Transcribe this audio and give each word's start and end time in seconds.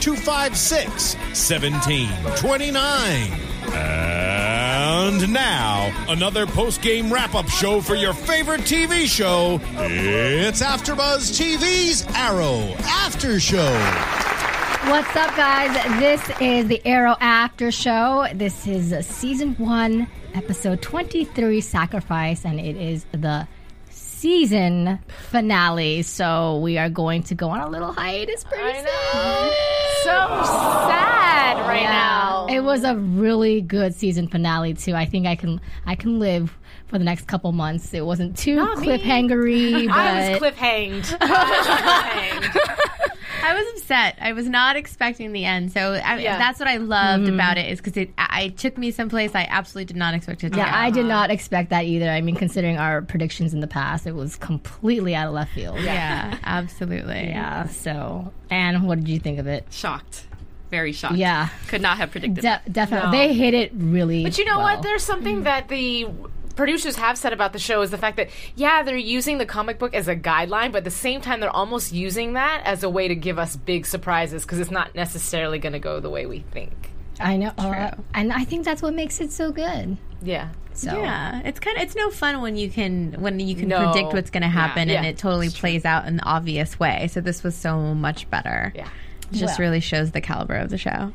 256 0.00 1.14
1729. 1.16 3.46
And 3.72 5.32
now, 5.32 5.92
another 6.08 6.46
post 6.46 6.82
game 6.82 7.12
wrap 7.12 7.34
up 7.34 7.48
show 7.48 7.80
for 7.80 7.94
your 7.94 8.12
favorite 8.12 8.62
TV 8.62 9.06
show. 9.06 9.60
It's 9.74 10.62
AfterBuzz 10.62 11.32
TV's 11.38 12.04
Arrow 12.14 12.74
After 12.84 13.40
Show. 13.40 13.72
What's 14.90 15.16
up, 15.16 15.34
guys? 15.36 15.74
This 15.98 16.22
is 16.40 16.68
the 16.68 16.80
Arrow 16.86 17.16
After 17.20 17.70
Show. 17.72 18.26
This 18.34 18.66
is 18.66 19.06
season 19.06 19.54
one, 19.56 20.06
episode 20.34 20.80
23, 20.80 21.60
Sacrifice, 21.60 22.44
and 22.44 22.60
it 22.60 22.76
is 22.76 23.04
the 23.12 23.48
season 23.90 24.98
finale. 25.30 26.02
So 26.02 26.58
we 26.58 26.78
are 26.78 26.88
going 26.88 27.24
to 27.24 27.34
go 27.34 27.50
on 27.50 27.60
a 27.60 27.68
little 27.68 27.92
hiatus 27.92 28.44
pretty 28.44 28.78
soon. 28.78 29.52
So 30.06 30.12
sad 30.12 31.58
right 31.66 31.82
now. 31.82 32.46
It 32.48 32.60
was 32.60 32.84
a 32.84 32.94
really 32.94 33.60
good 33.60 33.92
season 33.92 34.28
finale 34.28 34.72
too. 34.72 34.94
I 34.94 35.04
think 35.04 35.26
I 35.26 35.34
can 35.34 35.60
I 35.84 35.96
can 35.96 36.20
live 36.20 36.56
for 36.86 36.96
the 36.98 37.04
next 37.04 37.26
couple 37.26 37.50
months. 37.50 37.92
It 37.92 38.06
wasn't 38.06 38.38
too 38.38 38.54
Not 38.54 38.78
me. 38.78 38.86
cliffhangery, 38.86 39.88
but 39.88 39.96
I 39.96 40.30
was 40.30 40.38
cliffhanged. 40.40 41.16
I 41.20 42.38
was 42.38 42.52
cliffhanged. 42.52 42.90
I 43.46 43.54
was 43.54 43.66
upset. 43.80 44.16
I 44.20 44.32
was 44.32 44.48
not 44.48 44.76
expecting 44.76 45.32
the 45.32 45.44
end. 45.44 45.72
So 45.72 45.94
I, 45.94 46.18
Yeah. 46.18 46.38
that's 46.38 46.58
what 46.58 46.68
I 46.68 46.76
loved 46.76 47.24
Mhm. 47.24 47.34
about 47.34 47.58
it 47.58 47.70
is 47.70 47.78
because 47.80 47.96
it, 47.96 48.10
I, 48.18 48.42
it 48.42 48.58
took 48.58 48.76
me 48.78 48.90
someplace 48.90 49.34
I 49.34 49.46
absolutely 49.48 49.86
did 49.86 49.96
not 49.96 50.14
expect 50.14 50.44
it 50.44 50.52
to 50.52 50.58
Yeah, 50.58 50.70
go. 50.70 50.76
I 50.76 50.90
did 50.90 51.06
not 51.06 51.30
expect 51.30 51.70
that 51.70 51.84
either. 51.84 52.08
I 52.10 52.20
mean, 52.20 52.34
considering 52.36 52.78
our 52.78 53.02
predictions 53.02 53.54
in 53.54 53.60
the 53.60 53.66
past, 53.66 54.06
it 54.06 54.14
was 54.14 54.36
completely 54.36 55.14
out 55.14 55.28
of 55.28 55.34
left 55.34 55.52
field. 55.52 55.80
Yeah, 55.80 56.38
absolutely. 56.44 57.28
Yeah. 57.28 57.66
So, 57.68 58.32
and 58.50 58.82
what 58.84 58.98
did 58.98 59.08
you 59.08 59.18
think 59.18 59.38
of 59.38 59.46
it? 59.46 59.66
Shocked. 59.70 60.26
Very 60.70 60.90
shocked. 60.92 61.14
Yeah. 61.14 61.48
Could 61.68 61.80
not 61.80 61.96
have 61.98 62.10
predicted 62.10 62.36
De- 62.36 62.42
that. 62.42 62.72
definitely, 62.72 63.06
No. 63.12 63.16
they 63.28 63.32
hit 63.34 63.54
it 63.54 63.70
really. 63.74 64.24
But 64.24 64.36
you 64.36 64.44
know 64.44 64.58
well. 64.58 64.74
what? 64.74 64.82
There's 64.82 65.04
something 65.04 65.44
that 65.44 65.68
the 65.68 66.08
producers 66.56 66.96
have 66.96 67.16
said 67.16 67.32
about 67.32 67.52
the 67.52 67.58
show 67.58 67.82
is 67.82 67.90
the 67.90 67.98
fact 67.98 68.16
that 68.16 68.30
yeah, 68.56 68.82
they're 68.82 68.96
using 68.96 69.38
the 69.38 69.46
comic 69.46 69.78
book 69.78 69.94
as 69.94 70.08
a 70.08 70.16
guideline, 70.16 70.72
but 70.72 70.78
at 70.78 70.84
the 70.84 70.90
same 70.90 71.20
time 71.20 71.38
they're 71.40 71.50
almost 71.54 71.92
using 71.92 72.32
that 72.32 72.62
as 72.64 72.82
a 72.82 72.90
way 72.90 73.06
to 73.08 73.14
give 73.14 73.38
us 73.38 73.54
big 73.56 73.86
surprises 73.86 74.42
because 74.42 74.58
it's 74.58 74.70
not 74.70 74.94
necessarily 74.94 75.58
going 75.58 75.74
to 75.74 75.78
go 75.78 76.00
the 76.00 76.10
way 76.10 76.26
we 76.26 76.40
think. 76.50 76.90
I 77.20 77.36
know, 77.36 77.52
uh, 77.56 77.92
and 78.14 78.32
I 78.32 78.44
think 78.44 78.64
that's 78.64 78.82
what 78.82 78.92
makes 78.94 79.20
it 79.20 79.32
so 79.32 79.52
good. 79.52 79.96
Yeah. 80.22 80.48
So 80.74 80.92
Yeah, 81.00 81.40
it's 81.44 81.58
kind 81.58 81.76
of 81.78 81.82
it's 81.84 81.94
no 81.96 82.10
fun 82.10 82.42
when 82.42 82.56
you 82.56 82.68
can 82.70 83.14
when 83.20 83.40
you 83.40 83.54
can 83.54 83.68
No. 83.68 83.90
predict 83.90 84.12
what's 84.12 84.28
going 84.28 84.42
to 84.42 84.48
happen 84.48 84.88
Yeah. 84.90 84.96
and 84.96 85.04
Yeah. 85.06 85.10
it 85.12 85.16
totally 85.18 85.48
plays 85.48 85.86
out 85.86 86.06
in 86.06 86.16
the 86.18 86.22
obvious 86.24 86.78
way. 86.78 87.08
So 87.10 87.22
this 87.22 87.42
was 87.42 87.54
so 87.54 87.78
much 87.94 88.28
better. 88.28 88.72
Yeah, 88.74 88.88
it 89.32 89.36
just 89.36 89.58
Well. 89.58 89.68
really 89.68 89.80
shows 89.80 90.10
the 90.10 90.20
caliber 90.20 90.54
of 90.56 90.68
the 90.68 90.76
show. 90.76 91.12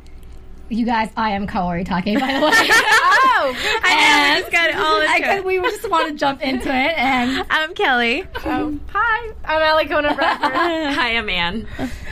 You 0.72 0.86
guys, 0.86 1.10
I 1.18 1.32
am 1.32 1.48
Kaori 1.48 1.86
Takee, 1.86 2.18
by 2.18 2.28
the 2.34 2.40
way. 2.46 2.52
oh, 2.54 3.56
I 3.84 4.30
know, 4.30 4.36
we 4.36 4.40
just 4.42 4.52
got 4.54 4.70
it 4.70 4.76
all 4.78 5.02
I 5.02 5.16
into 5.18 5.28
could, 5.28 5.38
it. 5.40 5.46
we 5.46 5.60
just 5.60 5.90
want 5.90 6.08
to 6.08 6.16
jump 6.16 6.42
into 6.42 6.70
it, 6.70 6.98
and 6.98 7.46
I'm 7.50 7.74
Kellie. 7.74 8.24
Oh, 8.46 8.80
hi, 8.88 9.34
I'm 9.44 9.86
Alikona 9.88 10.16
Bradford. 10.16 10.54
Hi, 10.54 11.18
I'm 11.18 11.28
Ann. 11.30 11.68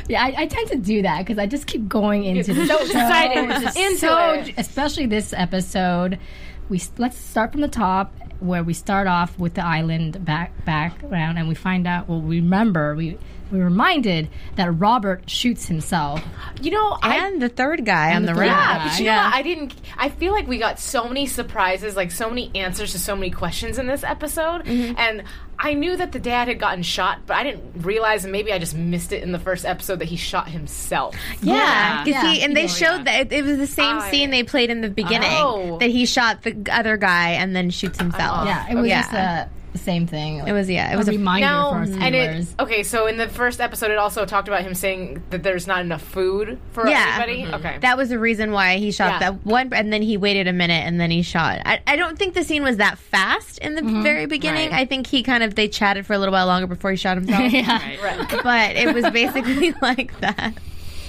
yeah, 0.10 0.22
I, 0.26 0.34
I 0.40 0.46
tend 0.48 0.68
to 0.72 0.76
do 0.78 1.04
that 1.04 1.20
because 1.20 1.38
I 1.40 1.46
just 1.46 1.68
keep 1.68 1.88
going 1.88 2.26
into 2.26 2.54
the 2.54 2.66
so 2.66 2.78
show. 2.80 2.84
excited 2.84 3.50
Just 3.62 3.78
into 3.78 3.98
so- 4.00 4.34
it. 4.34 4.54
especially 4.58 5.06
this 5.06 5.32
episode. 5.32 6.20
We 6.68 6.82
let's 6.98 7.18
start 7.18 7.54
from 7.54 7.62
the 7.62 7.70
top 7.70 8.14
where 8.42 8.64
we 8.64 8.74
start 8.74 9.08
off 9.08 9.40
with 9.40 9.54
the 9.54 9.66
island 9.66 10.26
back 10.26 10.66
background, 10.66 11.40
and 11.40 11.48
we 11.48 11.56
find 11.56 11.88
out. 11.88 12.10
Well, 12.10 12.20
we 12.20 12.42
remember 12.42 12.94
we 12.94 13.18
we 13.52 13.60
reminded 13.60 14.30
that 14.56 14.72
Robert 14.72 15.30
shoots 15.30 15.68
himself. 15.68 16.24
You 16.62 16.72
know, 16.72 16.98
I 17.02 17.28
And 17.28 17.42
the 17.42 17.50
third 17.50 17.86
guy 17.86 18.16
on 18.16 18.24
the 18.24 18.34
the 18.34 18.34
third 18.36 18.42
right. 18.42 18.48
Yeah, 18.48 18.88
but 18.88 19.00
you 19.00 19.06
know 19.06 19.16
what? 19.16 19.34
I 19.34 19.42
didn't. 19.42 19.74
I 19.98 20.10
feel 20.10 20.34
like 20.34 20.48
we 20.48 20.58
got 20.58 20.80
so 20.80 21.08
many 21.08 21.26
surprises, 21.26 21.96
like 21.96 22.12
so 22.12 22.30
many 22.30 22.52
answers 22.56 22.92
to 22.92 23.00
so 23.00 23.16
many 23.16 23.32
questions 23.32 23.78
in 23.78 23.88
this 23.88 24.04
episode, 24.04 24.66
mm-hmm. 24.66 24.94
and 24.98 25.24
I 25.62 25.74
knew 25.74 25.98
that 25.98 26.14
the 26.14 26.20
dad 26.20 26.48
had 26.48 26.58
gotten 26.58 26.84
shot, 26.84 27.20
but 27.26 27.36
I 27.36 27.44
didn't 27.44 27.82
realize, 27.84 28.24
and 28.24 28.32
maybe 28.32 28.54
I 28.54 28.60
just 28.60 28.76
missed 28.76 29.12
it 29.12 29.24
in 29.24 29.34
the 29.34 29.40
first 29.40 29.66
episode 29.66 30.00
that 30.00 30.06
he 30.08 30.16
shot 30.16 30.48
himself. 30.48 31.16
Yeah, 31.42 32.04
because 32.06 32.24
Yeah. 32.24 32.32
he 32.32 32.42
and 32.44 32.56
they 32.56 32.68
showed 32.68 33.06
that 33.06 33.20
it, 33.28 33.34
it 33.34 33.44
was 33.44 33.58
the 33.58 33.68
same 33.68 33.98
I- 33.98 34.10
scene 34.10 34.30
they 34.30 34.44
played 34.44 34.70
in 34.70 34.80
the 34.82 34.90
beginning 34.90 35.30
Oh. 35.34 35.78
that 35.80 35.90
he 35.90 36.06
shot 36.06 36.44
the 36.44 36.56
other 36.72 36.96
guy 36.96 37.32
and 37.32 37.54
then 37.56 37.70
shoots 37.72 38.00
himself. 38.00 38.46
Yeah, 38.48 38.72
it 38.72 38.76
was 38.76 38.88
Yeah. 38.88 39.02
just 39.02 39.14
a 39.14 39.50
the 39.54 39.59
same 39.78 40.08
thing. 40.08 40.38
It 40.48 40.52
was- 40.52 40.70
yeah, 40.70 40.92
it 40.92 40.96
a 40.96 40.98
was 40.98 41.08
a- 41.08 41.12
reminder 41.12 41.46
Now, 41.48 41.70
for 41.70 41.76
our 41.78 41.82
and 41.84 41.94
viewers. 42.16 42.50
it 42.52 42.62
okay. 42.62 42.84
So 42.84 43.08
in 43.08 43.18
the 43.18 43.28
first 43.28 43.62
episode, 43.62 43.92
it 43.92 43.98
also 43.98 44.26
talked 44.26 44.48
about 44.48 44.62
him 44.62 44.74
saying 44.74 45.22
that 45.30 45.44
there's 45.44 45.68
not 45.68 45.82
enough 45.82 46.02
food 46.02 46.60
for 46.72 46.88
Yeah. 46.88 47.18
everybody. 47.20 47.44
Mm-hmm. 47.44 47.54
Okay, 47.56 47.78
That 47.82 47.98
was 47.98 48.10
the 48.10 48.20
reason 48.20 48.52
why 48.52 48.78
he 48.78 48.92
shot 48.92 49.14
Yeah. 49.14 49.20
that 49.32 49.46
one, 49.46 49.72
and 49.74 49.94
then 49.94 50.02
he 50.02 50.18
waited 50.18 50.48
a 50.48 50.54
minute 50.54 50.86
and 50.86 51.00
then 51.00 51.12
he 51.12 51.22
shot. 51.22 51.62
I, 51.66 51.82
I 51.88 51.96
don't 51.96 52.18
think 52.18 52.34
the 52.34 52.44
scene 52.44 52.64
was 52.64 52.78
that 52.78 52.98
fast 52.98 53.60
in 53.60 53.76
the 53.76 53.82
mm-hmm. 53.82 54.02
very 54.04 54.26
beginning. 54.26 54.72
Right. 54.72 54.82
I 54.82 54.86
think 54.86 55.08
he 55.08 55.24
kind 55.24 55.44
of 55.44 55.56
they 55.56 55.68
chatted 55.68 56.06
for 56.06 56.14
a 56.14 56.18
little 56.20 56.34
while 56.34 56.48
longer 56.48 56.68
before 56.68 56.92
he 56.92 56.98
shot 56.98 57.18
himself. 57.18 57.52
yeah. 57.54 58.02
right. 58.04 58.28
But 58.44 58.76
it 58.76 58.94
was 58.94 59.10
basically 59.12 59.74
like 59.82 60.20
that. 60.22 60.54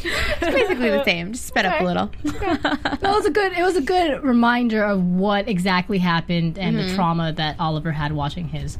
It's 0.05 0.55
basically 0.55 0.91
the 0.91 1.05
same, 1.05 1.33
just 1.33 1.47
sped 1.47 1.67
up 1.67 1.75
a 1.75 1.77
Okay. 1.77 1.85
little. 1.85 2.11
That 2.23 3.03
was 3.03 3.27
a 3.27 3.31
good. 3.31 3.53
It 3.53 3.63
was 3.63 3.77
a 3.77 3.83
good 3.83 4.23
reminder 4.23 4.83
of 4.85 5.05
what 5.05 5.49
exactly 5.49 5.99
happened 5.99 6.59
and 6.59 6.79
the 6.79 6.83
mm-hmm. 6.83 6.95
trauma 6.95 7.33
that 7.33 7.57
Oliver 7.59 7.93
had 7.93 8.13
watching 8.13 8.49
his 8.49 8.79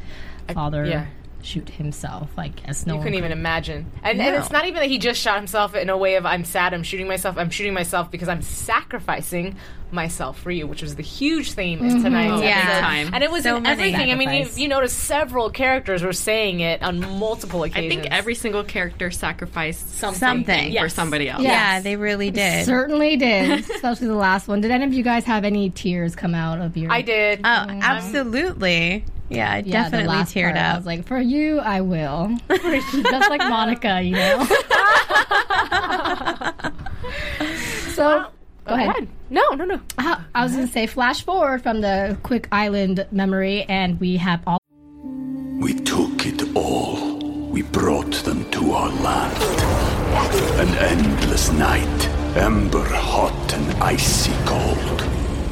father 0.53 0.85
yeah. 0.85 1.07
shoot 1.43 1.69
himself. 1.71 2.31
I 2.37 2.49
guess 2.49 2.87
no 2.87 2.95
you 2.95 2.99
one 2.99 3.05
couldn't 3.07 3.19
could- 3.19 3.27
even 3.27 3.39
imagine. 3.39 3.91
And, 4.03 4.21
and 4.21 4.37
it's 4.37 4.51
not 4.51 4.65
even 4.65 4.81
that 4.81 4.89
he 4.89 4.99
just 4.99 5.21
shot 5.21 5.37
himself 5.37 5.75
in 5.75 5.89
a 5.89 5.97
way 5.97 6.17
of 6.17 6.27
I'm 6.27 6.45
sad, 6.45 6.75
I'm 6.75 6.83
shooting 6.83 7.09
myself. 7.09 7.37
I'm 7.39 7.51
shooting 7.51 7.75
myself 7.75 8.11
because 8.11 8.29
I'm 8.29 8.43
sacrificing 8.43 9.57
myself 9.93 10.39
for 10.41 10.51
you, 10.51 10.67
which 10.67 10.83
was 10.83 10.97
the 10.97 11.03
huge 11.03 11.53
theme 11.53 11.81
in 11.81 11.87
mm-hmm. 11.87 12.03
tonight's 12.03 12.41
big 12.41 12.51
episode. 12.51 12.81
time. 12.81 13.11
And 13.15 13.25
it 13.25 13.31
was 13.31 13.43
So 13.45 13.57
in 13.57 13.63
many 13.65 13.83
everything. 13.93 14.11
I 14.11 14.15
mean, 14.15 14.29
you, 14.31 14.35
sacrifice. 14.45 14.59
you 14.59 14.69
notice 14.69 14.93
several 14.93 15.51
characters 15.51 16.03
were 16.03 16.13
saying 16.13 16.61
it 16.61 16.83
on 16.83 17.01
multiple 17.19 17.65
occasions. 17.65 17.93
I 17.93 17.97
think 18.03 18.13
every 18.13 18.35
single 18.35 18.65
character 18.65 19.11
sacrificed 19.11 19.97
something, 19.99 20.19
Something. 20.19 20.77
for 20.79 20.89
somebody 20.89 21.29
else. 21.29 21.43
Yeah, 21.43 21.51
Yes. 21.77 21.85
they 21.85 21.97
really 21.97 22.31
did. 22.31 22.65
Certainly 22.67 23.17
did, 23.17 23.71
especially 23.75 24.09
the 24.09 24.15
last 24.15 24.49
one. 24.49 24.61
Did 24.61 24.71
any 24.71 24.85
of 24.85 24.93
you 24.93 25.03
guys 25.03 25.25
have 25.25 25.45
any 25.45 25.71
tears 25.71 26.15
come 26.17 26.35
out 26.35 26.61
of 26.61 26.77
your? 26.77 26.91
I 26.93 27.03
did. 27.03 27.41
Oh, 27.41 27.49
mm-hmm. 27.49 27.81
absolutely. 27.83 29.05
Yeah, 29.29 29.53
I 29.53 29.57
Yeah, 29.59 29.63
the 29.63 29.71
definitely 29.71 30.09
last 30.09 30.35
teared 30.35 30.55
part, 30.55 30.57
I 30.57 30.71
up. 30.71 30.77
was 30.79 30.87
like, 30.87 31.07
for 31.07 31.21
you, 31.21 31.61
I 31.61 31.81
will. 31.83 32.37
Just 32.51 33.31
like 33.31 33.41
Monica, 33.41 34.03
you 34.03 34.17
know. 34.17 34.45
so, 37.95 38.27
go 38.65 38.75
ahead. 38.75 39.09
No, 39.31 39.49
no, 39.51 39.65
no. 39.65 39.81
Uh, 39.99 40.21
I 40.35 40.43
was 40.43 40.53
going 40.53 40.67
to 40.67 40.73
say, 40.73 40.87
flash 40.87 41.25
forward 41.25 41.63
from 41.63 41.81
the 41.81 42.19
quick 42.23 42.49
island 42.53 43.07
memory, 43.13 43.65
and 43.65 43.99
we 44.01 44.17
have 44.17 44.43
all. 44.47 44.59
We 45.61 45.75
took 45.75 46.27
it 46.27 46.57
all. 46.57 47.19
We 47.51 47.63
brought 47.63 48.13
them 48.25 48.49
to 48.51 48.73
our 48.73 48.91
land. 49.03 49.37
An 50.61 50.69
endless 50.79 51.53
night, 51.53 52.09
ember 52.37 52.85
hot 52.85 53.55
and 53.55 53.83
icy 53.83 54.33
cold. 54.45 55.01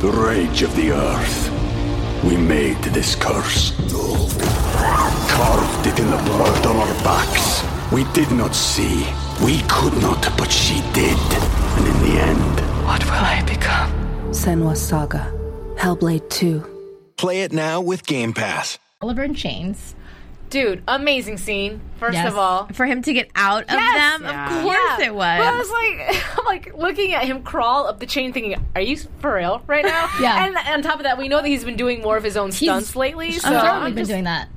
The 0.00 0.10
rage 0.10 0.62
of 0.62 0.74
the 0.76 0.92
earth. 0.92 1.50
We 2.24 2.36
made 2.36 2.82
this 2.82 3.14
curse. 3.14 3.72
Carved 5.30 5.86
it 5.86 5.98
in 6.00 6.10
the 6.10 6.22
blood 6.24 6.66
on 6.66 6.76
our 6.76 6.94
backs. 7.04 7.62
We 7.92 8.04
did 8.12 8.30
not 8.32 8.54
see. 8.54 9.06
We 9.44 9.62
could 9.68 9.94
not, 10.02 10.20
but 10.36 10.50
she 10.50 10.80
did. 10.92 11.18
And 11.76 11.86
in 11.86 12.00
the 12.02 12.20
end, 12.20 12.57
What 12.88 13.04
will 13.04 13.12
I 13.12 13.42
become? 13.46 13.90
Senua's 14.30 14.80
Saga. 14.80 15.30
Hellblade 15.76 16.26
2. 16.30 16.64
Play 17.18 17.42
it 17.42 17.52
now 17.52 17.82
with 17.82 18.06
Game 18.06 18.32
Pass. 18.32 18.78
Oliver 19.02 19.22
in 19.24 19.34
chains. 19.34 19.94
Dude, 20.48 20.82
amazing 20.88 21.36
scene, 21.36 21.82
first 21.98 22.14
Yes. 22.14 22.28
of 22.32 22.38
all. 22.38 22.66
For 22.72 22.86
him 22.86 23.02
to 23.02 23.12
get 23.12 23.28
out 23.34 23.64
of 23.64 23.72
Yes! 23.72 24.18
them, 24.18 24.22
Yeah. 24.26 24.56
of 24.56 24.62
course 24.62 24.78
Yeah. 25.00 25.04
it 25.06 25.14
was. 25.14 25.38
But 25.38 25.46
I 25.46 25.58
was 25.58 25.70
like, 25.70 26.24
I'm 26.38 26.44
like 26.46 26.74
looking 26.78 27.12
at 27.12 27.24
him 27.26 27.42
crawl 27.42 27.86
up 27.86 28.00
the 28.00 28.06
chain, 28.06 28.32
thinking, 28.32 28.56
"Are 28.74 28.80
you 28.80 28.96
for 29.20 29.34
real 29.34 29.60
right 29.66 29.84
now?" 29.84 30.08
Yeah. 30.20 30.46
And 30.46 30.56
on 30.56 30.80
top 30.80 30.96
of 30.96 31.02
that, 31.02 31.18
we 31.18 31.28
know 31.28 31.42
that 31.42 31.48
he's 31.48 31.64
been 31.64 31.76
doing 31.76 32.00
more 32.00 32.16
of 32.16 32.24
his 32.24 32.38
own 32.38 32.52
stunts 32.52 32.96
lately. 32.96 33.32
So 33.32 33.50
certainly 33.50 33.68
I'm 33.68 33.94
been 33.94 33.98
just- 33.98 34.10
doing 34.10 34.24
that. 34.24 34.48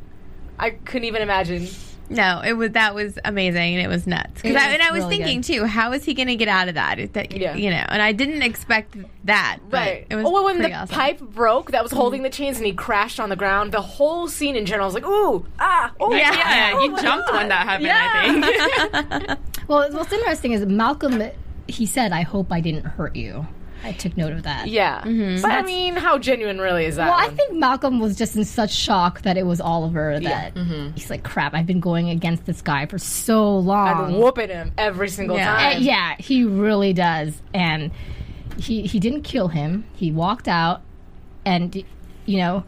I 0.58 0.70
couldn't 0.70 1.04
even 1.06 1.22
imagine. 1.22 1.68
No, 2.10 2.42
it 2.44 2.54
was 2.54 2.72
that 2.72 2.94
was 2.94 3.18
amazing 3.24 3.76
and 3.76 3.82
it 3.84 3.88
was 3.88 4.06
nuts. 4.06 4.42
'Cause 4.42 4.52
It 4.52 4.58
I, 4.58 4.72
and 4.74 4.82
I 4.84 4.92
was 4.92 5.04
really 5.06 5.18
thinking 5.18 5.42
too, 5.42 5.66
how 5.66 5.94
is 5.94 6.04
he 6.04 6.14
going 6.14 6.28
to 6.28 6.36
get 6.36 6.50
out 6.50 6.68
of 6.68 6.76
that? 6.76 7.14
That 7.14 7.32
Yeah. 7.36 7.56
You 7.56 7.70
know, 7.70 7.86
and 7.88 8.02
I 8.02 8.12
didn't 8.12 8.42
expect 8.42 8.98
that. 9.26 9.60
But 9.70 9.78
Right. 9.78 10.08
It 10.10 10.16
was 10.16 10.26
oh, 10.28 10.44
when 10.44 10.62
the 10.62 10.74
awesome. 10.74 10.94
pipe 10.94 11.20
broke 11.22 11.72
that 11.72 11.84
was 11.84 11.92
holding 11.92 12.24
the 12.24 12.30
chains 12.30 12.58
and 12.58 12.66
he 12.66 12.74
crashed 12.74 13.20
on 13.20 13.30
the 13.30 13.36
ground, 13.38 13.72
the 13.72 13.82
whole 13.82 14.28
scene 14.28 14.56
in 14.58 14.66
general 14.66 14.88
was 14.88 14.94
like, 14.94 15.06
ooh, 15.06 15.46
ah, 15.60 15.92
oh, 16.00 16.14
Yeah, 16.14 16.34
yeah, 16.34 16.82
you 16.82 17.02
jumped 17.02 17.32
when 17.32 17.48
that 17.48 17.66
happened, 17.68 17.92
I 17.94 19.20
think. 19.28 19.40
Well, 19.68 19.90
what's 19.94 20.12
interesting 20.12 20.52
is 20.52 20.66
Malcolm, 20.66 21.24
he 21.68 21.86
said, 21.86 22.12
I 22.12 22.24
hope 22.24 22.52
I 22.52 22.60
didn't 22.60 22.84
hurt 22.84 23.16
you. 23.16 23.48
I 23.84 23.92
took 23.94 24.16
note 24.18 24.34
of 24.34 24.44
that. 24.44 24.68
Yeah. 24.68 25.02
But 25.04 25.52
I 25.52 25.62
mean, 25.64 25.96
how 25.96 26.18
genuine 26.18 26.60
really 26.60 26.86
is 26.86 26.98
that? 26.98 27.06
Well, 27.10 27.18
I 27.20 27.30
think 27.34 27.54
Malcolm 27.54 28.00
was 28.00 28.16
just 28.16 28.36
in 28.36 28.46
such 28.46 28.72
shock 28.74 29.22
that 29.24 29.38
it 29.38 29.46
was 29.46 29.60
Oliver 29.62 30.20
that 30.20 30.54
Mm-hmm. 30.56 30.92
he's 30.96 31.10
like, 31.10 31.24
crap, 31.24 31.54
I've 31.54 31.66
been 31.66 31.80
going 31.80 32.10
against 32.10 32.46
this 32.46 32.62
guy 32.62 32.86
for 32.86 32.98
so 32.98 33.58
long. 33.58 33.88
I'd 33.88 34.00
long. 34.12 34.20
whooping 34.22 34.50
him 34.50 34.72
every 34.78 35.10
single 35.10 35.38
Yeah. 35.38 35.56
Time. 35.74 35.82
yeah, 35.82 36.16
he 36.20 36.44
really 36.44 36.94
does. 36.94 37.42
And 37.54 37.92
he 38.58 38.84
he 38.84 39.00
didn't 39.00 39.24
kill 39.24 39.48
him. 39.48 39.86
He 39.96 40.12
walked 40.12 40.48
out 40.48 40.82
and 41.46 41.84
you 42.26 42.38
know, 42.38 42.64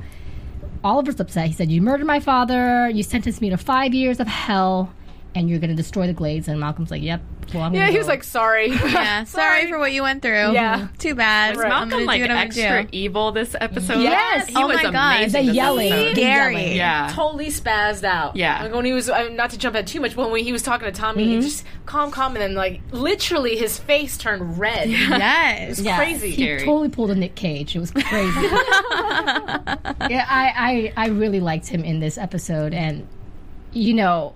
Oliver's 0.84 1.20
upset. 1.20 1.48
He 1.48 1.54
said, 1.54 1.72
You 1.72 1.82
murdered 1.82 2.08
my 2.08 2.20
father, 2.20 2.90
you 2.90 3.04
sentenced 3.04 3.40
me 3.42 3.50
to 3.52 3.58
five 3.58 3.94
years 3.94 4.20
of 4.20 4.28
hell, 4.28 4.92
and 5.36 5.50
you're 5.50 5.60
gonna 5.60 5.76
destroy 5.76 6.08
the 6.08 6.14
glades 6.14 6.48
and 6.48 6.60
Malcolm's 6.60 6.92
like, 6.92 7.02
Yep, 7.02 7.22
well 7.54 7.64
I'm 7.64 7.74
Yeah, 7.74 7.82
gonna 7.82 7.92
he 7.92 7.98
was 7.98 8.08
like, 8.08 8.24
sorry. 8.24 8.70
Yeah, 8.70 9.24
sorry 9.26 9.68
for 9.68 9.80
what 9.80 9.92
you 9.92 10.04
went 10.04 10.22
through. 10.22 10.54
Yeah. 10.54 10.88
Too 11.00 11.16
bad. 11.16 11.56
Was 11.56 11.64
I'm 11.64 11.70
Malcolm 11.70 11.90
gonna 11.90 12.06
like 12.06 12.18
do 12.18 12.22
what 12.24 12.32
I'm 12.32 12.50
gonna 12.50 12.62
extra 12.62 12.88
evil 12.92 13.32
this 13.32 13.56
episode? 13.60 14.00
Yes. 14.02 14.48
he 14.48 14.56
Oh 14.56 14.68
was 14.68 14.78
my 14.78 14.84
God, 14.92 15.16
amazing. 15.18 15.46
the 15.48 15.54
yelling. 15.54 15.92
episode. 15.92 16.16
The 16.16 16.22
yelling. 16.22 16.76
Yeah. 16.76 17.12
totally 17.14 17.48
spazzed 17.48 18.04
out. 18.04 18.36
Yeah. 18.36 18.64
Like 18.64 18.74
when 18.74 18.86
he 18.86 18.94
was, 18.94 19.10
uh, 19.10 19.30
not 19.30 19.50
to 19.52 19.58
jump 19.58 19.76
ahead 19.76 19.88
too 19.88 20.00
much, 20.02 20.16
but 20.16 20.30
when 20.32 20.44
he 20.44 20.52
was 20.52 20.62
talking 20.62 20.86
to 20.86 20.92
Tommy, 20.92 21.24
Mm-hmm. 21.26 21.32
he 21.36 21.42
just 21.42 21.66
calm, 21.86 22.12
calm, 22.12 22.34
and 22.36 22.42
then 22.42 22.54
like 22.56 22.82
literally 22.92 23.56
his 23.58 23.78
face 23.80 24.18
turned 24.18 24.58
red. 24.60 24.90
Yes. 24.90 25.80
Yes. 25.80 25.98
crazy. 25.98 26.30
He 26.32 26.44
Scary. 26.44 26.60
totally 26.60 26.90
pulled 26.90 27.12
a 27.12 27.16
Nick 27.16 27.36
Cage. 27.36 27.76
It 27.76 27.80
was 27.80 27.92
crazy. 27.92 28.42
yeah, 30.10 30.26
I, 30.30 30.94
I 30.98 31.06
I 31.06 31.08
really 31.08 31.40
liked 31.40 31.68
him 31.68 31.84
in 31.84 32.00
this 32.00 32.18
episode, 32.18 32.74
and 32.74 33.08
you 33.72 33.94
know, 33.94 34.34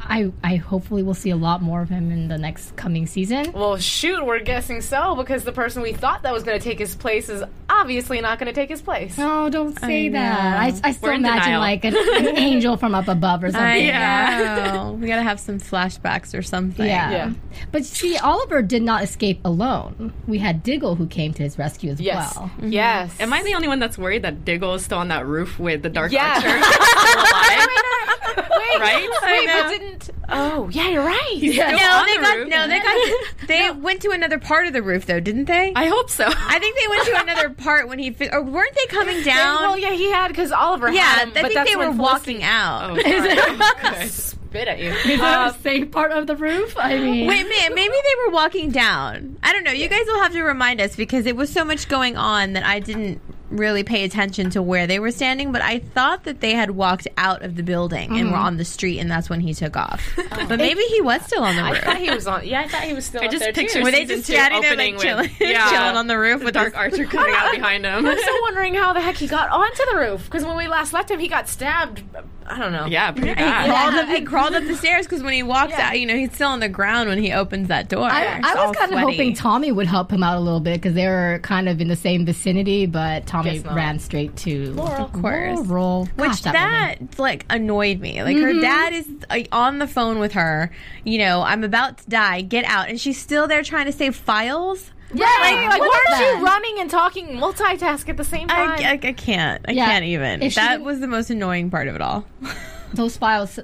I 0.00 0.32
I 0.42 0.56
hopefully 0.56 1.02
will 1.02 1.14
see 1.14 1.30
a 1.30 1.36
lot 1.36 1.62
more 1.62 1.80
of 1.80 1.88
him 1.88 2.10
in 2.10 2.28
the 2.28 2.36
next 2.38 2.76
coming 2.76 3.06
season. 3.06 3.52
Well, 3.52 3.76
shoot, 3.78 4.24
we're 4.24 4.40
guessing 4.40 4.80
so 4.82 5.14
because 5.16 5.44
the 5.44 5.52
person 5.52 5.82
we 5.82 5.92
thought 5.92 6.22
that 6.22 6.32
was 6.32 6.42
going 6.42 6.58
to 6.58 6.62
take 6.64 6.78
his 6.78 6.94
place 6.94 7.28
is 7.28 7.42
obviously 7.70 8.20
not 8.20 8.38
going 8.38 8.46
to 8.46 8.52
take 8.52 8.68
his 8.68 8.82
place. 8.82 9.16
No, 9.16 9.48
don't 9.48 9.78
say 9.78 10.06
I 10.06 10.10
that. 10.10 10.60
I, 10.60 10.88
I 10.88 10.92
still 10.92 11.10
imagine 11.10 11.44
denial. 11.44 11.60
like 11.60 11.84
an, 11.84 11.94
an 11.96 12.36
angel 12.38 12.76
from 12.76 12.94
up 12.94 13.08
above 13.08 13.42
or 13.44 13.50
something. 13.50 13.90
I 13.90 14.44
something. 14.44 14.74
know. 14.74 14.92
we 14.92 15.06
gotta 15.06 15.22
have 15.22 15.40
some 15.40 15.58
flashbacks 15.58 16.36
or 16.38 16.42
something. 16.42 16.84
Yeah. 16.86 17.10
Yeah. 17.10 17.32
But 17.72 17.84
see, 17.84 18.16
Oliver 18.18 18.60
did 18.62 18.82
not 18.82 19.02
escape 19.04 19.40
alone. 19.44 20.12
We 20.26 20.38
had 20.38 20.62
Diggle 20.62 20.96
who 20.96 21.06
came 21.06 21.32
to 21.34 21.42
his 21.42 21.58
rescue 21.58 21.90
as 21.92 22.00
Yes. 22.00 22.36
well. 22.36 22.50
Yes. 22.62 23.14
Am 23.20 23.32
I 23.32 23.42
the 23.42 23.54
only 23.54 23.68
one 23.68 23.78
that's 23.78 23.96
worried 23.96 24.22
that 24.22 24.44
Diggle 24.44 24.74
is 24.74 24.84
still 24.84 24.98
on 24.98 25.08
that 25.08 25.26
roof 25.26 25.58
with 25.58 25.82
the 25.82 25.88
Dark 25.88 26.12
Yeah. 26.12 26.34
Archer? 26.34 26.48
still? 27.44 27.68
Wait, 28.36 28.80
Right? 28.80 29.08
Wait, 29.22 29.46
but 29.46 29.68
didn't. 29.68 30.10
Oh, 30.28 30.68
yeah, 30.72 30.88
you're 30.88 31.04
right. 31.04 31.36
Still 31.38 31.54
No, 31.54 31.90
on 31.90 32.06
they 32.06 32.16
the 32.16 32.22
got 32.22 32.36
roof? 32.38 32.48
no, 32.48 32.66
they 32.68 32.78
got 32.80 33.24
they 33.48 33.70
went 33.70 34.00
to 34.02 34.10
another 34.10 34.38
part 34.38 34.66
of 34.66 34.72
the 34.72 34.82
roof 34.82 35.06
though, 35.06 35.20
didn't 35.20 35.44
they? 35.44 35.72
I 35.76 35.86
hope 35.86 36.10
so. 36.10 36.24
I 36.26 36.58
think 36.58 36.76
they 36.78 36.88
went 36.88 37.04
to 37.06 37.20
another 37.22 37.50
part 37.62 37.88
when 37.88 37.98
he 37.98 38.10
fi- 38.10 38.30
or 38.30 38.42
weren't 38.42 38.74
they 38.74 38.86
coming 38.86 39.22
down? 39.22 39.60
Well, 39.62 39.78
yeah, 39.78 39.90
he 39.92 40.10
had 40.10 40.28
because 40.28 40.50
Oliver 40.50 40.90
yeah, 40.90 41.02
had 41.02 41.22
him, 41.24 41.28
I 41.30 41.32
but 41.34 41.42
think 41.42 41.54
that's 41.54 41.70
they 41.70 41.76
were 41.76 41.88
when 41.90 41.98
walking 41.98 42.42
out. 42.42 42.98
Oh, 42.98 43.02
sorry. 43.92 44.08
Spit 44.08 44.68
at 44.68 44.78
you. 44.78 44.90
Is 44.90 45.20
that 45.20 45.46
a 45.46 45.54
um, 45.54 45.60
safe 45.62 45.90
part 45.90 46.12
of 46.12 46.26
the 46.26 46.36
roof? 46.36 46.74
I 46.78 46.96
mean, 46.98 47.26
Wait, 47.26 47.42
man, 47.48 47.74
maybe 47.74 47.92
they 47.94 48.24
were 48.26 48.32
walking 48.32 48.70
down. 48.70 49.36
I 49.42 49.52
don't 49.52 49.64
know. 49.64 49.72
You 49.72 49.88
guys 49.88 50.06
will 50.06 50.22
have 50.22 50.32
to 50.32 50.42
remind 50.42 50.80
us 50.80 50.96
because 50.96 51.26
it 51.26 51.36
was 51.36 51.52
so 51.52 51.64
much 51.64 51.88
going 51.88 52.16
on 52.16 52.54
that 52.54 52.64
I 52.64 52.78
didn't 52.80 53.20
really 53.56 53.84
pay 53.84 54.04
attention 54.04 54.50
to 54.50 54.62
where 54.62 54.86
they 54.86 54.98
were 54.98 55.10
standing. 55.10 55.52
But 55.52 55.62
I 55.62 55.78
thought 55.78 56.24
that 56.24 56.40
they 56.40 56.52
had 56.52 56.72
walked 56.72 57.08
out 57.16 57.42
of 57.42 57.56
the 57.56 57.62
building 57.62 58.18
and 58.18 58.30
were 58.30 58.36
mm-hmm. 58.36 58.44
on 58.44 58.56
the 58.56 58.64
street, 58.64 58.98
and 58.98 59.10
that's 59.10 59.30
when 59.30 59.40
he 59.40 59.54
took 59.54 59.76
off. 59.76 60.02
Oh. 60.36 60.46
But 60.48 60.58
maybe 60.58 60.80
he 60.82 61.00
was 61.00 61.22
still 61.22 61.44
on 61.44 61.54
the 61.54 61.62
roof. 61.62 61.74
I 61.74 61.80
thought 61.80 61.96
he 61.98 62.10
was 62.10 62.26
on. 62.26 62.46
Yeah, 62.46 62.62
I 62.62 62.68
thought 62.68 62.82
he 62.82 62.92
was 62.92 63.04
still. 63.04 63.22
I 63.22 63.26
up 63.26 63.30
just 63.30 63.44
there 63.44 63.52
picture 63.52 63.78
too. 63.78 63.84
Were 63.84 63.90
they 63.90 64.00
season 64.00 64.16
just 64.16 64.26
two 64.26 64.32
standing 64.32 64.62
there, 64.62 64.72
opening 64.72 64.94
like, 64.94 65.02
chilling- 65.02 65.30
with 65.38 65.40
yeah, 65.40 65.70
chilling 65.70 65.96
on 65.96 66.06
the 66.08 66.18
roof 66.18 66.40
the 66.40 66.46
with 66.46 66.54
Dark 66.54 66.76
Archer 66.76 67.04
coming 67.04 67.34
out 67.34 67.52
behind 67.54 67.84
him. 67.84 68.04
I'm 68.04 68.18
still 68.18 68.42
wondering 68.42 68.74
how 68.74 68.92
the 68.92 69.00
heck 69.00 69.16
he 69.16 69.28
got 69.28 69.50
onto 69.50 69.84
the 69.92 69.96
roof 69.96 70.24
because 70.24 70.44
when 70.44 70.56
we 70.56 70.66
last 70.66 70.92
left 70.92 71.10
him, 71.10 71.20
he 71.20 71.28
got 71.28 71.48
stabbed. 71.48 72.02
I 72.46 72.58
don't 72.58 72.72
know. 72.72 72.86
Yeah, 72.86 73.10
pretty 73.12 73.28
He 73.34 73.34
crawled, 73.34 73.94
up, 73.94 74.08
he 74.08 74.20
crawled 74.24 74.54
up 74.54 74.64
the 74.64 74.76
stairs 74.76 75.06
because 75.06 75.22
when 75.22 75.32
he 75.32 75.42
walks 75.42 75.72
Yeah. 75.72 75.88
out, 75.88 75.98
you 76.00 76.06
know, 76.06 76.14
he's 76.14 76.32
still 76.32 76.48
on 76.50 76.60
the 76.60 76.68
ground 76.68 77.08
when 77.08 77.18
he 77.22 77.32
opens 77.32 77.68
that 77.68 77.88
door. 77.88 78.04
I, 78.04 78.40
I 78.44 78.66
was 78.66 78.76
kind 78.76 78.92
of 78.92 78.98
hoping 78.98 79.34
Tommy 79.34 79.72
would 79.72 79.86
help 79.86 80.10
him 80.12 80.22
out 80.22 80.36
a 80.36 80.40
little 80.40 80.60
bit 80.60 80.74
because 80.74 80.94
they 80.94 81.06
were 81.06 81.40
kind 81.42 81.68
of 81.68 81.80
in 81.80 81.88
the 81.88 81.96
same 81.96 82.26
vicinity, 82.26 82.86
but 82.86 83.26
Tommy 83.26 83.60
ran 83.60 83.98
straight 83.98 84.36
to 84.38 84.72
Laurel. 84.72 85.04
of 85.06 85.12
course. 85.14 85.58
Laurel. 85.66 86.06
Which 86.16 86.28
Gosh, 86.28 86.40
that, 86.42 86.96
like 87.18 87.46
annoyed 87.50 88.00
me. 88.00 88.22
Like 88.22 88.36
Mm-hmm. 88.36 88.56
her 88.56 88.60
dad 88.60 88.92
is 88.92 89.08
uh, 89.30 89.38
on 89.52 89.78
the 89.78 89.86
phone 89.86 90.18
with 90.18 90.32
her. 90.32 90.70
You 91.04 91.18
know, 91.18 91.42
I'm 91.42 91.64
about 91.64 91.98
to 91.98 92.10
die. 92.10 92.42
Get 92.42 92.64
out, 92.66 92.88
and 92.88 93.00
she's 93.00 93.18
still 93.20 93.46
there 93.48 93.62
trying 93.62 93.86
to 93.86 93.92
save 93.92 94.14
files. 94.16 94.90
Yeah, 95.14 95.26
like, 95.40 95.56
like 95.68 95.80
look 95.80 95.88
why 95.90 96.04
at 96.08 96.22
aren't 96.22 96.38
you 96.40 96.44
running 96.46 96.80
and 96.80 96.90
talking 96.90 97.26
multitask 97.28 98.08
at 98.08 98.16
the 98.16 98.24
same 98.24 98.48
time? 98.48 98.70
I, 98.70 98.90
I, 98.92 99.08
I 99.08 99.12
can't. 99.12 99.64
I 99.68 99.72
Yeah. 99.72 99.86
can't 99.86 100.04
even. 100.04 100.42
If 100.42 100.54
That 100.56 100.80
was 100.82 101.00
the 101.00 101.06
most 101.06 101.30
annoying 101.30 101.70
part 101.70 101.88
of 101.88 101.94
it 101.94 102.00
all. 102.00 102.24
Those 102.94 103.16
files 103.16 103.58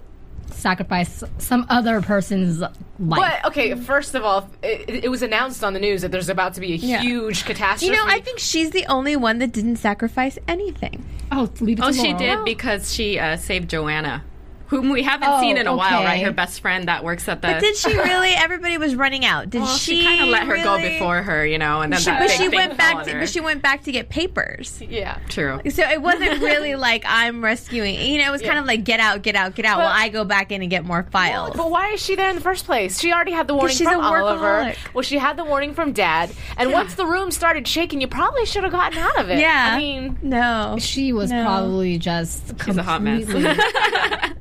sacrifice 0.50 1.22
some 1.38 1.64
other 1.68 2.02
person's 2.02 2.60
life. 2.60 2.70
But 2.98 3.44
okay, 3.46 3.74
first 3.76 4.14
of 4.14 4.24
all, 4.24 4.50
it, 4.62 5.04
it 5.04 5.08
was 5.10 5.22
announced 5.22 5.64
on 5.64 5.72
the 5.72 5.78
news 5.80 6.02
that 6.02 6.10
there's 6.10 6.28
about 6.28 6.54
to 6.54 6.60
be 6.60 6.72
a 6.72 6.76
Yeah. 6.76 7.00
huge 7.00 7.44
catastrophe. 7.44 7.86
You 7.86 7.92
know, 7.92 8.04
I 8.06 8.20
think 8.20 8.38
she's 8.38 8.70
the 8.70 8.84
only 8.86 9.16
one 9.16 9.38
that 9.38 9.52
didn't 9.52 9.76
sacrifice 9.76 10.38
anything. 10.48 11.04
Oh, 11.32 11.48
leave 11.60 11.78
it 11.78 11.84
Oh, 11.84 11.92
to 11.92 11.96
she 11.96 12.12
did 12.12 12.44
because 12.44 12.92
she 12.92 13.18
uh, 13.18 13.36
saved 13.36 13.70
Joanna, 13.70 14.24
whom 14.70 14.88
we 14.88 15.02
haven't 15.02 15.28
Oh, 15.28 15.40
seen 15.40 15.56
in 15.58 15.66
a 15.66 15.72
oh, 15.72 15.76
while, 15.76 16.02
right? 16.04 16.22
Her 16.24 16.30
best 16.32 16.60
friend 16.60 16.88
that 16.88 17.04
works 17.04 17.28
at 17.28 17.42
the. 17.42 17.48
But 17.48 17.60
did 17.60 17.76
she 17.76 17.92
really? 17.98 18.30
Everybody 18.30 18.78
was 18.78 18.94
running 18.94 19.24
out. 19.24 19.50
Did 19.50 19.62
Well, 19.62 19.76
she? 19.76 19.96
she, 20.00 20.04
kind 20.04 20.22
of 20.22 20.28
let 20.28 20.46
her 20.46 20.56
go 20.62 20.78
before 20.78 21.22
her, 21.22 21.44
you 21.44 21.58
know, 21.58 21.80
and 21.82 21.92
then 21.92 22.00
She, 22.00 22.06
that 22.06 22.20
but 22.20 22.28
big 22.28 22.36
she 22.38 22.48
thing 22.48 22.56
went 22.56 22.76
fell 22.76 22.94
back. 22.94 23.06
To, 23.06 23.12
but 23.18 23.28
she 23.28 23.40
went 23.40 23.62
back 23.62 23.82
to 23.84 23.92
get 23.92 24.08
papers. 24.08 24.80
yeah. 24.80 25.18
True. 25.28 25.60
So 25.70 25.82
it 25.88 26.00
wasn't 26.00 26.40
really 26.42 26.76
like 26.76 27.02
I'm 27.06 27.42
rescuing. 27.44 28.00
You 28.00 28.18
know, 28.22 28.28
it 28.28 28.30
was 28.32 28.42
kind 28.42 28.58
of 28.58 28.64
like 28.66 28.84
get 28.84 29.00
out, 29.00 29.22
get 29.22 29.34
out, 29.36 29.54
get 29.54 29.66
out. 29.66 29.76
But- 29.76 29.84
while 29.84 29.92
I 29.94 30.08
go 30.08 30.24
back 30.24 30.52
in 30.52 30.62
and 30.62 30.70
get 30.70 30.84
more 30.84 31.02
files. 31.10 31.56
But 31.56 31.70
why 31.70 31.90
is 31.92 32.00
she 32.02 32.14
there 32.16 32.28
in 32.30 32.36
the 32.36 32.40
first 32.42 32.64
place? 32.64 32.98
She 33.00 33.12
already 33.12 33.32
had 33.32 33.46
the 33.48 33.54
warning 33.54 33.76
she's 33.76 33.86
from 33.88 34.00
a 34.00 34.04
Oliver. 34.04 34.74
Well, 34.94 35.02
she 35.02 35.18
had 35.18 35.36
the 35.36 35.44
warning 35.44 35.74
from 35.74 35.92
Dad, 35.92 36.30
and 36.56 36.70
once 36.72 36.94
the 36.94 37.06
room 37.06 37.30
started 37.30 37.66
shaking, 37.66 38.00
you 38.00 38.06
probably 38.08 38.46
should 38.46 38.62
have 38.62 38.72
gotten 38.72 38.98
out 38.98 39.18
of 39.18 39.30
it. 39.30 39.38
Yeah. 39.40 39.70
I 39.72 39.78
mean, 39.78 40.18
no, 40.22 40.76
She 40.78 41.12
was 41.12 41.30
No. 41.30 41.42
probably 41.44 41.98
just 41.98 42.52
She's 42.64 42.76
a 42.76 42.82
hot 42.82 43.02
mess. 43.02 43.24
completely 43.24 43.54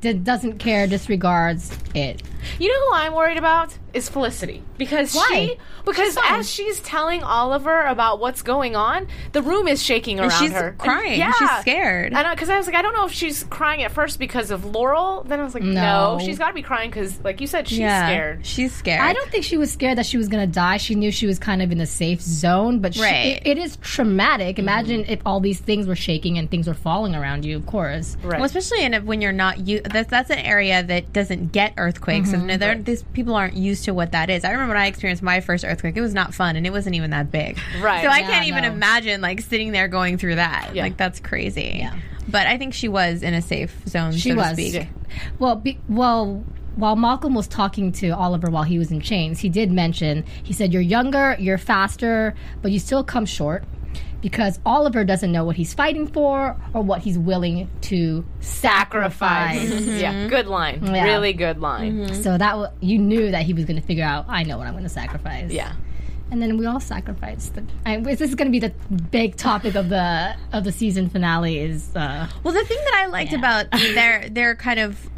d- 0.00 0.12
doesn't 0.24 0.58
care, 0.58 0.86
disregards 0.86 1.76
it. 1.94 2.22
you 2.58 2.68
know 2.68 2.88
who 2.88 2.94
I'm 2.94 3.14
worried 3.14 3.38
about 3.38 3.76
is 3.94 4.08
Felicity 4.08 4.62
because 4.78 5.14
Why? 5.14 5.28
she 5.32 5.58
because 5.84 6.16
as 6.28 6.50
she's 6.50 6.80
telling 6.80 7.22
Oliver 7.22 7.82
about 7.82 8.20
what's 8.20 8.42
going 8.42 8.76
on, 8.76 9.06
the 9.32 9.42
room 9.42 9.66
is 9.66 9.82
shaking 9.82 10.18
around 10.20 10.30
And 10.32 10.38
she's 10.40 10.52
her, 10.52 10.74
crying. 10.78 11.18
yeah, 11.18 11.32
She's 11.32 11.50
scared. 11.62 12.12
I 12.14 12.22
know 12.22 12.30
because 12.30 12.50
I 12.50 12.56
was 12.56 12.66
like, 12.66 12.76
I 12.76 12.82
don't 12.82 12.92
know 12.92 13.06
if 13.06 13.12
she's 13.12 13.44
crying 13.44 13.82
at 13.82 13.90
first 13.92 14.18
because 14.18 14.50
of 14.50 14.64
Laurel. 14.64 15.22
Then 15.24 15.40
I 15.40 15.44
was 15.44 15.54
like, 15.54 15.62
no, 15.62 16.18
No. 16.18 16.24
she's 16.24 16.38
got 16.38 16.48
to 16.48 16.54
be 16.54 16.62
crying 16.62 16.90
because, 16.90 17.18
like 17.24 17.40
you 17.40 17.46
said, 17.46 17.66
she's 17.68 17.78
yeah, 17.78 18.06
scared. 18.06 18.46
She's 18.46 18.72
scared. 18.74 19.00
I 19.00 19.12
don't 19.12 19.30
think 19.30 19.44
she 19.44 19.56
was 19.56 19.72
scared 19.72 19.98
that 19.98 20.06
she 20.06 20.16
was 20.18 20.28
going 20.28 20.46
to 20.46 20.52
die. 20.54 20.76
She 20.76 20.94
knew 20.94 21.10
she 21.10 21.26
was 21.26 21.38
kind 21.38 21.62
of 21.62 21.72
in 21.72 21.80
a 21.80 21.86
safe 21.86 22.20
zone, 22.20 22.80
but 22.80 22.94
she, 22.94 23.00
Right. 23.00 23.40
it, 23.44 23.46
it 23.46 23.58
is 23.58 23.76
traumatic. 23.78 24.58
Imagine 24.58 25.04
if 25.08 25.20
all 25.24 25.40
these 25.40 25.60
things 25.60 25.86
were 25.86 25.96
shaking 25.96 26.38
and 26.38 26.50
things 26.50 26.66
were 26.68 26.74
falling 26.74 27.14
around 27.14 27.44
you, 27.44 27.56
of 27.56 27.66
course. 27.66 28.16
Right. 28.22 28.36
Well, 28.38 28.44
especially 28.44 28.84
in 28.84 28.94
a, 28.94 29.00
when 29.00 29.20
you're 29.20 29.32
not 29.32 29.66
you. 29.66 29.80
That's 29.80 30.10
that's 30.10 30.30
an 30.30 30.38
area 30.38 30.82
that 30.82 31.12
doesn't 31.12 31.52
get 31.52 31.74
earthquakes, 31.76 32.30
mm-hmm. 32.30 32.50
and 32.50 32.60
they're, 32.62 32.74
these 32.76 33.02
people 33.14 33.34
aren't 33.34 33.54
used 33.54 33.79
to 33.84 33.94
what 33.94 34.12
that 34.12 34.30
is. 34.30 34.44
I 34.44 34.50
remember 34.52 34.74
when 34.74 34.82
I 34.82 34.86
experienced 34.86 35.22
my 35.22 35.40
first 35.40 35.64
earthquake; 35.64 35.96
it 35.96 36.00
was 36.00 36.14
not 36.14 36.34
fun, 36.34 36.56
and 36.56 36.66
it 36.66 36.70
wasn't 36.70 36.96
even 36.96 37.10
that 37.10 37.30
big. 37.30 37.58
Right. 37.80 38.02
So 38.02 38.08
I 38.08 38.18
Yeah, 38.20 38.26
can't 38.28 38.46
even 38.46 38.62
no. 38.62 38.70
imagine 38.72 39.20
like 39.20 39.40
sitting 39.40 39.72
there 39.72 39.88
going 39.88 40.18
through 40.18 40.36
that. 40.36 40.70
Yeah. 40.74 40.82
Like 40.82 40.96
that's 40.96 41.20
crazy. 41.20 41.76
Yeah. 41.80 41.96
But 42.28 42.46
I 42.46 42.58
think 42.58 42.74
she 42.74 42.88
was 42.88 43.22
in 43.22 43.34
a 43.34 43.42
safe 43.42 43.76
zone. 43.88 44.12
She 44.12 44.30
so 44.30 44.36
was. 44.36 44.56
To 44.56 44.68
speak. 44.70 44.88
Well, 45.38 45.56
be, 45.56 45.78
well, 45.88 46.44
while 46.76 46.94
Malcolm 46.94 47.34
was 47.34 47.48
talking 47.48 47.90
to 47.92 48.10
Oliver 48.10 48.48
while 48.50 48.62
he 48.62 48.78
was 48.78 48.92
in 48.92 49.00
chains, 49.00 49.40
he 49.40 49.48
did 49.48 49.70
mention 49.72 50.24
he 50.42 50.52
said, 50.52 50.72
"You're 50.72 50.82
younger, 50.82 51.36
you're 51.38 51.58
faster, 51.58 52.34
but 52.62 52.70
you 52.70 52.78
still 52.78 53.02
come 53.02 53.26
short." 53.26 53.64
Because 54.20 54.58
Oliver 54.66 55.02
doesn't 55.04 55.32
know 55.32 55.44
what 55.44 55.56
he's 55.56 55.72
fighting 55.72 56.06
for 56.06 56.54
or 56.74 56.82
what 56.82 57.00
he's 57.00 57.18
willing 57.18 57.70
to 57.82 58.24
sacrifice. 58.40 59.70
Yeah, 59.70 60.28
good 60.28 60.46
line. 60.46 60.84
Yeah. 60.86 61.04
Really 61.04 61.32
good 61.32 61.58
line. 61.58 62.14
So 62.22 62.36
that 62.38 62.50
w- 62.50 62.68
you 62.80 62.98
knew 62.98 63.30
that 63.30 63.42
he 63.44 63.54
was 63.54 63.64
going 63.64 63.80
to 63.80 63.86
figure 63.86 64.04
out. 64.04 64.26
I 64.28 64.42
know 64.42 64.58
what 64.58 64.66
I'm 64.66 64.74
going 64.74 64.84
to 64.84 64.88
sacrifice. 64.90 65.50
Yeah. 65.50 65.72
and 66.30 66.40
then 66.40 66.58
we 66.58 66.66
all 66.66 66.80
sacrificed. 66.80 67.54
The, 67.54 67.64
I, 67.86 67.96
this 67.98 68.20
is 68.20 68.34
going 68.34 68.46
to 68.48 68.52
be 68.52 68.60
the 68.60 68.70
big 69.10 69.36
topic 69.36 69.74
of 69.74 69.88
the 69.88 70.36
of 70.52 70.64
the 70.64 70.72
season 70.72 71.08
finale. 71.08 71.58
Is 71.58 71.94
uh, 71.96 72.28
Well, 72.44 72.54
the 72.54 72.64
thing 72.64 72.78
that 72.84 72.94
I 73.02 73.06
liked 73.06 73.32
about 73.32 73.70
their 73.94 74.28
their 74.28 74.54
kind 74.54 74.78
of 74.80 75.08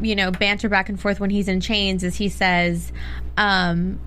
you 0.00 0.14
know 0.16 0.30
banter 0.30 0.68
back 0.68 0.88
and 0.88 1.00
forth 1.00 1.20
when 1.20 1.30
he's 1.30 1.48
in 1.48 1.60
chains 1.60 2.02
is 2.04 2.16
he 2.16 2.28
says, 2.28 2.92
um, 3.36 3.98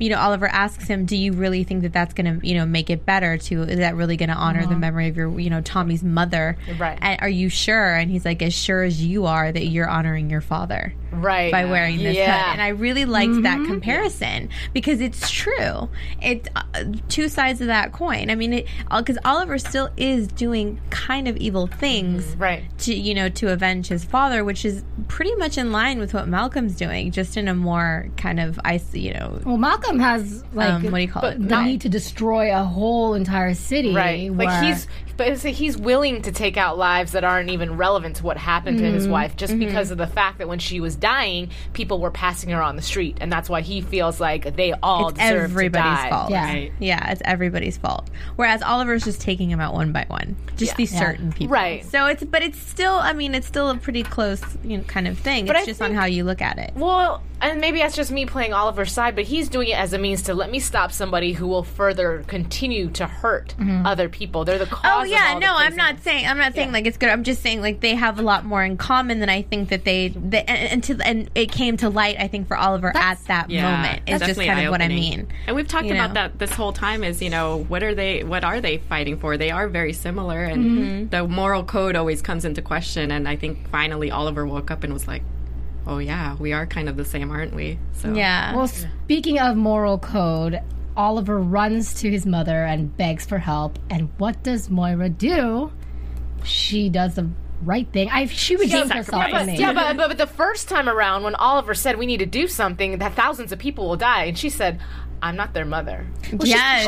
you 0.00 0.08
know, 0.08 0.18
Oliver 0.18 0.48
asks 0.48 0.88
him, 0.88 1.04
"Do 1.04 1.16
you 1.16 1.32
really 1.32 1.62
think 1.62 1.82
that 1.82 1.92
that's 1.92 2.14
going 2.14 2.40
to 2.40 2.46
you 2.46 2.54
know 2.54 2.66
make 2.66 2.90
it 2.90 3.06
better? 3.06 3.38
To 3.38 3.62
is 3.62 3.78
that 3.78 3.94
really 3.94 4.16
going 4.16 4.30
to 4.30 4.34
honor 4.34 4.62
the 4.62 4.70
uh-huh. 4.70 4.78
memory 4.78 5.08
of 5.08 5.16
your 5.16 5.38
you 5.38 5.50
know 5.50 5.60
Tommy's 5.60 6.02
mother? 6.02 6.56
Right. 6.78 6.98
And 7.00 7.20
are 7.20 7.28
you 7.28 7.48
sure?" 7.48 7.94
And 7.94 8.10
he's 8.10 8.24
like, 8.24 8.42
"As 8.42 8.54
sure 8.54 8.82
as 8.82 9.04
you 9.04 9.26
are 9.26 9.52
that 9.52 9.66
you're 9.66 9.88
honoring 9.88 10.30
your 10.30 10.40
father." 10.40 10.94
Right. 11.12 11.50
by 11.52 11.64
wearing 11.64 11.98
this 11.98 12.16
Yeah. 12.16 12.36
hood. 12.44 12.52
And 12.52 12.62
I 12.62 12.68
really 12.68 13.04
liked 13.04 13.42
that 13.42 13.64
comparison 13.66 14.48
because 14.72 15.00
it's 15.00 15.30
true. 15.30 15.88
It's 16.22 16.48
uh, 16.56 16.62
two 17.08 17.28
sides 17.28 17.60
of 17.60 17.66
that 17.68 17.92
coin. 17.92 18.30
I 18.30 18.34
mean, 18.34 18.64
because 18.96 19.18
Oliver 19.24 19.58
still 19.58 19.90
is 19.96 20.28
doing 20.28 20.80
kind 20.90 21.28
of 21.28 21.36
evil 21.36 21.66
things, 21.66 22.36
Right. 22.36 22.62
To 22.80 22.94
you 22.94 23.14
know, 23.14 23.28
to 23.30 23.52
avenge 23.52 23.88
his 23.88 24.04
father, 24.04 24.44
which 24.44 24.64
is 24.64 24.84
pretty 25.08 25.34
much 25.36 25.58
in 25.58 25.72
line 25.72 25.98
with 25.98 26.14
what 26.14 26.28
Malcolm's 26.28 26.76
doing, 26.76 27.10
just 27.10 27.36
in 27.36 27.48
a 27.48 27.54
more 27.54 28.08
kind 28.16 28.38
of 28.40 28.58
ice, 28.64 28.94
you 28.94 29.12
know. 29.14 29.40
well, 29.44 29.56
Malcolm 29.56 29.98
has 30.00 30.44
like 30.52 30.70
Um, 30.70 30.82
what 30.84 30.94
do 30.94 31.02
you 31.02 31.08
call 31.08 31.24
it? 31.24 31.38
the 31.40 31.46
Not- 31.48 31.64
need 31.66 31.80
to 31.82 31.88
destroy 31.88 32.54
a 32.54 32.62
whole 32.62 33.14
entire 33.14 33.54
city. 33.54 33.94
Right. 33.94 34.32
Like 34.34 34.64
he's 34.64 34.86
but 35.20 35.28
it's 35.28 35.44
like 35.44 35.54
he's 35.54 35.76
willing 35.76 36.22
to 36.22 36.32
take 36.32 36.56
out 36.56 36.78
lives 36.78 37.12
that 37.12 37.24
aren't 37.24 37.50
even 37.50 37.76
relevant 37.76 38.16
to 38.16 38.24
what 38.24 38.38
happened 38.38 38.78
to 38.78 38.84
Mm-hmm. 38.84 38.94
his 38.94 39.06
wife 39.06 39.36
just 39.36 39.58
because 39.58 39.90
of 39.90 39.98
the 39.98 40.06
fact 40.06 40.38
that 40.38 40.48
when 40.48 40.58
she 40.58 40.80
was 40.80 40.96
dying, 40.96 41.50
people 41.74 42.00
were 42.00 42.10
passing 42.10 42.48
her 42.50 42.62
on 42.62 42.76
the 42.76 42.82
street 42.82 43.18
and 43.20 43.30
that's 43.30 43.50
why 43.50 43.60
he 43.60 43.82
feels 43.82 44.18
like 44.18 44.56
they 44.56 44.72
all 44.82 45.10
It's 45.10 45.18
deserve 45.18 45.50
everybody's 45.50 45.98
to 45.98 46.02
die. 46.04 46.08
fault. 46.10 46.30
Yeah. 46.30 46.44
Right. 46.46 46.72
Yeah, 46.78 47.10
it's 47.12 47.20
everybody's 47.24 47.76
fault. 47.76 48.08
Whereas 48.36 48.62
Oliver's 48.62 49.04
just 49.04 49.20
taking 49.20 49.50
them 49.50 49.60
out 49.60 49.74
one 49.74 49.92
by 49.92 50.06
one, 50.08 50.36
just 50.56 50.72
Yeah. 50.72 50.76
these 50.76 50.92
Yeah. 50.94 50.98
certain 51.00 51.32
people. 51.32 51.52
Right. 51.52 51.84
So 51.84 52.06
it's, 52.06 52.24
but 52.24 52.42
it's 52.42 52.58
still, 52.58 52.94
I 52.94 53.12
mean, 53.12 53.34
it's 53.34 53.46
still 53.46 53.68
a 53.68 53.76
pretty 53.76 54.02
close, 54.02 54.42
you 54.64 54.78
know, 54.78 54.84
kind 54.84 55.06
of 55.06 55.18
thing. 55.18 55.44
But 55.44 55.56
it's 55.56 55.64
I 55.64 55.66
just 55.66 55.82
on 55.82 55.92
how 55.92 56.06
you 56.06 56.24
look 56.24 56.40
at 56.40 56.58
it. 56.58 56.72
Well, 56.74 57.22
and 57.42 57.60
maybe 57.60 57.78
that's 57.78 57.96
just 57.96 58.10
me 58.10 58.24
playing 58.26 58.52
Oliver's 58.52 58.92
side, 58.92 59.14
but 59.14 59.24
he's 59.24 59.48
doing 59.48 59.68
it 59.68 59.78
as 59.78 59.92
a 59.92 59.98
means 59.98 60.22
to 60.22 60.34
let 60.34 60.50
me 60.50 60.60
stop 60.60 60.92
somebody 60.92 61.32
who 61.32 61.46
will 61.46 61.62
further 61.62 62.22
continue 62.26 62.88
to 62.90 63.06
hurt 63.06 63.54
other 63.84 64.08
people. 64.08 64.44
They're 64.44 64.58
the 64.58 64.66
cause. 64.66 64.80
Oh 64.84 65.02
of 65.02 65.08
yeah, 65.10 65.38
no, 65.38 65.54
I'm 65.56 65.76
not 65.76 66.00
saying 66.02 66.26
I'm 66.26 66.38
not 66.38 66.54
saying 66.54 66.72
like 66.72 66.86
it's 66.86 66.96
good. 66.96 67.08
I'm 67.08 67.24
just 67.24 67.42
saying 67.42 67.60
like 67.60 67.80
they 67.80 67.94
have 67.94 68.18
a 68.18 68.22
lot 68.22 68.44
more 68.44 68.62
in 68.64 68.76
common 68.76 69.20
than 69.20 69.28
I 69.28 69.42
think 69.42 69.68
that 69.70 69.84
they, 69.84 70.08
they 70.08 70.42
and, 70.44 70.72
and, 70.72 70.84
to, 70.84 70.98
and 71.06 71.30
it 71.34 71.50
came 71.52 71.76
to 71.78 71.88
light 71.90 72.16
I 72.18 72.28
think 72.28 72.48
for 72.48 72.56
Oliver 72.56 72.92
at 72.96 73.18
that 73.26 73.50
Yeah, 73.50 73.70
moment. 73.70 74.02
It's 74.06 74.24
just 74.26 74.40
kind 74.40 74.64
of 74.66 74.70
what 74.70 74.82
I 74.82 74.88
mean. 74.88 75.28
And 75.46 75.56
we've 75.56 75.68
talked 75.68 75.86
you 75.86 75.94
about 75.94 76.14
that 76.14 76.38
this 76.38 76.52
whole 76.52 76.72
time. 76.72 77.04
Is 77.04 77.20
you 77.22 77.30
know 77.30 77.64
what 77.64 77.82
are 77.82 77.94
they? 77.94 78.24
What 78.24 78.44
are 78.44 78.60
they 78.60 78.78
fighting 78.78 79.18
for? 79.18 79.36
They 79.36 79.50
are 79.50 79.68
very 79.68 79.92
similar, 79.92 80.42
and 80.44 80.60
Mm-hmm. 80.60 81.08
the 81.08 81.26
moral 81.26 81.64
code 81.64 81.96
always 81.96 82.22
comes 82.22 82.44
into 82.44 82.62
question. 82.62 83.10
And 83.10 83.28
I 83.28 83.36
think 83.36 83.68
finally 83.70 84.10
Oliver 84.10 84.46
woke 84.46 84.70
up 84.70 84.84
and 84.84 84.92
was 84.92 85.08
like, 85.08 85.22
"Oh 85.86 85.98
yeah, 85.98 86.36
we 86.36 86.52
are 86.52 86.66
kind 86.66 86.88
of 86.88 86.96
the 86.96 87.04
same, 87.04 87.30
aren't 87.30 87.54
we?" 87.54 87.78
So 87.94 88.12
Yeah. 88.14 88.54
Well, 88.54 88.68
speaking 88.68 89.38
of 89.38 89.56
moral 89.56 89.98
code, 89.98 90.60
Oliver 91.00 91.40
runs 91.40 91.94
to 92.02 92.10
his 92.10 92.26
mother 92.26 92.66
and 92.66 92.94
begs 92.94 93.24
for 93.24 93.38
help. 93.38 93.78
And 93.88 94.10
what 94.18 94.42
does 94.42 94.68
Moira 94.68 95.08
do? 95.08 95.72
She 96.44 96.90
does 96.90 97.14
the 97.14 97.30
right 97.62 97.90
thing. 97.90 98.10
I 98.10 98.26
she 98.26 98.56
redeemed 98.56 98.92
herself 98.92 99.28
Yeah, 99.30 99.44
but, 99.46 99.58
yeah 99.58 99.72
but, 99.72 99.96
but, 99.96 100.08
but 100.08 100.18
the 100.18 100.26
first 100.26 100.68
time 100.68 100.90
around, 100.90 101.22
when 101.22 101.34
Oliver 101.36 101.72
said 101.72 101.98
we 101.98 102.04
need 102.04 102.18
to 102.18 102.26
do 102.26 102.46
something, 102.46 102.98
that 102.98 103.14
thousands 103.14 103.50
of 103.50 103.58
people 103.58 103.88
will 103.88 103.96
die, 103.96 104.24
and 104.24 104.38
she 104.38 104.50
said, 104.50 104.78
"I'm 105.22 105.36
not 105.36 105.52
their 105.54 105.64
mother." 105.64 106.06
yes. 106.42 106.86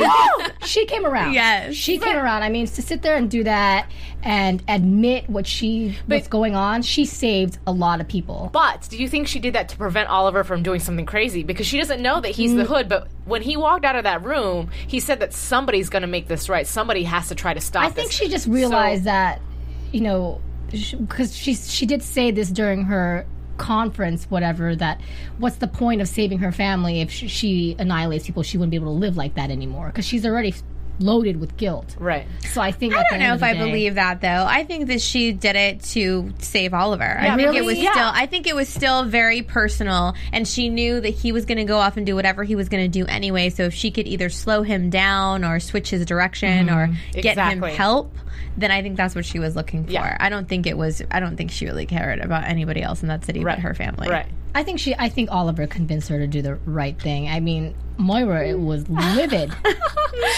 she 0.65 0.87
came 0.87 1.05
around. 1.07 1.33
Yes. 1.35 1.75
she 1.75 1.99
came 1.99 2.17
around. 2.17 2.43
I 2.43 2.49
mean, 2.49 2.67
to 2.67 2.83
sit 2.83 3.03
there 3.03 3.17
and 3.17 3.31
do 3.31 3.45
that 3.45 3.91
and 4.23 4.63
admit 4.69 5.29
what 5.29 5.47
she 5.47 5.99
what's 6.07 6.29
going 6.29 6.55
on, 6.55 6.83
she 6.83 7.05
saved 7.05 7.59
a 7.67 7.73
lot 7.73 8.01
of 8.01 8.09
people. 8.09 8.51
But 8.53 8.87
do 8.91 8.97
you 8.97 9.09
think 9.09 9.27
she 9.29 9.39
did 9.41 9.55
that 9.55 9.69
to 9.71 9.77
prevent 9.77 10.09
Oliver 10.09 10.45
from 10.45 10.63
doing 10.63 10.81
something 10.81 11.07
crazy? 11.07 11.43
Because 11.43 11.67
she 11.67 11.79
doesn't 11.79 12.01
know 12.01 12.21
that 12.21 12.31
he's 12.31 12.53
Mm. 12.53 12.57
the 12.59 12.65
hood. 12.65 12.89
But 12.89 13.09
when 13.25 13.43
he 13.43 13.57
walked 13.57 13.85
out 13.85 13.97
of 13.97 14.05
that 14.05 14.25
room, 14.25 14.71
he 14.87 15.01
said 15.01 15.21
that 15.21 15.33
somebody's 15.33 15.89
going 15.89 16.03
to 16.03 16.09
make 16.09 16.29
this 16.29 16.49
right. 16.49 16.67
Somebody 16.67 17.03
has 17.05 17.29
to 17.29 17.35
try 17.35 17.55
to 17.55 17.61
stop 17.61 17.85
I 17.85 17.89
think 17.91 18.09
this. 18.09 18.17
she 18.17 18.29
just 18.29 18.47
realized 18.47 19.03
So- 19.03 19.11
that, 19.11 19.41
you 19.93 20.01
know, 20.01 20.41
because 20.71 21.37
she 21.37 21.55
she 21.55 21.85
did 21.85 22.03
say 22.03 22.31
this 22.31 22.49
during 22.51 22.85
her 22.85 23.27
conference, 23.57 24.25
whatever. 24.25 24.75
That 24.77 25.01
what's 25.39 25.57
the 25.57 25.69
point 25.69 26.01
of 26.01 26.09
saving 26.09 26.39
her 26.39 26.53
family 26.53 27.01
if 27.01 27.11
she, 27.11 27.29
she 27.29 27.77
annihilates 27.79 28.27
people? 28.27 28.43
She 28.43 28.59
wouldn't 28.59 28.71
be 28.71 28.77
able 28.77 28.93
to 28.95 28.99
live 28.99 29.17
like 29.17 29.35
that 29.35 29.51
anymore 29.51 29.87
because 29.87 30.07
she's 30.07 30.25
already 30.27 30.55
loaded 30.99 31.41
with 31.41 31.57
guilt. 31.57 31.97
Right. 31.99 32.27
So 32.53 32.61
I 32.61 32.71
think 32.73 32.95
I 32.95 33.05
don't 33.11 33.19
know 33.19 33.35
if 33.35 33.43
I 33.43 33.55
day- 33.55 33.59
believe 33.59 33.95
that 33.97 34.21
though. 34.21 34.45
I 34.49 34.65
think 34.65 34.89
that 34.89 35.01
she 35.01 35.33
did 35.33 35.57
it 35.57 35.83
to 35.85 36.33
save 36.39 36.75
Oliver. 36.75 37.05
I 37.05 37.37
think 37.37 37.49
really? 37.49 37.59
it 37.59 37.65
was 37.65 37.79
Yeah. 37.79 37.93
still 37.93 38.11
I 38.13 38.27
think 38.27 38.47
it 38.47 38.55
was 38.55 38.69
still 38.69 39.05
very 39.05 39.43
personal 39.43 40.15
and 40.33 40.47
she 40.47 40.69
knew 40.69 41.01
that 41.01 41.11
he 41.11 41.33
was 41.33 41.45
going 41.45 41.59
to 41.59 41.65
go 41.65 41.79
off 41.79 41.97
and 41.97 42.07
do 42.07 42.15
whatever 42.15 42.45
he 42.45 42.55
was 42.55 42.69
going 42.69 42.85
to 42.85 42.89
do 42.89 43.07
anyway, 43.07 43.51
so 43.51 43.65
if 43.65 43.75
she 43.75 43.91
could 43.91 44.07
either 44.07 44.29
slow 44.29 44.63
him 44.63 44.91
down 44.91 45.45
or 45.45 45.61
switch 45.61 45.91
his 45.91 46.05
direction 46.07 46.69
or 46.69 46.89
mm-hmm. 46.89 47.21
get 47.21 47.39
him 47.39 47.63
help, 47.63 48.15
then 48.57 48.71
I 48.71 48.83
think 48.83 48.97
that's 48.97 49.15
what 49.15 49.25
she 49.25 49.39
was 49.39 49.57
looking 49.57 49.85
for. 49.85 49.93
Yeah. 49.93 50.17
I 50.21 50.29
don't 50.29 50.49
think 50.49 50.67
it 50.67 50.77
was 50.77 51.03
I 51.11 51.21
don't 51.21 51.37
think 51.37 51.51
she 51.51 51.67
really 51.67 51.87
cared 51.87 52.21
about 52.21 52.45
anybody 52.45 52.83
else 52.83 53.03
in 53.03 53.09
that 53.09 53.25
city 53.25 53.43
Right. 53.43 53.57
but 53.57 53.63
her 53.63 53.75
family. 53.75 54.09
Right. 54.09 54.27
I 54.55 54.63
think 54.63 54.79
she. 54.81 54.95
I 54.99 55.09
think 55.09 55.31
Oliver 55.31 55.67
convinced 55.67 56.09
her 56.09 56.19
to 56.19 56.27
do 56.27 56.43
the 56.43 56.57
right 56.67 57.01
thing. 57.01 57.29
I 57.29 57.41
mean, 57.41 57.75
Moira 57.99 58.47
it 58.47 58.59
was 58.59 58.89
livid. 58.89 59.53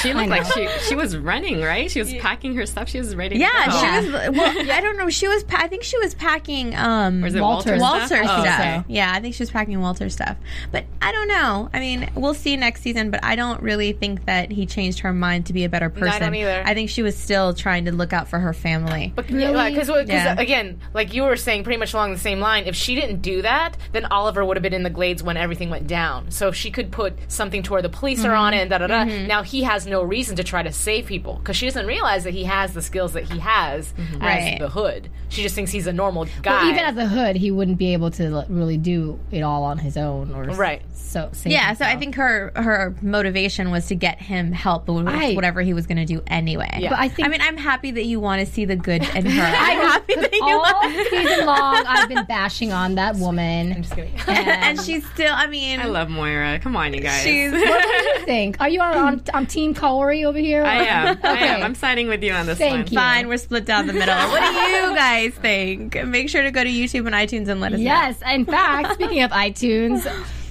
She 0.01 0.15
looked 0.15 0.29
like 0.29 0.45
she 0.53 0.69
she 0.87 0.95
was 0.95 1.17
running, 1.17 1.61
right? 1.61 1.91
She 1.91 1.99
was 1.99 2.13
packing 2.15 2.55
her 2.55 2.65
stuff. 2.65 2.89
She 2.89 2.99
was 2.99 3.17
ready. 3.17 3.39
Yeah, 3.39 3.49
to 3.49 3.71
go. 3.71 3.81
she 3.81 4.13
was. 4.13 4.37
Well, 4.37 4.71
I 4.73 4.81
don't 4.81 4.97
know. 4.97 5.09
She 5.11 5.27
was. 5.27 5.43
Pa- 5.45 5.59
I 5.63 5.69
think 5.69 5.83
she 5.83 5.99
was 5.99 6.15
packing. 6.15 6.75
Um, 6.77 7.23
Was 7.23 7.35
it 7.35 7.41
Walter 7.41 7.77
Walter's 7.77 7.81
Walter 7.81 8.07
stuff? 8.25 8.41
stuff. 8.43 8.47
Oh, 8.61 8.63
okay. 8.63 8.85
Yeah, 8.89 9.13
I 9.13 9.21
think 9.21 9.35
she 9.35 9.43
was 9.43 9.51
packing 9.51 9.81
Walter 9.81 10.09
stuff. 10.11 10.37
But 10.71 10.85
I 11.03 11.11
don't 11.11 11.27
know. 11.29 11.71
I 11.73 11.81
mean, 11.81 12.09
we'll 12.15 12.35
see 12.35 12.57
next 12.57 12.83
season. 12.83 13.11
But 13.11 13.25
I 13.25 13.35
don't 13.35 13.61
really 13.63 13.93
think 13.93 14.27
that 14.27 14.53
he 14.53 14.65
changed 14.65 15.01
her 15.01 15.13
mind 15.13 15.47
to 15.47 15.53
be 15.53 15.65
a 15.65 15.69
better 15.69 15.89
No, 15.89 15.97
I 15.97 16.01
person. 16.01 16.21
don't 16.23 16.35
either. 16.37 16.63
I 16.65 16.75
think 16.75 16.89
she 16.91 17.03
was 17.03 17.17
still 17.17 17.53
trying 17.53 17.87
to 17.87 17.93
look 17.93 18.13
out 18.13 18.29
for 18.29 18.39
her 18.39 18.53
family. 18.53 19.13
But 19.17 19.27
because 19.27 19.89
Yeah. 20.09 20.39
again, 20.39 20.81
like 20.93 21.15
you 21.15 21.23
were 21.25 21.37
saying, 21.37 21.65
pretty 21.65 21.79
much 21.79 21.95
along 21.95 22.13
the 22.13 22.19
same 22.19 22.39
line. 22.41 22.65
If 22.67 22.77
she 22.77 22.95
didn't 22.95 23.23
do 23.23 23.43
that, 23.43 23.77
then 23.93 24.04
Oliver 24.11 24.45
would 24.45 24.57
have 24.57 24.63
been 24.63 24.75
in 24.75 24.83
the 24.83 24.91
glades 24.91 25.23
when 25.23 25.37
everything 25.37 25.71
went 25.71 25.87
down. 25.87 26.31
So 26.31 26.49
if 26.49 26.55
she 26.55 26.71
could 26.71 26.91
put 26.91 27.15
something 27.29 27.63
to 27.65 27.73
where 27.73 27.83
the 27.83 27.89
police 27.89 28.25
are 28.25 28.31
Mhm. 28.33 28.39
on 28.39 28.55
it 28.55 28.59
and 28.61 28.71
da 28.71 28.79
da 28.79 28.87
da. 28.87 29.05
Mhm. 29.05 29.27
Now 29.27 29.43
he 29.43 29.63
has 29.63 29.87
no 29.87 30.03
reason 30.03 30.37
to 30.37 30.45
try 30.45 30.63
to 30.63 30.73
save 30.73 31.07
people 31.07 31.35
because 31.35 31.57
she 31.57 31.67
doesn't 31.67 31.87
realize 31.87 32.25
that 32.25 32.35
he 32.35 32.45
has 32.45 32.73
the 32.75 32.83
skills 32.83 33.13
that 33.15 33.25
he 33.31 33.39
has 33.41 33.93
as 33.99 34.21
Right. 34.21 34.57
the 34.59 34.69
hood. 34.69 35.09
She 35.29 35.43
just 35.43 35.55
thinks 35.55 35.71
he's 35.73 35.87
a 35.87 35.93
normal 35.93 36.27
guy. 36.43 36.53
Well, 36.63 36.71
even 36.71 36.85
as 36.85 36.97
a 36.97 37.07
hood, 37.07 37.37
he 37.37 37.51
wouldn't 37.51 37.79
be 37.79 37.93
able 37.93 38.11
to 38.13 38.45
really 38.49 38.77
do 38.77 39.19
it 39.33 39.43
all 39.43 39.65
on 39.65 39.79
his 39.79 39.97
own, 39.97 40.33
or 40.35 40.45
Right. 40.45 40.83
So 40.95 41.29
save 41.33 41.53
yeah, 41.53 41.69
himself. 41.69 41.91
so 41.91 41.97
I 41.97 41.99
think 41.99 42.15
her 42.17 42.53
her 42.57 42.95
motivation 43.03 43.71
was 43.71 43.87
to 43.87 43.95
get 43.95 44.21
him 44.21 44.53
help 44.53 44.89
with 44.89 45.07
I- 45.09 45.33
whatever 45.35 45.63
he 45.63 45.73
was 45.73 45.87
going 45.87 45.99
to 45.99 46.05
do 46.05 46.23
anyway. 46.27 46.69
Yeah. 46.79 46.91
But 46.91 46.99
I 46.99 47.09
think- 47.09 47.27
I 47.29 47.31
mean, 47.31 47.41
I'm 47.41 47.57
happy 47.57 47.91
that 47.93 48.05
you 48.05 48.19
want 48.21 48.41
to 48.45 48.53
see 48.53 48.65
the 48.65 48.77
good 48.77 49.03
in 49.15 49.27
her. 49.31 49.43
I 49.43 49.73
I'm 49.75 49.81
happy 49.81 50.15
that 50.21 50.33
you 50.33 50.43
all 50.45 50.83
season 51.11 51.47
long, 51.47 51.85
I've 51.87 52.09
been 52.09 52.25
bashing 52.27 52.73
on 52.73 52.95
that 52.97 53.17
woman. 53.17 53.73
I'm 53.97 54.07
just 54.15 54.27
kidding. 54.27 54.37
and 54.49 54.81
she's 54.81 55.07
still. 55.11 55.33
I 55.35 55.47
mean, 55.47 55.81
I 55.81 55.85
love 55.87 56.09
Moira. 56.09 56.59
Come 56.59 56.77
on, 56.77 56.93
you 56.95 57.01
guys. 57.01 57.23
She's- 57.23 57.53
what 57.53 57.83
do 57.83 57.89
you 58.21 58.25
think? 58.25 58.61
Are 58.61 58.69
you 58.69 58.81
on, 58.81 58.97
on, 58.97 59.23
on 59.35 59.47
Team 59.47 59.75
Kaori 59.75 60.25
over 60.25 60.39
here? 60.39 60.65
I 60.65 60.85
am. 60.85 61.19
I 61.23 61.33
Okay. 61.33 61.49
am. 61.49 61.63
I'm 61.63 61.75
siding 61.75 62.09
with 62.09 62.23
you 62.23 62.33
on 62.33 62.47
this 62.47 62.59
Thank 62.59 62.73
one. 62.87 62.93
you. 62.93 62.99
Fine, 62.99 63.29
we're 63.29 63.37
split 63.39 63.65
down 63.65 63.87
the 63.87 63.93
middle. 63.93 64.15
what 64.15 64.41
do 64.41 64.59
you 64.59 64.95
guys 64.97 65.33
think? 65.35 66.03
Make 66.07 66.29
sure 66.29 66.43
to 66.43 66.51
go 66.51 66.63
to 66.65 66.71
YouTube 66.71 67.07
and 67.07 67.15
iTunes 67.15 67.49
and 67.49 67.61
let 67.61 67.73
us 67.73 67.81
Yes, 67.81 68.21
know. 68.21 68.27
Yes. 68.29 68.35
In 68.37 68.45
fact, 68.47 68.95
speaking 68.95 69.23
of 69.23 69.31
iTunes, 69.31 70.05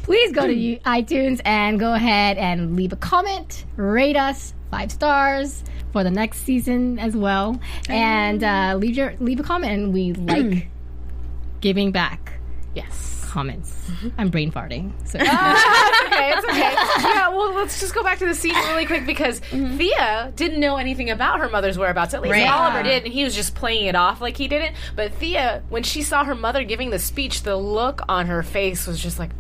please 0.04 0.32
go 0.32 0.46
to 0.48 0.54
you- 0.54 0.80
iTunes 0.86 1.42
and 1.46 1.80
go 1.80 1.94
ahead 1.94 2.38
and 2.38 2.76
leave 2.76 2.94
a 2.94 2.98
comment, 2.98 3.66
rate 3.78 4.16
us 4.16 4.54
five 4.72 4.92
stars 4.92 5.64
for 5.92 6.04
the 6.04 6.10
next 6.12 6.40
season 6.40 6.98
as 6.98 7.16
well, 7.16 7.60
and 7.88 8.44
uh, 8.44 8.76
leave 8.80 8.96
your 8.98 9.14
leave 9.20 9.40
a 9.40 9.44
comment. 9.44 9.72
And 9.74 9.94
we 9.94 10.14
like 10.14 10.68
giving 11.62 11.92
back 11.92 12.34
yes 12.76 13.14
comments. 13.34 13.74
Mm-hmm. 13.88 14.10
I'm 14.20 14.30
brain 14.30 14.52
farting. 14.52 14.92
So. 15.08 15.18
it's 15.20 15.28
ah, 15.32 16.06
okay. 16.06 16.34
It's 16.38 16.46
okay. 16.46 17.10
Yeah. 17.14 17.30
Well, 17.30 17.54
let's 17.56 17.80
just 17.80 17.96
go 17.96 18.04
back 18.04 18.20
to 18.20 18.28
the 18.28 18.36
scene 18.36 18.54
really 18.54 18.86
quick 18.86 19.08
because 19.08 19.42
mm-hmm. 19.42 19.78
Thea 19.78 20.32
didn't 20.36 20.60
know 20.60 20.78
anything 20.78 21.10
about 21.10 21.40
her 21.40 21.50
mother's 21.50 21.76
whereabouts. 21.78 22.14
At 22.14 22.22
least 22.22 22.34
Right. 22.34 22.48
Oliver 22.48 22.84
did, 22.84 23.06
and 23.06 23.12
he 23.12 23.24
was 23.24 23.34
just 23.34 23.56
playing 23.56 23.88
it 23.88 23.96
off 23.96 24.22
like 24.22 24.38
he 24.38 24.48
didn't. 24.48 24.76
But 24.96 25.14
Thea, 25.16 25.64
when 25.70 25.82
she 25.82 26.04
saw 26.04 26.24
her 26.24 26.36
mother 26.36 26.64
giving 26.64 26.92
the 26.92 27.00
speech, 27.00 27.42
the 27.42 27.56
look 27.56 28.02
on 28.08 28.28
her 28.28 28.44
face 28.44 28.86
was 28.86 29.02
just 29.02 29.18
like, 29.18 29.32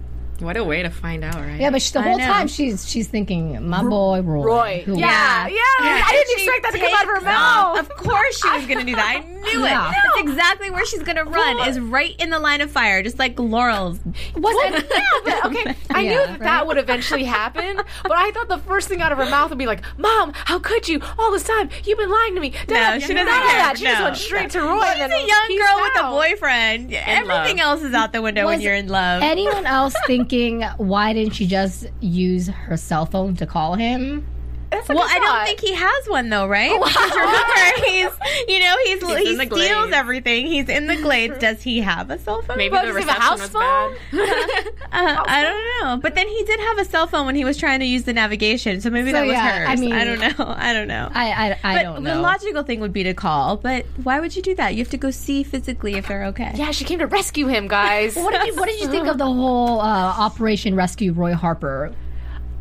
What 0.43 0.57
a 0.57 0.63
way 0.63 0.83
to 0.83 0.89
find 0.89 1.23
out, 1.23 1.35
right? 1.35 1.59
Yeah, 1.59 1.69
but 1.69 1.81
she, 1.81 1.91
the 1.93 1.99
I 1.99 2.03
whole 2.03 2.17
know. 2.17 2.25
time 2.25 2.47
she's 2.47 2.87
she's 2.89 3.07
thinking, 3.07 3.67
my 3.67 3.81
boy 3.83 4.21
Roy. 4.21 4.43
Roy. 4.43 4.83
who- 4.85 4.97
Yeah. 4.99 5.47
Yeah. 5.47 5.55
I 5.79 6.09
didn't 6.11 6.39
she 6.39 6.45
expect 6.45 6.63
that 6.63 6.71
to 6.73 6.79
come 6.79 6.93
out 6.95 7.03
of 7.03 7.09
her 7.09 7.21
mouth. 7.21 7.77
off. 7.77 7.79
Of 7.79 7.89
course 7.97 8.41
she 8.41 8.49
was 8.49 8.65
going 8.65 8.79
to 8.79 8.85
do 8.85 8.95
that. 8.95 9.21
I 9.23 9.25
knew 9.53 9.63
Yeah. 9.63 9.89
it. 9.89 9.95
That's 9.95 10.19
exactly 10.29 10.69
where 10.69 10.85
she's 10.85 11.03
going 11.03 11.15
to 11.17 11.23
run, 11.23 11.67
is 11.67 11.79
right 11.79 12.15
in 12.19 12.29
the 12.29 12.39
line 12.39 12.61
of 12.61 12.69
fire, 12.71 13.01
just 13.03 13.17
like 13.19 13.39
Laurel's. 13.39 13.99
Was 14.35 14.55
it? 14.73 14.87
yeah, 14.91 15.01
but 15.25 15.45
okay. 15.45 15.75
I 15.91 16.01
knew 16.03 16.09
Yeah, 16.11 16.25
that 16.27 16.39
that 16.39 16.67
would 16.67 16.77
eventually 16.77 17.23
happen, 17.23 17.77
but 18.03 18.11
I 18.11 18.31
thought 18.31 18.47
the 18.49 18.57
first 18.59 18.87
thing 18.89 19.01
out 19.01 19.11
of 19.11 19.17
her 19.17 19.25
mouth 19.29 19.49
would 19.49 19.59
be 19.59 19.65
like, 19.67 19.81
"Mom, 19.97 20.31
how 20.35 20.59
could 20.59 20.87
you? 20.87 20.99
All 21.17 21.31
this 21.31 21.43
time, 21.43 21.69
you've 21.85 21.97
been 21.97 22.09
lying 22.11 22.35
to 22.35 22.41
me." 22.41 22.51
No, 22.69 22.99
she 22.99 23.13
doesn't 23.13 23.15
None 23.15 23.25
care. 23.25 23.57
that. 23.59 23.75
She 23.77 23.83
just 23.85 24.01
went 24.01 24.17
straight 24.17 24.49
to 24.51 24.61
Roy. 24.61 24.81
She's 24.93 25.01
and 25.01 25.13
a 25.13 25.17
young 25.19 25.47
peaced 25.47 25.65
girl 25.67 25.81
with 25.81 25.95
a 25.97 26.03
out. 26.03 26.11
boyfriend. 26.11 26.93
Everything 26.93 27.57
love. 27.57 27.79
else 27.79 27.81
is 27.83 27.93
out 27.93 28.11
the 28.13 28.21
window 28.21 28.45
when 28.45 28.61
you're 28.61 28.73
in 28.73 28.87
love. 28.87 29.21
Anyone 29.23 29.65
else 29.65 29.93
thinking 30.07 30.32
why 30.77 31.13
didn't 31.13 31.33
she 31.33 31.45
just 31.45 31.85
use 31.99 32.47
her 32.47 32.75
cell 32.75 33.05
phone 33.05 33.35
to 33.35 33.45
call 33.45 33.75
him? 33.75 34.25
That's 34.73 34.89
a 34.89 34.93
well, 34.93 35.07
good 35.07 35.15
I 35.15 35.19
don't 35.19 35.45
think 35.45 35.59
he 35.61 35.73
has 35.73 36.07
one 36.07 36.29
though, 36.29 36.47
right? 36.47 36.71
Because 36.83 37.11
remember, 37.11 37.87
he's 37.87 38.47
you 38.47 38.59
know 38.59 38.75
he's, 38.85 39.01
He's 39.01 39.17
he 39.17 39.31
in 39.31 39.37
the 39.37 39.45
steals 39.45 39.49
glades. 39.49 39.93
everything. 39.93 40.47
He's 40.47 40.69
in 40.69 40.87
the 40.87 40.95
glades. 40.97 41.37
Does 41.39 41.61
he 41.61 41.79
have 41.81 42.09
a 42.09 42.17
cell 42.19 42.41
phone? 42.41 42.57
Maybe 42.57 42.71
But 42.71 42.85
the 42.85 42.93
does 42.93 43.03
he 43.03 43.09
have 43.09 43.17
a 43.19 43.21
reception 43.21 43.21
house 43.21 43.39
was 43.39 43.49
phone? 43.49 44.27
bad. 44.27 44.73
Uh, 44.93 45.23
I 45.27 45.41
don't 45.41 45.87
know. 45.87 45.97
But 45.97 46.13
then 46.15 46.27
he 46.27 46.43
did 46.43 46.59
have 46.59 46.77
a 46.77 46.85
cell 46.85 47.07
phone 47.07 47.25
when 47.25 47.35
he 47.35 47.43
was 47.43 47.57
trying 47.57 47.79
to 47.79 47.85
use 47.85 48.03
the 48.03 48.13
navigation, 48.13 48.79
so 48.79 48.89
maybe 48.91 49.09
So, 49.09 49.13
that 49.13 49.21
was 49.23 49.31
yeah, 49.31 49.59
hers. 49.59 49.69
I 49.69 49.75
mean- 49.81 49.91
I 49.91 50.03
don't 50.05 50.19
know. 50.19 50.53
I 50.55 50.71
don't 50.73 50.87
know. 50.87 51.09
I 51.13 51.31
I, 51.31 51.59
I 51.63 51.75
but 51.77 51.83
don't 51.83 52.03
know. 52.03 52.15
the 52.15 52.21
logical 52.21 52.61
thing 52.63 52.79
would 52.79 52.93
be 52.93 53.01
to 53.03 53.13
call. 53.15 53.57
But 53.57 53.85
why 54.03 54.19
would 54.19 54.35
you 54.35 54.41
do 54.43 54.53
that? 54.55 54.73
You 54.75 54.79
have 54.79 54.89
to 54.91 54.97
go 54.97 55.09
see 55.09 55.41
physically 55.43 55.95
if 55.95 56.07
they're 56.07 56.25
okay. 56.25 56.51
Yeah, 56.55 56.69
she 56.71 56.85
came 56.85 56.99
to 56.99 57.07
rescue 57.07 57.47
him, 57.47 57.67
guys. 57.67 58.15
what 58.15 58.31
did 58.33 58.45
you 58.47 58.55
What 58.55 58.67
did 58.69 58.79
you 58.81 58.87
think 58.87 59.07
of 59.07 59.17
the 59.17 59.25
whole 59.25 59.81
uh, 59.81 59.85
Operation 60.17 60.75
Rescue 60.75 61.11
Roy 61.13 61.33
Harper? 61.33 61.91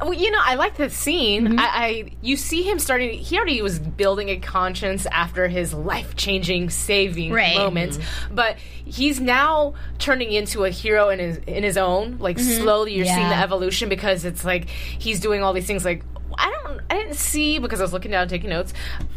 Well, 0.02 0.14
you 0.14 0.30
know, 0.30 0.40
I 0.42 0.54
like 0.56 0.76
the 0.76 0.90
scene. 0.90 1.48
Mm-hmm. 1.48 1.58
I, 1.60 1.64
I 1.64 2.12
you 2.20 2.36
see 2.36 2.62
him 2.62 2.78
starting. 2.78 3.10
He 3.18 3.36
already 3.36 3.62
was 3.62 3.78
building 3.78 4.28
a 4.28 4.36
conscience 4.38 5.06
after 5.06 5.48
his 5.48 5.72
life 5.72 6.16
changing, 6.16 6.70
saving 6.70 7.32
Right. 7.32 7.56
moment, 7.56 7.98
but 8.30 8.56
he's 8.84 9.20
now 9.20 9.74
turning 9.98 10.32
into 10.32 10.64
a 10.64 10.70
hero 10.70 11.08
in 11.08 11.18
his 11.18 11.36
in 11.46 11.62
his 11.62 11.76
own. 11.76 12.18
Like 12.18 12.36
Mm-hmm. 12.36 12.62
slowly, 12.62 12.94
you're 12.94 13.06
seeing 13.06 13.28
the 13.28 13.36
evolution 13.36 13.88
because 13.88 14.24
it's 14.24 14.44
like 14.44 14.68
he's 14.68 15.20
doing 15.20 15.42
all 15.42 15.52
these 15.52 15.66
things. 15.66 15.84
Like 15.84 16.02
I 16.38 16.50
don't, 16.64 16.80
I 16.90 16.94
didn't 16.94 17.16
see 17.16 17.58
because 17.58 17.80
I 17.80 17.84
was 17.84 17.92
looking 17.92 18.10
down 18.10 18.26
taking 18.28 18.50
notes 18.50 18.72